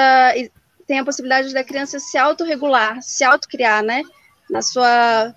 [0.85, 4.03] tem a possibilidade da criança se autorregular, se autocriar, né,
[4.49, 5.33] na sua...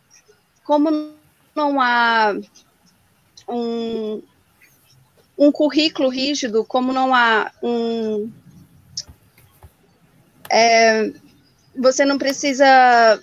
[0.64, 1.12] Como
[1.56, 2.34] não há
[3.48, 4.22] um,
[5.36, 8.30] um currículo rígido, como não há um.
[10.50, 11.12] É,
[11.74, 13.22] você não precisa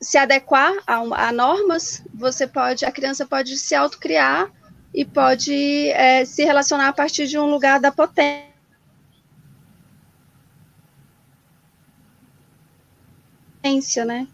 [0.00, 0.96] se adequar a,
[1.28, 4.50] a, normas, você pode, a criança pode se autocriar
[4.94, 8.48] e pode é, se relacionar a partir de um lugar da potência.
[14.06, 14.26] né?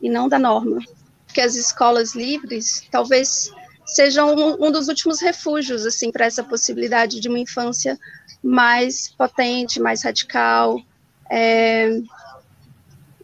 [0.00, 0.80] E não da norma.
[1.26, 3.52] Porque as escolas livres, talvez
[3.90, 7.98] sejam um, um dos últimos refúgios assim para essa possibilidade de uma infância
[8.42, 10.80] mais potente, mais radical.
[11.30, 12.00] É...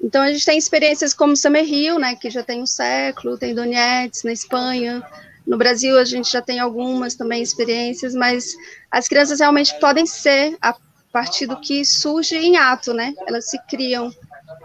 [0.02, 3.54] Então a gente tem experiências como Summer Hill, né, que já tem um século, tem
[3.54, 5.02] Donietes na Espanha.
[5.46, 8.54] No Brasil a gente já tem algumas também experiências, mas
[8.90, 10.76] as crianças realmente podem ser a
[11.12, 13.14] partir do que surge em ato, né?
[13.26, 14.12] Elas se criam.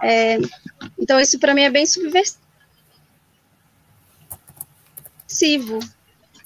[0.01, 0.37] É...
[0.99, 2.41] Então isso para mim é bem subversivo
[5.31, 5.79] passivo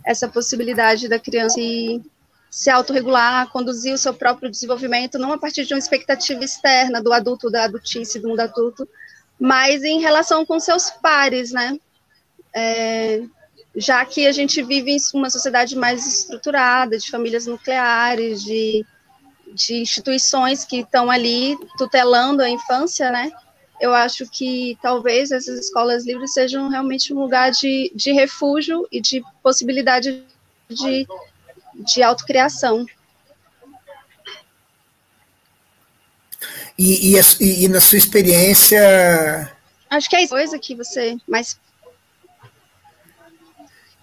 [0.05, 2.01] essa possibilidade da criança se,
[2.49, 7.11] se autorregular, conduzir o seu próprio desenvolvimento, não a partir de uma expectativa externa do
[7.11, 8.87] adulto, da adultice, do mundo adulto,
[9.39, 11.77] mas em relação com seus pares, né?
[12.55, 13.23] É,
[13.75, 18.85] já que a gente vive em uma sociedade mais estruturada, de famílias nucleares, de,
[19.53, 23.31] de instituições que estão ali tutelando a infância, né?
[23.79, 29.01] Eu acho que talvez essas escolas livres sejam realmente um lugar de, de refúgio e
[29.01, 30.23] de possibilidade
[30.69, 31.07] de,
[31.75, 32.85] de autocriação.
[36.77, 39.49] E, e, e, na sua experiência.
[39.89, 41.57] Acho que é coisa que você mais.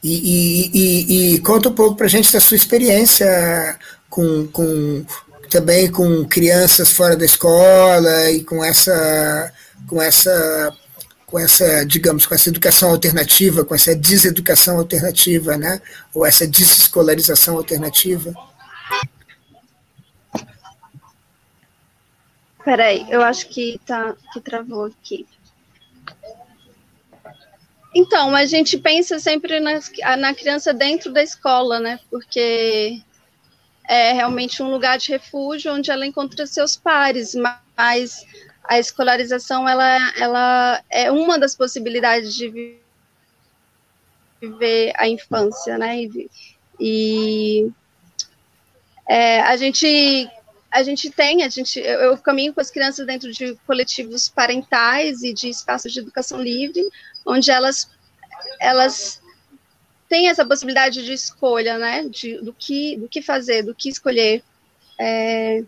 [0.03, 3.79] E, e, conta um pouco para gente da sua experiência
[4.09, 5.05] com, com
[5.53, 9.53] também com crianças fora da escola e com essa
[9.87, 10.75] com essa
[11.27, 15.83] com essa digamos com essa educação alternativa com essa deseducação alternativa né
[16.15, 18.33] ou essa desescolarização alternativa
[22.65, 25.27] Peraí, eu acho que tá que travou aqui.
[27.93, 29.81] Então, a gente pensa sempre na,
[30.17, 31.99] na criança dentro da escola, né?
[32.09, 33.03] Porque
[33.93, 37.35] é realmente um lugar de refúgio onde ela encontra seus pares,
[37.77, 38.27] mas
[38.65, 42.79] a escolarização ela, ela é uma das possibilidades de
[44.41, 46.05] viver a infância, né?
[46.05, 46.31] E,
[46.81, 47.71] e
[49.07, 50.27] é, a gente
[50.71, 55.35] a gente tem, a gente, eu caminho com as crianças dentro de coletivos parentais e
[55.35, 56.83] de espaços de educação livre,
[57.27, 57.91] onde elas
[58.59, 59.22] elas
[60.13, 64.45] têm essa possibilidade de escolha, né, de, do que do que fazer, do que escolher
[65.01, 65.65] é,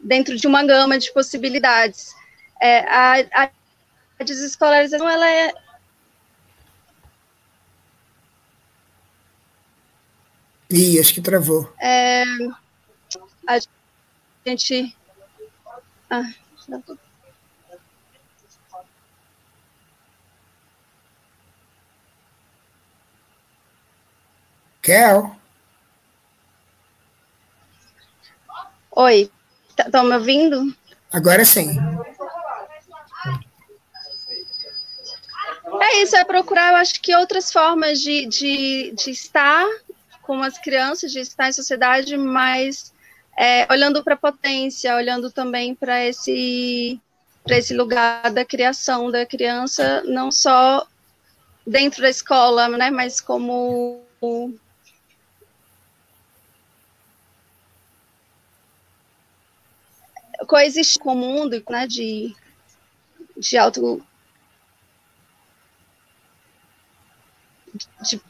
[0.00, 2.12] dentro de uma gama de possibilidades.
[2.60, 3.50] É, a,
[4.18, 5.54] a desescolarização ela é
[10.70, 11.72] Ih, acho que travou.
[11.80, 12.24] É,
[13.46, 13.60] a
[14.44, 14.96] gente.
[16.10, 16.32] Ah,
[16.66, 16.98] travou.
[24.84, 25.34] Kel?
[28.92, 29.30] Oi,
[29.70, 30.76] estão tá, me ouvindo?
[31.10, 31.78] Agora sim.
[35.80, 39.66] É isso, é procurar, eu acho que outras formas de, de, de estar
[40.20, 42.92] com as crianças, de estar em sociedade, mas
[43.38, 47.00] é, olhando para a potência, olhando também para esse,
[47.48, 50.86] esse lugar da criação da criança, não só
[51.66, 54.04] dentro da escola, né, mas como
[60.44, 62.34] coexistir com o mundo, né, de,
[63.36, 64.04] de auto
[68.08, 68.20] de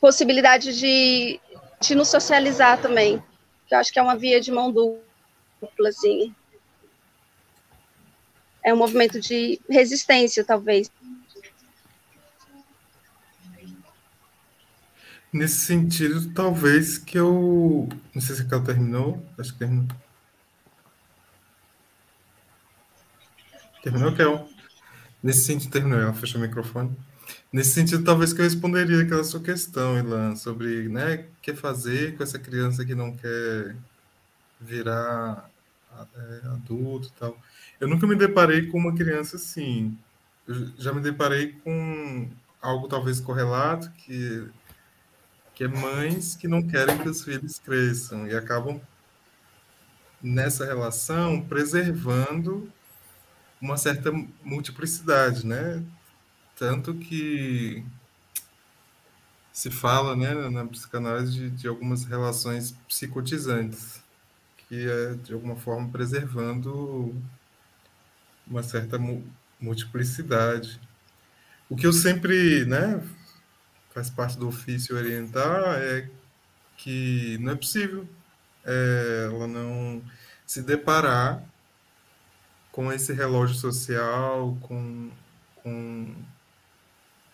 [0.00, 1.40] possibilidade de,
[1.80, 3.22] de nos socializar também,
[3.66, 6.34] que eu acho que é uma via de mão dupla, assim.
[8.62, 10.90] É um movimento de resistência, talvez.
[15.32, 17.88] Nesse sentido, talvez que eu.
[18.14, 19.22] Não sei se a terminou.
[19.38, 19.86] Acho que terminou.
[23.86, 24.48] Terminou, Kel?
[25.22, 26.90] Nesse sentido, terminou, ela fechou o microfone.
[27.52, 32.16] Nesse sentido, talvez que eu responderia aquela sua questão, Ilan, sobre né, o que fazer
[32.16, 33.76] com essa criança que não quer
[34.60, 35.48] virar
[36.16, 37.40] é, adulto e tal.
[37.78, 39.96] Eu nunca me deparei com uma criança assim.
[40.48, 42.28] Eu já me deparei com
[42.60, 44.48] algo talvez correlato, que,
[45.54, 48.80] que é mães que não querem que os filhos cresçam e acabam
[50.20, 52.68] nessa relação preservando
[53.60, 54.12] uma certa
[54.42, 55.82] multiplicidade, né?
[56.58, 57.84] Tanto que
[59.52, 64.02] se fala, né, na psicanálise de, de algumas relações psicotizantes,
[64.68, 67.14] que é de alguma forma preservando
[68.46, 69.24] uma certa mu
[69.58, 70.78] multiplicidade.
[71.68, 73.02] O que eu sempre, né,
[73.94, 76.10] faz parte do ofício orientar é
[76.76, 78.06] que não é possível
[78.66, 80.02] é, ela não
[80.44, 81.42] se deparar
[82.76, 85.10] com esse relógio social, com,
[85.62, 86.14] com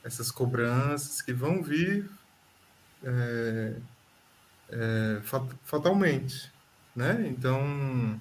[0.04, 2.08] essas cobranças que vão vir
[3.02, 3.74] é,
[4.70, 5.20] é,
[5.64, 6.48] fatalmente,
[6.94, 7.26] né?
[7.26, 8.20] Então,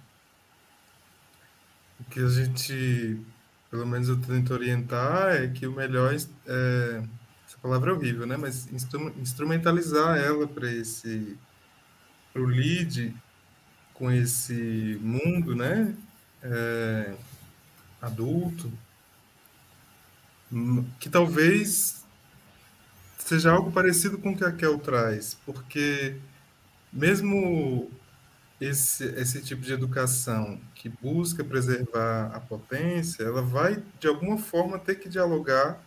[2.00, 3.24] o que a gente,
[3.70, 7.04] pelo menos eu tento orientar, é que o melhor, é,
[7.48, 8.36] essa palavra é horrível, né?
[8.36, 8.68] Mas
[9.16, 11.38] instrumentalizar ela para esse,
[12.34, 13.16] para o lead
[13.94, 15.96] com esse mundo, né?
[16.44, 17.14] É,
[18.02, 18.72] adulto,
[20.52, 22.06] hum, que talvez
[23.18, 26.18] seja algo parecido com o que a Kel traz, porque
[26.92, 27.90] mesmo
[28.60, 34.78] esse, esse tipo de educação que busca preservar a potência, ela vai, de alguma forma,
[34.78, 35.82] ter que dialogar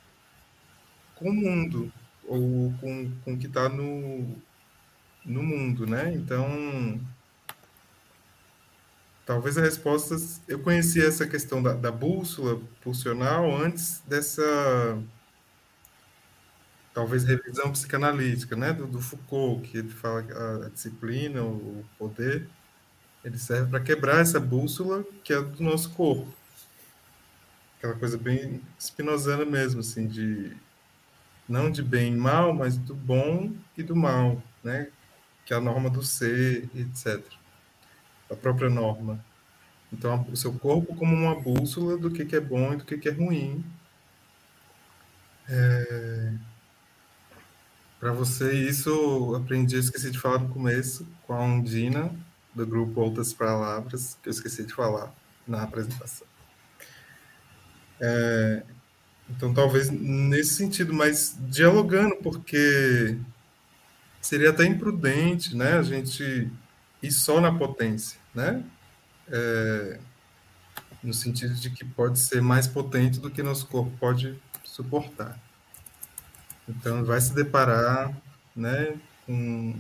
[1.15, 1.93] com o mundo,
[2.27, 4.37] ou com, com o que está no,
[5.25, 6.13] no mundo, né?
[6.15, 7.01] Então,
[9.27, 10.17] Talvez a resposta.
[10.47, 14.43] Eu conhecia essa questão da, da bússola pulsional antes dessa.
[16.93, 18.73] Talvez revisão psicanalítica, né?
[18.73, 22.47] Do, do Foucault, que ele fala que a, a disciplina, o poder,
[23.25, 26.33] ele serve para quebrar essa bússola que é do nosso corpo.
[27.79, 30.57] Aquela coisa bem espinosana mesmo, assim, de
[31.49, 34.89] não de bem e mal, mas do bom e do mal, né?
[35.45, 37.23] Que é a norma do ser, etc.
[38.31, 39.25] A própria norma.
[39.93, 42.99] Então, o seu corpo como uma bússola do que, que é bom e do que,
[42.99, 43.65] que é ruim.
[45.49, 46.33] É...
[48.01, 52.15] Para você, isso aprendi, esqueci de falar no começo, com a Undina,
[52.55, 55.15] do grupo Outras Palavras, que eu esqueci de falar
[55.47, 56.27] na apresentação.
[58.01, 58.63] É...
[59.31, 63.17] Então, talvez nesse sentido, mas dialogando, porque
[64.21, 66.51] seria até imprudente, né, a gente
[67.07, 68.65] ir só na potência, né?
[69.29, 69.99] é,
[71.03, 75.39] no sentido de que pode ser mais potente do que nosso corpo pode suportar.
[76.69, 78.15] Então, vai se deparar
[78.57, 79.75] né, com,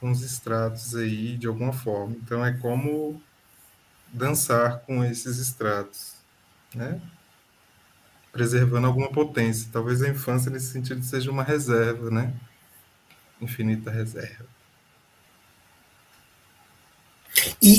[0.00, 2.16] com os estratos aí de alguma forma.
[2.16, 3.22] Então, é como
[4.12, 6.16] dançar com esses estratos,
[6.74, 7.00] né?
[8.32, 9.68] preservando alguma potência.
[9.72, 12.34] Talvez a infância, nesse sentido, seja uma reserva, né?
[13.40, 14.51] Infinita reserva.
[17.60, 17.70] E,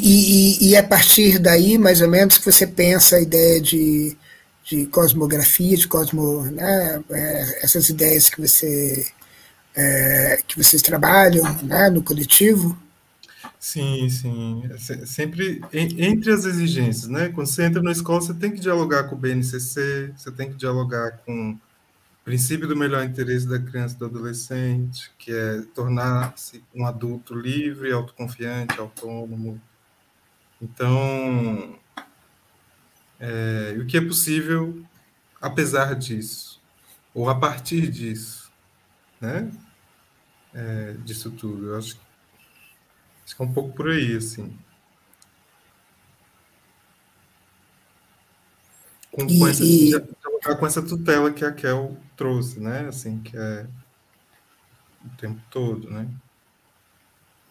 [0.63, 4.17] e, e, a partir daí, mais ou menos, que você pensa a ideia de,
[4.65, 9.05] de cosmografia, de cosmo, né, é, essas ideias que você
[9.75, 12.77] é, que vocês trabalham né, no coletivo?
[13.59, 14.63] Sim, sim.
[14.69, 17.29] É sempre entre as exigências, né?
[17.29, 20.57] Quando você entra na escola, você tem que dialogar com o BNCC, você tem que
[20.57, 21.57] dialogar com
[22.23, 27.91] princípio do melhor interesse da criança e do adolescente, que é tornar-se um adulto livre,
[27.91, 29.61] autoconfiante, autônomo,
[30.61, 31.77] então,
[33.19, 34.85] é, o que é possível
[35.41, 36.61] apesar disso,
[37.13, 38.49] ou a partir disso,
[39.19, 39.51] né?
[40.53, 41.71] É, disso tudo.
[41.71, 41.99] Eu acho,
[43.25, 44.57] acho que é um pouco por aí, assim.
[49.13, 52.87] Com, com, essa, com essa tutela que a Kel trouxe, né?
[52.87, 53.65] Assim, que é
[55.05, 56.07] o tempo todo, né?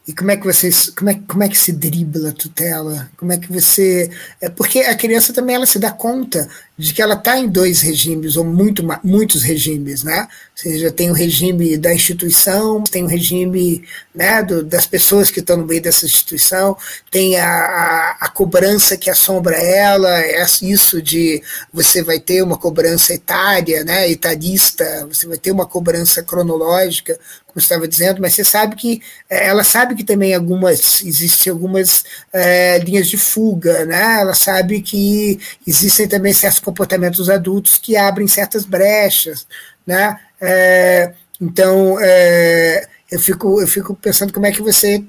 [0.07, 3.09] E como é que vocês, como é, como é que se dribla a tutela?
[3.17, 4.11] Como é que você,
[4.41, 6.49] é porque a criança também ela se dá conta
[6.83, 10.23] de que ela está em dois regimes ou muito muitos regimes, né?
[10.23, 15.39] Ou seja, tem o regime da instituição, tem o regime né, do, das pessoas que
[15.39, 16.77] estão no meio dessa instituição,
[17.09, 21.41] tem a, a, a, cobrança que assombra ela, é isso de
[21.73, 27.19] você vai ter uma cobrança etária, né, etarista, você vai ter uma cobrança cronológica,
[27.53, 32.03] como estava dizendo, mas você sabe que é, ela sabe que também algumas existem algumas
[32.33, 34.21] é, linhas de fuga, né?
[34.21, 39.47] Ela sabe que existem também certos comportamentos adultos que abrem certas brechas,
[39.87, 40.19] né?
[40.41, 45.05] É, então é, eu fico eu fico pensando como é que você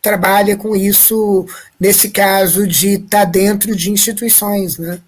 [0.00, 1.46] trabalha com isso
[1.80, 5.00] nesse caso de estar tá dentro de instituições, né?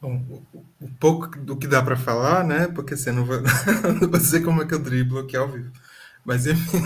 [0.00, 0.20] Bom,
[0.80, 2.66] um pouco do que dá para falar, né?
[2.74, 3.38] Porque você não vai,
[4.00, 5.70] não vai dizer como é que eu driblo aqui ao vivo.
[6.24, 6.82] Mas enfim.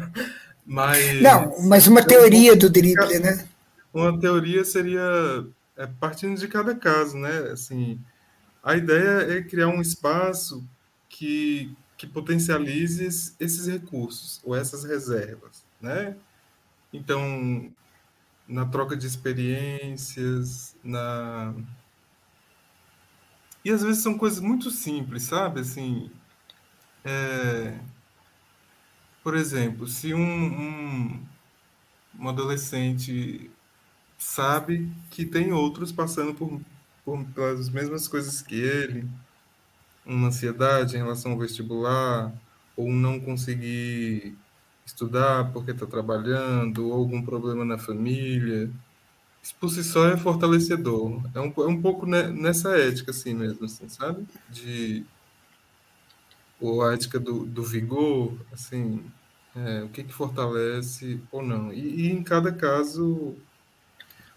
[0.64, 3.46] mas, não, mas uma teoria do drible, né?
[3.92, 5.46] Uma teoria seria
[5.76, 7.38] é, partindo de cada caso, né?
[7.52, 8.00] Assim,
[8.62, 10.64] a ideia é criar um espaço
[11.08, 16.16] que, que potencialize esses recursos ou essas reservas, né?
[16.92, 17.72] Então,
[18.48, 21.54] na troca de experiências, na
[23.66, 25.60] e às vezes são coisas muito simples, sabe?
[25.60, 26.08] Assim,
[27.04, 27.76] é...
[29.24, 31.26] por exemplo, se um, um,
[32.20, 33.50] um, adolescente
[34.26, 36.60] sabe que tem outros passando por,
[37.04, 39.08] por, pelas mesmas coisas que ele,
[40.04, 42.32] uma ansiedade em relação ao vestibular,
[42.76, 44.36] ou não conseguir
[44.84, 48.70] estudar porque está trabalhando, ou algum problema na família,
[49.42, 51.22] isso por si só é fortalecedor.
[51.32, 54.26] É um, é um pouco nessa ética, assim mesmo, assim, sabe?
[54.50, 55.04] De.
[56.60, 59.04] Ou a ética do, do vigor, assim,
[59.54, 61.72] é, o que, que fortalece ou não.
[61.72, 63.36] E, e, em cada caso,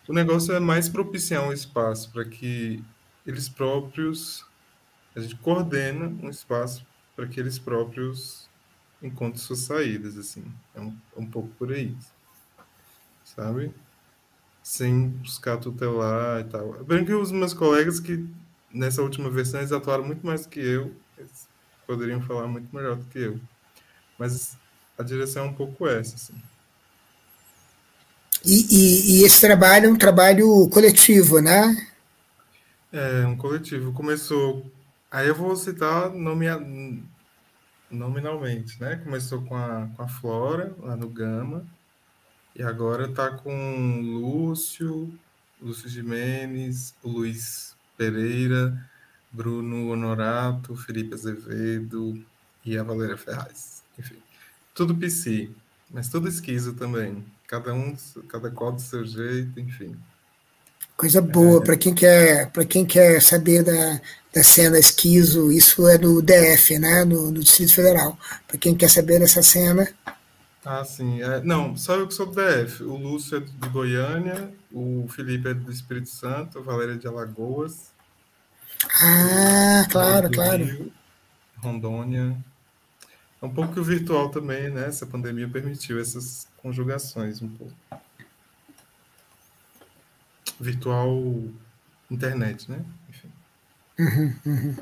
[0.09, 2.83] o negócio é mais propiciar um espaço para que
[3.25, 4.45] eles próprios.
[5.15, 8.49] A gente coordena um espaço para que eles próprios
[9.01, 10.43] encontrem suas saídas, assim.
[10.75, 11.95] É um, é um pouco por aí.
[13.23, 13.73] Sabe?
[14.69, 16.83] sem buscar tutelar e tal.
[16.83, 18.23] Bem que os meus colegas que
[18.71, 21.47] nessa última versão eles atuaram muito mais que eu, eles
[21.87, 23.39] poderiam falar muito melhor do que eu.
[24.17, 24.55] Mas
[24.95, 26.35] a direção é um pouco essa, assim.
[28.45, 31.87] E, e, e esse trabalho é um trabalho coletivo, né?
[32.91, 33.91] É, um coletivo.
[33.93, 34.65] Começou.
[35.11, 36.59] Aí eu vou citar nomea...
[37.89, 38.95] nominalmente, né?
[39.03, 41.65] Começou com a, com a Flora, lá no Gama
[42.59, 45.17] e agora está com Lúcio,
[45.61, 48.77] Lúcio Jimenez, Luiz Pereira,
[49.31, 52.21] Bruno Honorato, Felipe Azevedo
[52.65, 53.81] e a Valéria Ferraz.
[53.97, 54.17] Enfim,
[54.75, 55.49] tudo PC,
[55.89, 57.23] mas tudo esquizo também.
[57.49, 57.97] Cada um,
[58.27, 59.95] cada qual do seu jeito, enfim.
[60.95, 61.65] Coisa boa, é.
[61.65, 63.99] para quem quer, para quem quer saber da,
[64.31, 68.15] da cena esquizo, isso é no DF, né, no, no Distrito Federal.
[68.47, 69.87] Para quem quer saber dessa cena.
[70.63, 71.23] Ah, sim.
[71.23, 72.83] É, não, só eu que sou do DF.
[72.83, 77.07] O Lúcio é de Goiânia, o Felipe é do Espírito Santo, a Valéria é de
[77.07, 77.91] Alagoas.
[79.01, 80.63] Ah, claro, claro.
[80.63, 80.93] Rio,
[81.57, 82.37] Rondônia.
[83.41, 84.87] É um pouco que o virtual também, né?
[84.87, 87.73] Essa pandemia permitiu essas conjugações um pouco
[90.59, 91.23] virtual
[92.11, 92.83] internet, né?
[93.09, 93.31] Enfim.
[93.99, 94.75] Uhum, uhum.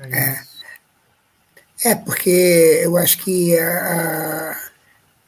[0.00, 0.42] É,
[1.84, 4.70] é, porque eu acho que a, a,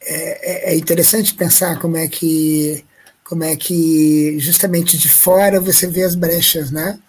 [0.01, 2.85] é, é interessante pensar como é que
[3.23, 6.99] como é que justamente de fora você vê as brechas, né?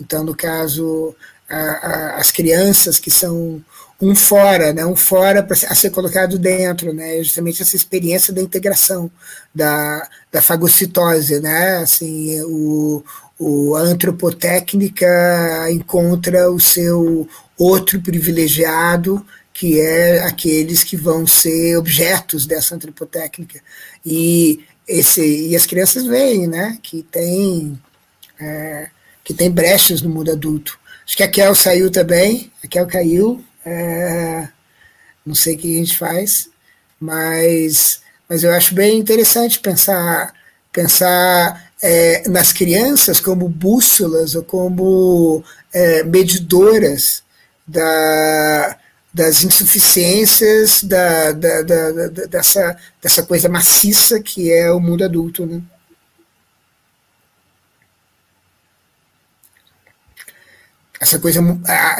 [0.00, 1.14] Então, no caso,
[1.48, 3.62] a, as crianças que são
[4.00, 9.10] um fora, né, um fora a ser colocado dentro, né, justamente essa experiência da integração
[9.54, 13.04] da, da fagocitose, né, assim, o,
[13.38, 22.44] o, a antropotécnica encontra o seu outro privilegiado, que é aqueles que vão ser objetos
[22.44, 23.60] dessa antropotécnica.
[24.04, 27.80] E, esse, e as crianças veem né, que tem,
[28.38, 28.88] é,
[29.22, 30.78] que tem brechas no mundo adulto.
[31.06, 34.48] Acho que a Kel saiu também, a Kel caiu, é,
[35.24, 36.48] não sei o que a gente faz,
[36.98, 40.32] mas, mas eu acho bem interessante pensar,
[40.72, 47.22] pensar é, nas crianças como bússolas ou como é, medidoras
[47.66, 48.78] da,
[49.12, 55.44] das insuficiências da, da, da, dessa, dessa coisa maciça que é o mundo adulto.
[55.46, 55.60] Né?
[61.04, 61.40] Essa coisa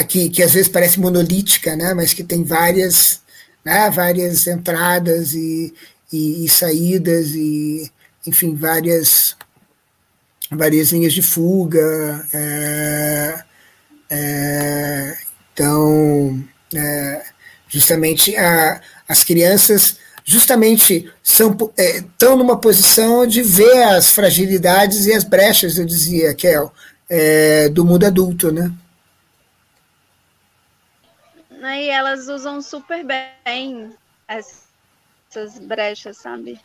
[0.08, 3.20] que, que às vezes parece monolítica, né, mas que tem várias,
[3.62, 5.74] né, várias entradas e,
[6.10, 7.90] e, e saídas e,
[8.26, 9.36] enfim, várias,
[10.50, 12.26] várias linhas de fuga.
[12.32, 13.44] É,
[14.08, 15.18] é,
[15.52, 16.42] então,
[16.74, 17.22] é,
[17.68, 25.12] justamente a, as crianças justamente são, estão é, numa posição de ver as fragilidades e
[25.12, 26.72] as brechas, eu dizia, Kel,
[27.06, 28.72] é, do mundo adulto, né?
[31.64, 31.82] Né?
[31.82, 33.90] E elas usam super bem
[34.28, 36.60] essas brechas, sabe?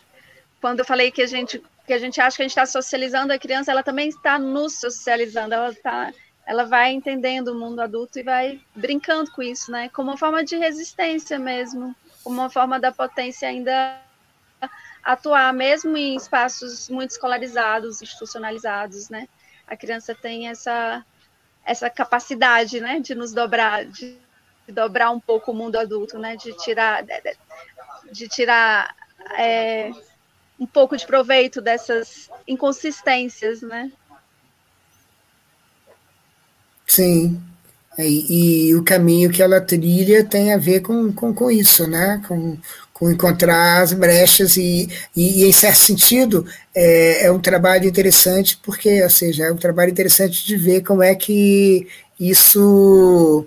[0.59, 3.33] Quando eu falei que a gente que a gente acha que a gente está socializando
[3.33, 6.13] a criança, ela também está nos socializando, ela tá,
[6.45, 9.89] ela vai entendendo o mundo adulto e vai brincando com isso, né?
[9.89, 13.99] Como uma forma de resistência mesmo, como uma forma da potência ainda
[15.01, 19.27] atuar mesmo em espaços muito escolarizados, institucionalizados, né?
[19.65, 21.03] A criança tem essa
[21.65, 24.17] essa capacidade, né, de nos dobrar, de
[24.69, 26.35] de dobrar um pouco o mundo adulto, né?
[26.35, 27.03] De tirar,
[28.11, 28.95] de tirar
[29.35, 29.91] é,
[30.59, 33.91] um pouco de proveito dessas inconsistências, né?
[36.85, 37.41] Sim.
[37.97, 42.21] E, e, o caminho que ela trilha tem a ver com, com, com isso, né?
[42.27, 42.57] Com,
[42.93, 48.59] com encontrar as brechas e, e, e em certo sentido é, é, um trabalho interessante
[48.63, 51.87] porque, ou seja, é um trabalho interessante de ver como é que
[52.19, 53.45] isso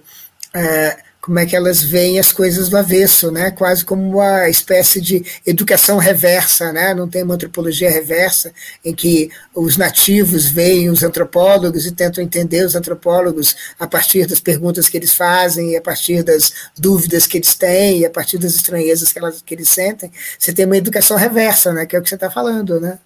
[0.55, 3.53] é, como é que elas veem as coisas do avesso, né?
[3.53, 6.93] quase como uma espécie de educação reversa, né?
[6.93, 8.53] não tem uma antropologia reversa,
[8.85, 14.40] em que os nativos veem os antropólogos e tentam entender os antropólogos a partir das
[14.40, 19.12] perguntas que eles fazem, a partir das dúvidas que eles têm, a partir das estranhezas
[19.12, 20.11] que, elas, que eles sentem.
[20.36, 21.86] Você tem uma educação reversa, né?
[21.86, 22.81] que é o que você está falando.
[22.81, 22.99] Né?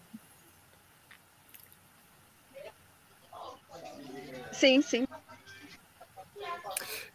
[4.53, 5.07] Sim, sim.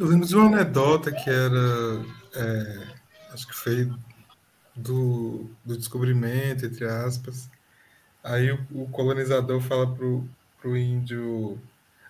[0.01, 2.03] Eu lembro de uma anedota que era,
[2.33, 2.87] é,
[3.31, 3.93] acho que foi
[4.75, 7.47] do, do descobrimento, entre aspas.
[8.23, 10.27] Aí o, o colonizador fala pro,
[10.59, 11.59] pro índio,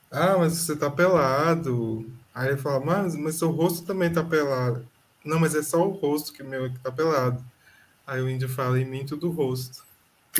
[0.09, 2.09] ah, mas você tá pelado.
[2.33, 4.87] Aí ele fala, mas, mas seu rosto também tá pelado.
[5.25, 7.43] Não, mas é só o rosto que meu que tá pelado.
[8.07, 9.83] Aí o índio fala, em mim tudo rosto.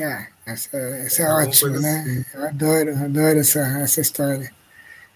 [0.01, 1.99] Ah, essa, essa é, é ótima, né?
[1.99, 2.25] Assim.
[2.33, 4.49] Eu adoro, adoro essa, essa história.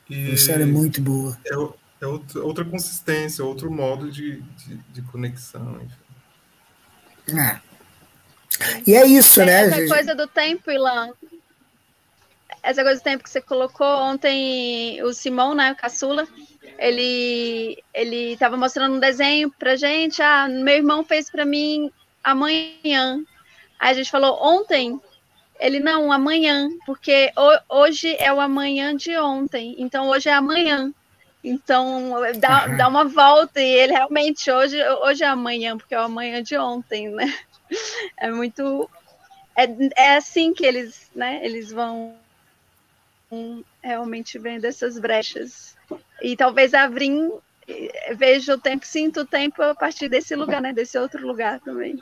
[0.10, 0.26] E...
[0.26, 1.38] Uma história muito boa.
[2.02, 5.82] É, é outra consistência, outro modo de, de, de conexão.
[5.82, 7.40] Enfim.
[7.40, 7.60] É.
[8.86, 9.62] E é isso, Tem né?
[9.68, 11.12] Essa coisa do tempo, Ilan.
[12.62, 16.28] Essa coisa do tempo que você colocou ontem, o Simão, né, o caçula,
[16.80, 20.22] ele ele estava mostrando um desenho pra gente.
[20.22, 21.92] Ah, meu irmão fez para mim
[22.24, 23.24] amanhã.
[23.80, 25.00] Aí a gente falou ontem.
[25.58, 27.32] Ele, não, amanhã, porque
[27.70, 30.94] hoje é o amanhã de ontem, então hoje é amanhã.
[31.48, 36.06] Então, dá, dá uma volta e ele realmente, hoje, hoje é amanhã, porque é o
[36.06, 37.32] amanhã de ontem, né?
[38.18, 38.90] É muito...
[39.56, 42.16] É, é assim que eles, né, eles vão
[43.82, 45.76] realmente vendo essas brechas.
[46.22, 47.32] E talvez a Vrim
[48.16, 50.74] veja o tempo, sinta o tempo a partir desse lugar, né?
[50.74, 51.98] Desse outro lugar também.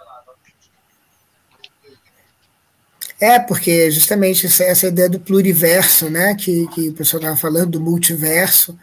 [3.20, 7.72] É, porque justamente essa, essa ideia do pluriverso, né, que, que o pessoal estava falando,
[7.72, 8.78] do multiverso,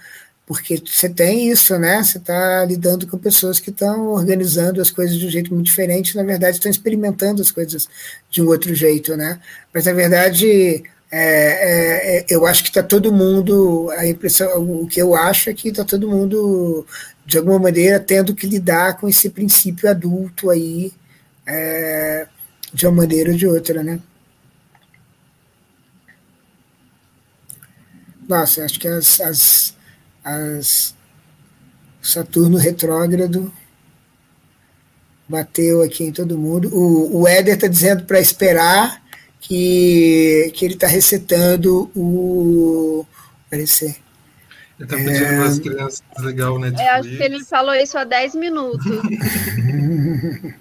[0.50, 2.02] porque você tem isso, né?
[2.02, 6.16] Você está lidando com pessoas que estão organizando as coisas de um jeito muito diferente,
[6.16, 7.88] na verdade estão experimentando as coisas
[8.28, 9.40] de um outro jeito, né?
[9.72, 14.88] Mas na verdade é, é, é eu acho que está todo mundo, a impressão, o
[14.88, 16.84] que eu acho é que está todo mundo
[17.24, 20.92] de alguma maneira tendo que lidar com esse princípio adulto aí
[21.46, 22.26] é,
[22.74, 24.00] de uma maneira ou de outra, né?
[28.28, 29.76] Nossa, acho que as, as,
[30.24, 30.94] as
[32.02, 33.52] Saturno retrógrado
[35.28, 36.68] bateu aqui em todo mundo.
[36.74, 39.02] O, o Éder está dizendo para esperar
[39.40, 43.04] que, que ele está recetando o.
[43.50, 43.96] Parecer.
[44.78, 45.38] Ele está pedindo é...
[45.38, 46.72] umas crianças legal, né?
[46.78, 48.86] Eu acho que ele falou isso há 10 minutos.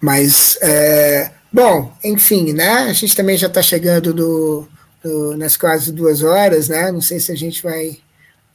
[0.00, 2.68] Mas, é, bom, enfim, né?
[2.68, 4.68] A gente também já está chegando no,
[5.04, 6.90] no, nas quase duas horas, né?
[6.92, 7.98] Não sei se a gente vai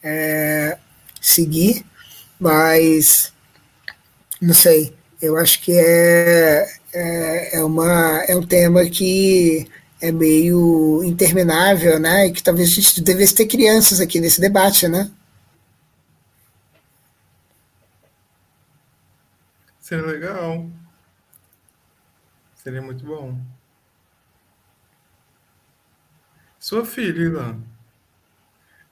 [0.02, 0.78] é,
[1.20, 1.84] seguir,
[2.38, 3.32] mas
[4.40, 4.94] não sei.
[5.20, 9.66] Eu acho que é, é, é, uma, é um tema que
[10.00, 12.26] é meio interminável, né?
[12.26, 15.10] E que talvez a gente devesse ter crianças aqui nesse debate, né?
[19.80, 20.66] Seria legal.
[22.64, 23.38] Seria muito bom.
[26.58, 27.60] Sua filha, Ilan.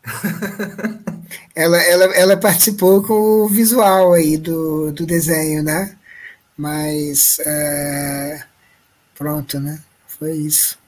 [1.57, 5.97] ela, ela, ela participou com o visual aí do, do desenho, né?
[6.55, 8.45] Mas é,
[9.15, 9.83] pronto, né?
[10.07, 10.79] Foi isso.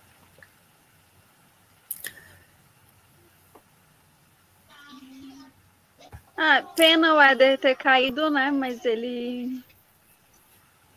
[6.36, 8.50] Ah, pena o Éder ter caído, né?
[8.50, 9.64] Mas ele.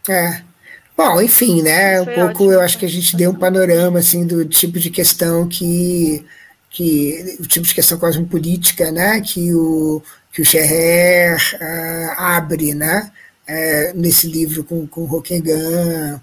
[0.09, 0.56] É.
[0.97, 2.01] Bom, enfim, né?
[2.01, 2.51] Um pouco ótimo.
[2.53, 6.25] eu acho que a gente deu um panorama assim do tipo de questão que
[6.71, 10.01] que o tipo de questão cosmopolítica, né, que o
[10.31, 13.11] que o Scherrer uh, abre, né,
[13.47, 16.15] uh, nesse livro com com Rockingham,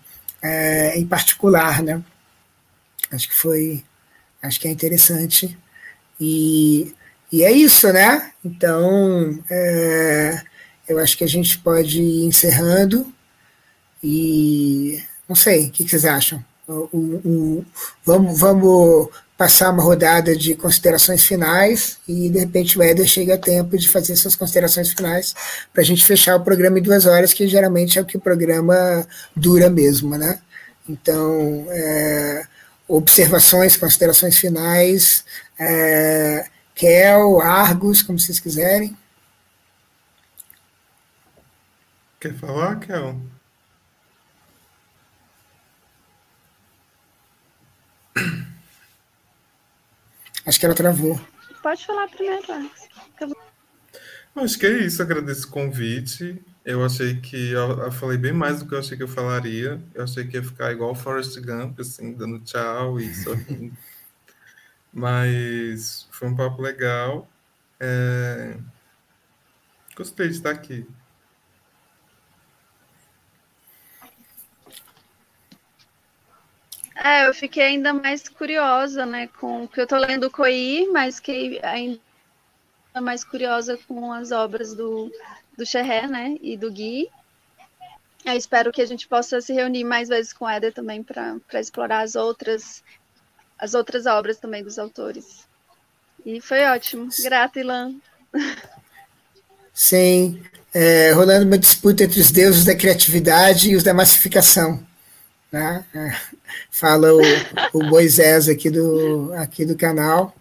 [0.43, 2.03] uh, em particular, né.
[3.13, 3.85] Acho que foi,
[4.43, 5.57] acho que é interessante
[6.21, 6.95] e
[7.33, 8.33] e é isso, né?
[8.45, 9.39] Então,
[10.89, 13.13] eu acho que a gente pode ir encerrando.
[14.07, 16.45] E não sei, o que vocês acham?
[18.05, 23.39] Vamos, vamos passar uma rodada de considerações finais e de repente o Éder chega a
[23.39, 25.35] tempo de fazer suas considerações finais
[25.73, 28.21] para a gente fechar o programa em duas horas, que geralmente é o que o
[28.21, 30.39] programa dura mesmo, né?
[30.87, 32.47] Então, é,
[32.87, 35.25] observações, considerações finais,
[35.59, 38.95] é, Kel, Argos, como vocês quiserem.
[42.21, 43.34] Quer falar, Kel?
[50.47, 51.21] Acho que ela travou.
[51.63, 52.71] Pode falar primeiro,
[54.37, 56.43] Acho que é isso, agradeço o convite.
[56.65, 59.81] Eu achei que eu, eu, falei bem mais do que eu achei que eu falaria.
[59.95, 63.77] Eu achei que ia ficar igual o Forrest Gump, assim, dando tchau e sorrindo.
[64.93, 67.29] Mas foi um papo legal.
[67.79, 68.57] É...
[69.97, 70.87] Gostei de estar aqui.
[77.05, 81.21] É, eu fiquei ainda mais curiosa, né, com que eu tô lendo o Coi, mas
[81.21, 82.01] que ainda
[83.03, 85.13] mais curiosa com as obras do,
[85.55, 87.11] do Xerré, né, e do Gui.
[88.25, 91.39] Eu espero que a gente possa se reunir mais vezes com o Éder também para
[91.61, 92.83] explorar as outras
[93.59, 95.47] as outras obras também dos autores.
[96.25, 97.09] E foi ótimo.
[97.23, 97.95] Grata, Ilan.
[99.75, 104.83] Sim, é, rolando uma disputa entre os deuses da criatividade e os da massificação
[105.55, 105.85] né?
[105.95, 106.17] É,
[106.71, 107.21] fala o,
[107.73, 110.35] o, Moisés aqui do, aqui do canal.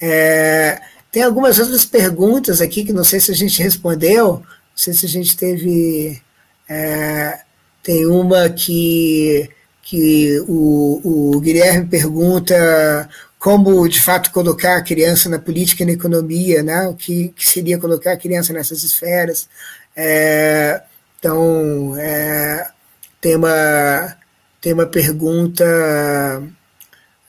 [0.00, 0.80] É,
[1.10, 5.06] tem algumas outras perguntas aqui que não sei se a gente respondeu, não sei se
[5.06, 6.20] a gente teve.
[6.68, 7.40] É,
[7.82, 9.48] tem uma que,
[9.82, 13.08] que o, o Guilherme pergunta
[13.38, 16.88] como de fato colocar a criança na política e na economia, né?
[16.88, 19.48] o que, que seria colocar a criança nessas esferas.
[19.94, 20.82] É,
[21.18, 22.68] então, é,
[23.20, 24.15] tem, uma,
[24.66, 25.64] tem uma pergunta,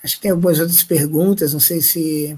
[0.04, 2.36] acho que tem algumas outras perguntas, não sei se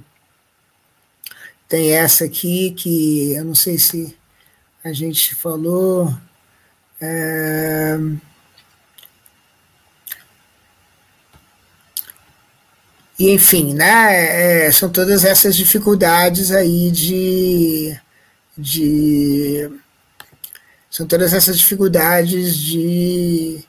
[1.69, 4.13] tem essa aqui, que eu não sei se
[4.83, 6.13] a gente falou.
[6.99, 7.97] É,
[13.17, 17.97] E, enfim, né, é, são todas essas dificuldades aí de,
[18.57, 19.69] de.
[20.89, 23.65] São todas essas dificuldades de,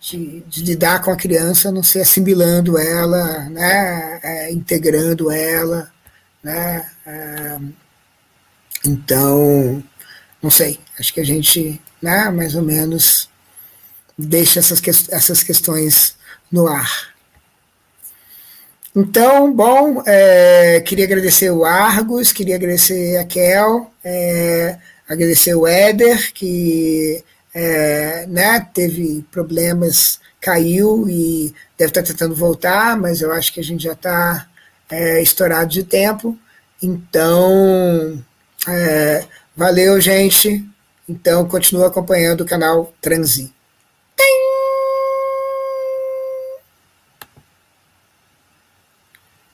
[0.00, 5.92] de, de lidar com a criança, não ser assimilando ela, né, é, integrando ela.
[6.42, 7.58] Né, é,
[8.86, 9.82] então,
[10.42, 13.28] não sei, acho que a gente, né, mais ou menos,
[14.16, 14.80] deixa essas,
[15.10, 16.16] essas questões
[16.50, 17.14] no ar.
[18.96, 26.32] Então, bom, é, queria agradecer o Argos, queria agradecer a Kel, é, agradecer o Éder,
[26.32, 27.22] que
[27.54, 33.64] é, né, teve problemas, caiu e deve estar tentando voltar, mas eu acho que a
[33.64, 34.48] gente já está
[34.90, 36.36] é, estourado de tempo.
[36.82, 38.22] Então,
[38.68, 39.24] é,
[39.56, 40.66] valeu, gente.
[41.08, 43.53] Então, continua acompanhando o canal Transi.